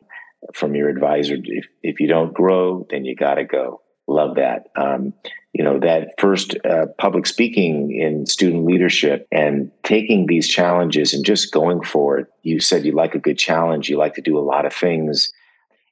from 0.52 0.74
your 0.74 0.88
advisor 0.88 1.37
if, 1.42 1.66
if 1.83 2.00
you 2.00 2.09
don't 2.09 2.35
grow, 2.35 2.87
then 2.90 3.04
you 3.04 3.14
got 3.14 3.35
to 3.35 3.44
go. 3.44 3.80
Love 4.07 4.37
that. 4.37 4.66
Um, 4.76 5.14
you 5.54 5.62
know, 5.62 5.78
that 5.78 6.14
first 6.18 6.57
uh, 6.68 6.87
public 6.98 7.26
speaking 7.26 7.96
in 7.96 8.26
student 8.26 8.66
leadership 8.66 9.26
and 9.30 9.70
taking 9.85 10.26
these 10.26 10.48
challenges 10.48 11.14
and 11.14 11.24
just 11.24 11.52
going 11.52 11.83
for 11.83 12.18
it. 12.18 12.26
You 12.42 12.61
said 12.61 12.85
you 12.85 12.92
like 12.92 13.14
a 13.14 13.20
good 13.20 13.38
challenge, 13.38 13.88
you 13.88 13.96
like 13.96 14.14
to 14.14 14.20
do 14.20 14.37
a 14.37 14.40
lot 14.42 14.66
of 14.66 14.74
things. 14.74 15.33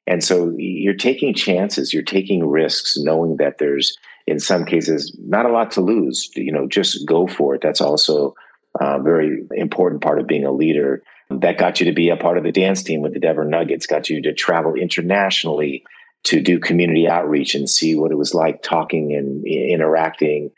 And 0.05 0.21
so 0.21 0.53
you're 0.57 0.93
taking 0.93 1.33
chances, 1.33 1.93
you're 1.93 2.03
taking 2.03 2.45
risks, 2.45 2.97
knowing 2.97 3.37
that 3.37 3.57
there's 3.57 3.97
in 4.27 4.39
some 4.39 4.65
cases 4.65 5.15
not 5.19 5.45
a 5.45 5.51
lot 5.51 5.71
to 5.71 5.81
lose 5.81 6.29
you 6.35 6.51
know 6.51 6.67
just 6.67 7.05
go 7.07 7.27
for 7.27 7.55
it. 7.55 7.61
That's 7.61 7.81
also 7.81 8.35
a 8.79 9.01
very 9.01 9.43
important 9.51 10.01
part 10.01 10.19
of 10.19 10.27
being 10.27 10.45
a 10.45 10.51
leader. 10.51 11.03
That 11.29 11.57
got 11.57 11.79
you 11.79 11.85
to 11.87 11.93
be 11.93 12.09
a 12.09 12.17
part 12.17 12.37
of 12.37 12.43
the 12.43 12.51
dance 12.51 12.83
team 12.83 13.01
with 13.01 13.13
the 13.13 13.19
denver 13.19 13.45
nuggets 13.45 13.87
got 13.87 14.09
you 14.09 14.21
to 14.21 14.33
travel 14.33 14.75
internationally 14.75 15.83
to 16.23 16.41
do 16.41 16.59
community 16.59 17.07
outreach 17.07 17.55
and 17.55 17.69
see 17.69 17.95
what 17.95 18.11
it 18.11 18.17
was 18.17 18.33
like 18.33 18.61
talking 18.61 19.13
and 19.13 19.45
interacting 19.45 20.51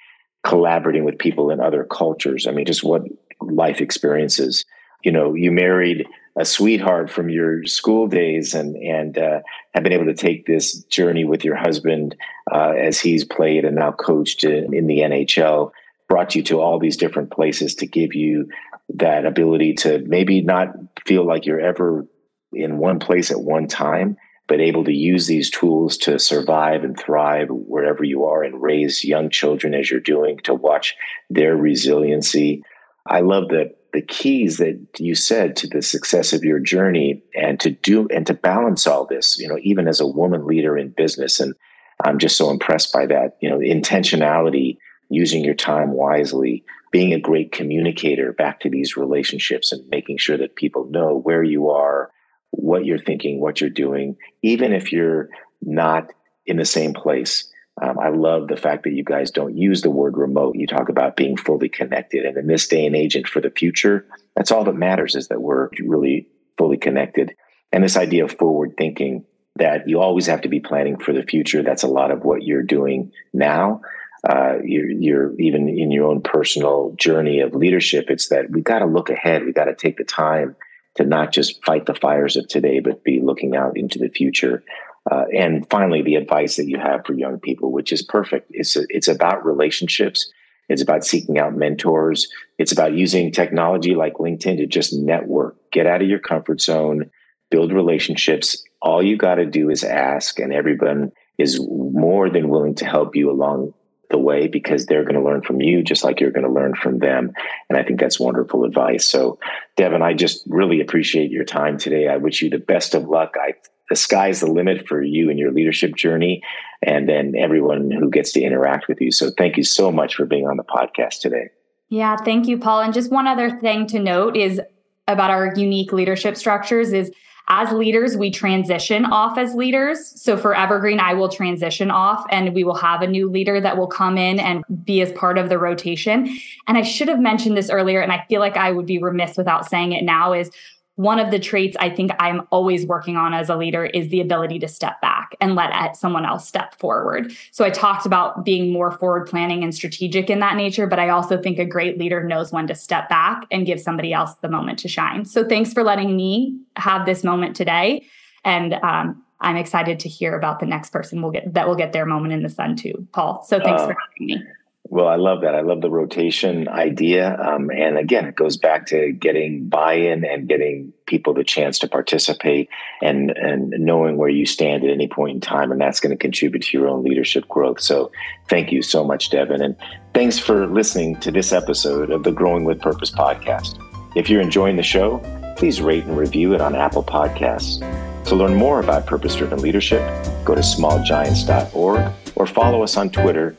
collaborating 0.44 1.06
with 1.06 1.18
people 1.18 1.50
in 1.50 1.60
other 1.60 1.84
cultures. 1.84 2.46
I 2.48 2.52
mean 2.52 2.66
just 2.66 2.84
what 2.84 3.04
life 3.42 3.82
experiences. 3.82 4.66
You 5.04 5.12
know 5.12 5.34
you 5.34 5.52
married 5.52 6.06
a 6.38 6.46
sweetheart 6.46 7.10
from 7.10 7.30
your 7.30 7.66
school 7.66 8.08
days 8.08 8.54
and 8.54 8.76
and 8.76 9.18
uh, 9.18 9.40
have 9.74 9.84
been 9.84 9.94
able 9.94 10.06
to 10.06 10.14
take 10.14 10.46
this 10.46 10.84
journey 10.86 11.24
with 11.24 11.44
your 11.44 11.56
husband 11.56 12.16
uh, 12.52 12.72
as 12.72 13.00
he's 13.00 13.24
played 13.24 13.66
and 13.66 13.76
now 13.76 13.92
coached 13.92 14.44
in, 14.44 14.74
in, 14.74 14.88
the 14.88 15.00
NHL 15.00 15.72
brought 16.08 16.36
you 16.36 16.44
to 16.44 16.60
all 16.60 16.78
these 16.78 16.98
different 16.98 17.32
places 17.32 17.76
to 17.76 17.88
give 17.88 18.14
you 18.14 18.48
that 18.90 19.26
ability 19.26 19.74
to 19.74 20.00
maybe 20.06 20.42
not 20.42 20.70
feel 21.06 21.26
like 21.26 21.46
you're 21.46 21.60
ever 21.60 22.06
in 22.54 22.78
one 22.78 23.00
place 23.00 23.32
at 23.32 23.40
one 23.40 23.68
time 23.68 24.18
but 24.48 24.62
able 24.62 24.84
to 24.84 24.94
use 24.94 25.26
these 25.26 25.50
tools 25.50 25.98
to 25.98 26.20
survive 26.20 26.84
and 26.84 27.00
thrive 27.00 27.48
wherever 27.50 28.04
you 28.04 28.26
are 28.26 28.44
and 28.44 28.62
raise 28.62 29.04
young 29.04 29.30
children 29.30 29.74
as 29.74 29.90
you're 29.90 30.00
doing 30.00 30.38
to 30.44 30.54
watch 30.54 30.96
their 31.30 31.56
resiliency 31.56 32.62
i 33.08 33.20
love 33.20 33.50
that 33.50 33.76
the 33.96 34.02
keys 34.02 34.58
that 34.58 34.78
you 35.00 35.16
said 35.16 35.56
to 35.56 35.68
the 35.68 35.82
success 35.82 36.34
of 36.34 36.44
your 36.44 36.60
journey 36.60 37.24
and 37.34 37.62
to 37.62 37.70
do 37.70 38.10
and 38.10 38.28
to 38.28 38.34
balance 38.34 38.86
all 38.86 39.06
this 39.06 39.40
you 39.40 39.48
know 39.48 39.58
even 39.62 39.88
as 39.88 40.02
a 40.02 40.08
woman 40.08 40.46
leader 40.46 40.78
in 40.78 40.90
business. 40.90 41.40
And 41.40 41.56
i'm 42.04 42.20
just 42.20 42.36
so 42.36 42.50
impressed 42.50 42.92
by 42.92 43.06
that 43.06 43.38
you 43.42 43.50
know 43.50 43.60
intentionality 43.60 44.78
using 45.10 45.46
your 45.46 45.56
time 45.56 45.92
wisely 45.92 46.64
being 46.92 47.14
a 47.14 47.20
great 47.20 47.54
communicator 47.54 48.34
back 48.34 48.60
to 48.60 48.70
these 48.70 48.98
relationships 48.98 49.72
and 49.72 49.88
making 49.90 50.18
sure 50.18 50.38
that 50.38 50.58
people 50.58 50.90
know 50.90 51.18
where 51.18 51.44
you 51.44 51.70
are 51.70 52.12
what 52.52 52.84
you're 52.86 53.00
thinking 53.00 53.40
what 53.40 53.62
you're 53.62 53.70
doing 53.70 54.18
even 54.42 54.74
if 54.74 54.92
you're 54.92 55.30
not 55.62 56.12
in 56.46 56.58
the 56.58 56.66
same 56.66 56.94
place 56.94 57.50
um, 57.82 58.00
I 58.00 58.10
love 58.10 58.48
the 58.48 58.56
fact 58.58 58.84
that 58.84 58.94
you 58.94 59.04
guys 59.04 59.32
don't 59.32 59.58
use 59.58 59.82
the 59.82 59.90
word 59.90 60.18
remote. 60.18 60.56
You 60.56 60.66
talk 60.66 60.88
about 60.88 61.18
being 61.18 61.36
fully 61.36 61.68
connected. 61.68 62.26
And 62.26 62.38
in 62.38 62.48
this 62.48 62.68
day 62.68 62.86
and 62.86 62.96
age 62.96 63.16
and 63.16 63.28
for 63.28 63.42
the 63.42 63.50
future, 63.50 64.06
that's 64.36 64.52
all 64.52 64.64
that 64.64 64.76
matters 64.76 65.16
is 65.16 65.28
that 65.28 65.42
we're 65.42 65.70
really 65.80 66.28
fully 66.58 66.78
connected. 66.78 67.36
And 67.74 67.84
this 67.84 67.98
idea 67.98 68.24
of 68.24 68.32
forward 68.32 68.76
thinking 68.78 69.26
that 69.58 69.90
you 69.90 70.00
always 70.00 70.28
have 70.28 70.42
to 70.42 70.50
be 70.50 70.62
planning 70.62 70.98
for 70.98 71.12
the 71.12 71.24
future. 71.24 71.64
That's 71.64 71.84
a 71.84 71.88
lot 71.88 72.12
of 72.12 72.24
what 72.24 72.44
you're 72.44 72.64
doing 72.64 73.12
now. 73.34 73.82
Uh, 74.28 74.56
you're, 74.64 74.90
you're, 74.90 75.40
even 75.40 75.68
in 75.68 75.92
your 75.92 76.08
own 76.08 76.22
personal 76.22 76.94
journey 76.98 77.42
of 77.42 77.54
leadership. 77.54 78.06
It's 78.10 78.30
that 78.30 78.50
we 78.50 78.62
got 78.62 78.80
to 78.80 78.86
look 78.86 79.10
ahead. 79.10 79.46
We 79.46 79.52
got 79.52 79.66
to 79.66 79.76
take 79.76 79.98
the 79.98 80.04
time 80.06 80.56
to 80.96 81.04
not 81.04 81.34
just 81.34 81.64
fight 81.64 81.86
the 81.86 81.94
fires 81.94 82.38
of 82.38 82.48
today, 82.48 82.80
but 82.80 83.04
be 83.04 83.20
looking 83.22 83.56
out 83.56 83.78
into 83.78 84.00
the 84.00 84.10
future. 84.10 84.64
Uh, 85.10 85.26
and 85.36 85.70
finally, 85.70 86.02
the 86.02 86.16
advice 86.16 86.56
that 86.56 86.68
you 86.68 86.80
have 86.80 87.06
for 87.06 87.14
young 87.14 87.40
people, 87.40 87.72
which 87.72 87.92
is 87.92 88.02
perfect. 88.02 88.48
It's 88.52 88.76
a, 88.76 88.86
it's 88.90 89.08
about 89.08 89.46
relationships. 89.46 90.32
It's 90.68 90.82
about 90.82 91.06
seeking 91.06 91.38
out 91.38 91.56
mentors. 91.56 92.28
It's 92.58 92.72
about 92.72 92.94
using 92.94 93.32
technology 93.32 93.94
like 93.94 94.16
LinkedIn 94.16 94.58
to 94.58 94.66
just 94.66 94.94
network, 94.94 95.58
get 95.72 95.86
out 95.86 96.02
of 96.02 96.08
your 96.08 96.20
comfort 96.20 96.60
zone, 96.60 97.12
build 97.52 97.72
relationships. 97.72 98.64
All 98.82 99.04
you 99.04 99.16
got 99.16 99.36
to 99.36 99.46
do 99.46 99.70
is 99.70 99.84
ask, 99.84 100.40
and 100.40 100.52
everyone 100.52 101.12
is 101.38 101.60
more 101.60 102.30
than 102.30 102.50
willing 102.50 102.76
to 102.76 102.86
help 102.86 103.16
you 103.16 103.30
along 103.30 103.74
the 104.16 104.20
way 104.20 104.48
because 104.48 104.86
they're 104.86 105.04
going 105.04 105.16
to 105.16 105.22
learn 105.22 105.42
from 105.42 105.60
you 105.60 105.84
just 105.84 106.06
like 106.06 106.22
you're 106.22 106.32
going 106.32 106.46
to 106.46 106.52
learn 106.52 106.74
from 106.74 107.00
them. 107.00 107.34
And 107.70 107.78
I 107.78 107.84
think 107.84 108.00
that's 108.00 108.18
wonderful 108.18 108.64
advice. 108.64 109.04
So, 109.04 109.40
Devin, 109.76 110.02
I 110.02 110.14
just 110.14 110.44
really 110.48 110.80
appreciate 110.80 111.32
your 111.32 111.44
time 111.44 111.78
today. 111.78 112.08
I 112.08 112.16
wish 112.16 112.42
you 112.42 112.50
the 112.50 112.58
best 112.58 112.96
of 112.96 113.10
luck. 113.10 113.36
I, 113.36 113.56
the 113.90 113.98
sky's 113.98 114.40
the 114.40 114.48
limit 114.48 114.88
for 114.88 115.04
you 115.04 115.30
and 115.30 115.38
your 115.38 115.52
leadership 115.52 115.96
journey, 115.96 116.42
and 116.82 117.10
then 117.10 117.36
everyone 117.38 117.92
who 117.92 118.10
gets 118.10 118.32
to 118.32 118.42
interact 118.42 118.88
with 118.88 119.02
you. 119.02 119.12
So, 119.12 119.32
thank 119.38 119.58
you 119.58 119.64
so 119.64 119.92
much 119.92 120.16
for 120.16 120.26
being 120.26 120.48
on 120.48 120.56
the 120.56 120.64
podcast 120.64 121.20
today. 121.20 121.50
Yeah, 121.90 122.16
thank 122.16 122.48
you, 122.48 122.58
Paul. 122.58 122.82
And 122.82 122.94
just 122.94 123.12
one 123.12 123.28
other 123.28 123.60
thing 123.60 123.86
to 123.88 124.00
note 124.00 124.38
is 124.38 124.62
about 125.10 125.30
our 125.30 125.54
unique 125.58 125.92
leadership 125.92 126.38
structures 126.38 126.94
is 126.94 127.12
as 127.48 127.72
leaders, 127.72 128.18
we 128.18 128.32
transition 128.32 129.06
off 129.06 129.38
as 129.38 129.54
leaders. 129.54 130.20
So 130.20 130.36
for 130.36 130.56
Evergreen, 130.56 131.00
I 131.00 131.14
will 131.14 131.30
transition 131.30 131.92
off 131.92 132.26
and 132.30 132.56
we 132.56 132.64
will 132.64 132.76
have 132.76 133.02
a 133.02 133.08
new 133.08 133.30
leader 133.30 133.62
that 133.62 133.78
will 133.78 133.88
come 133.88 134.18
in 134.18 134.40
and 134.40 134.64
be 134.84 135.02
as 135.02 135.12
part 135.12 135.38
of 135.38 135.50
the 135.50 135.60
rotation. 135.60 136.28
And 136.68 136.78
I 136.78 136.82
should 136.82 137.08
have 137.08 137.20
mentioned 137.20 137.56
this 137.56 137.70
earlier, 137.70 138.02
and 138.02 138.12
I 138.12 138.26
feel 138.28 138.40
like 138.40 138.58
I 138.58 138.72
would 138.72 138.88
be 138.88 138.98
remiss 138.98 139.38
without 139.38 139.70
saying 139.70 139.92
it 139.92 140.04
now 140.04 140.34
is 140.34 140.50
one 140.96 141.20
of 141.20 141.30
the 141.30 141.40
traits 141.40 141.76
I 141.80 141.90
think 141.90 142.12
I'm 142.20 142.42
always 142.52 142.86
working 142.86 143.18
on 143.18 143.34
as 143.34 143.50
a 143.50 143.58
leader 143.58 143.86
is 143.86 144.10
the 144.10 144.22
ability 144.22 144.60
to 144.60 144.68
step 144.68 145.02
back 145.02 145.36
and 145.42 145.56
let 145.56 145.98
someone 145.98 146.26
else 146.26 146.48
step 146.48 146.76
forward. 146.80 147.34
So 147.52 147.66
I 147.66 147.70
talked 147.70 148.06
about 148.06 148.46
being 148.46 148.72
more 148.72 148.92
forward 148.92 149.28
planning 149.28 149.64
and 149.64 149.76
strategic 149.76 150.30
in 150.30 150.40
that 150.40 150.56
nature, 150.56 150.88
but 150.88 151.00
I 151.00 151.10
also 151.10 151.42
think 151.42 151.60
a 151.60 151.66
great 151.66 151.98
leader 151.98 152.24
knows 152.24 152.52
when 152.52 152.68
to 152.68 152.76
step 152.76 153.10
back 153.10 153.46
and 153.52 153.66
give 153.66 153.82
somebody 153.82 154.14
else 154.14 154.36
the 154.36 154.50
moment 154.50 154.80
to 154.80 154.88
shine. 154.88 155.26
So 155.26 155.46
thanks 155.46 155.74
for 155.74 155.84
letting 155.84 156.16
me 156.16 156.58
have 156.78 157.06
this 157.06 157.24
moment 157.24 157.58
today. 157.58 158.06
And 158.46 158.76
um, 158.76 159.22
I'm 159.42 159.58
excited 159.58 160.00
to 160.02 160.10
hear 160.10 160.38
about 160.38 160.60
the 160.60 160.66
next 160.66 160.92
person 160.92 161.22
we'll 161.22 161.32
get 161.32 161.54
that 161.54 161.68
will 161.68 161.76
get 161.76 161.92
their 161.92 162.06
moment 162.06 162.34
in 162.34 162.42
the 162.42 162.50
sun 162.50 162.76
too, 162.76 163.06
Paul. 163.12 163.44
So 163.44 163.60
thanks 163.60 163.82
uh, 163.82 163.88
for 163.88 163.98
having 164.00 164.28
me. 164.28 164.44
Well, 164.88 165.08
I 165.08 165.16
love 165.16 165.42
that. 165.42 165.56
I 165.56 165.62
love 165.62 165.82
the 165.82 165.90
rotation 165.90 166.68
idea. 166.68 167.36
Um, 167.42 167.72
and 167.72 167.98
again, 167.98 168.26
it 168.26 168.36
goes 168.36 168.56
back 168.56 168.86
to 168.88 169.12
getting 169.12 169.68
buy 169.68 169.94
in 169.94 170.24
and 170.24 170.48
getting 170.48 170.94
people 171.08 171.34
the 171.34 171.44
chance 171.44 171.80
to 171.80 171.88
participate 171.88 172.70
and, 173.02 173.32
and 173.32 173.72
knowing 173.80 174.18
where 174.18 174.30
you 174.30 174.46
stand 174.46 174.84
at 174.84 174.92
any 174.92 175.08
point 175.08 175.36
in 175.36 175.42
time. 175.42 175.72
And 175.72 175.82
that's 175.82 176.00
going 176.00 176.12
to 176.12 176.18
contribute 176.18 176.64
to 176.64 176.78
your 176.78 176.88
own 176.88 177.04
leadership 177.04 177.48
growth. 177.48 177.82
So 177.82 178.12
thank 178.48 178.72
you 178.72 178.84
so 178.84 179.04
much, 179.04 179.32
Devin. 179.32 179.62
And 179.62 179.76
thanks 180.14 180.38
for 180.38 180.68
listening 180.68 181.20
to 181.22 181.32
this 181.32 181.52
episode 181.52 182.12
of 182.12 182.24
the 182.24 182.32
Growing 182.32 182.64
with 182.64 182.80
Purpose 182.80 183.10
podcast. 183.10 183.82
If 184.16 184.30
you're 184.30 184.42
enjoying 184.42 184.76
the 184.76 184.84
show, 184.84 185.18
please 185.58 185.82
rate 185.82 186.04
and 186.04 186.16
review 186.16 186.54
it 186.54 186.62
on 186.62 186.76
Apple 186.76 187.04
Podcasts. 187.04 187.80
To 188.26 188.36
learn 188.36 188.54
more 188.54 188.80
about 188.80 189.08
purpose 189.08 189.36
driven 189.36 189.62
leadership, 189.62 190.02
go 190.46 190.54
to 190.54 190.62
smallgiants.org 190.62 192.14
or 192.36 192.46
follow 192.46 192.84
us 192.84 192.98
on 192.98 193.10
Twitter 193.10 193.56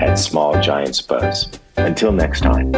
at 0.00 0.14
Small 0.16 0.60
Giants 0.60 1.00
Buzz. 1.00 1.48
Until 1.76 2.12
next 2.12 2.40
time. 2.40 2.72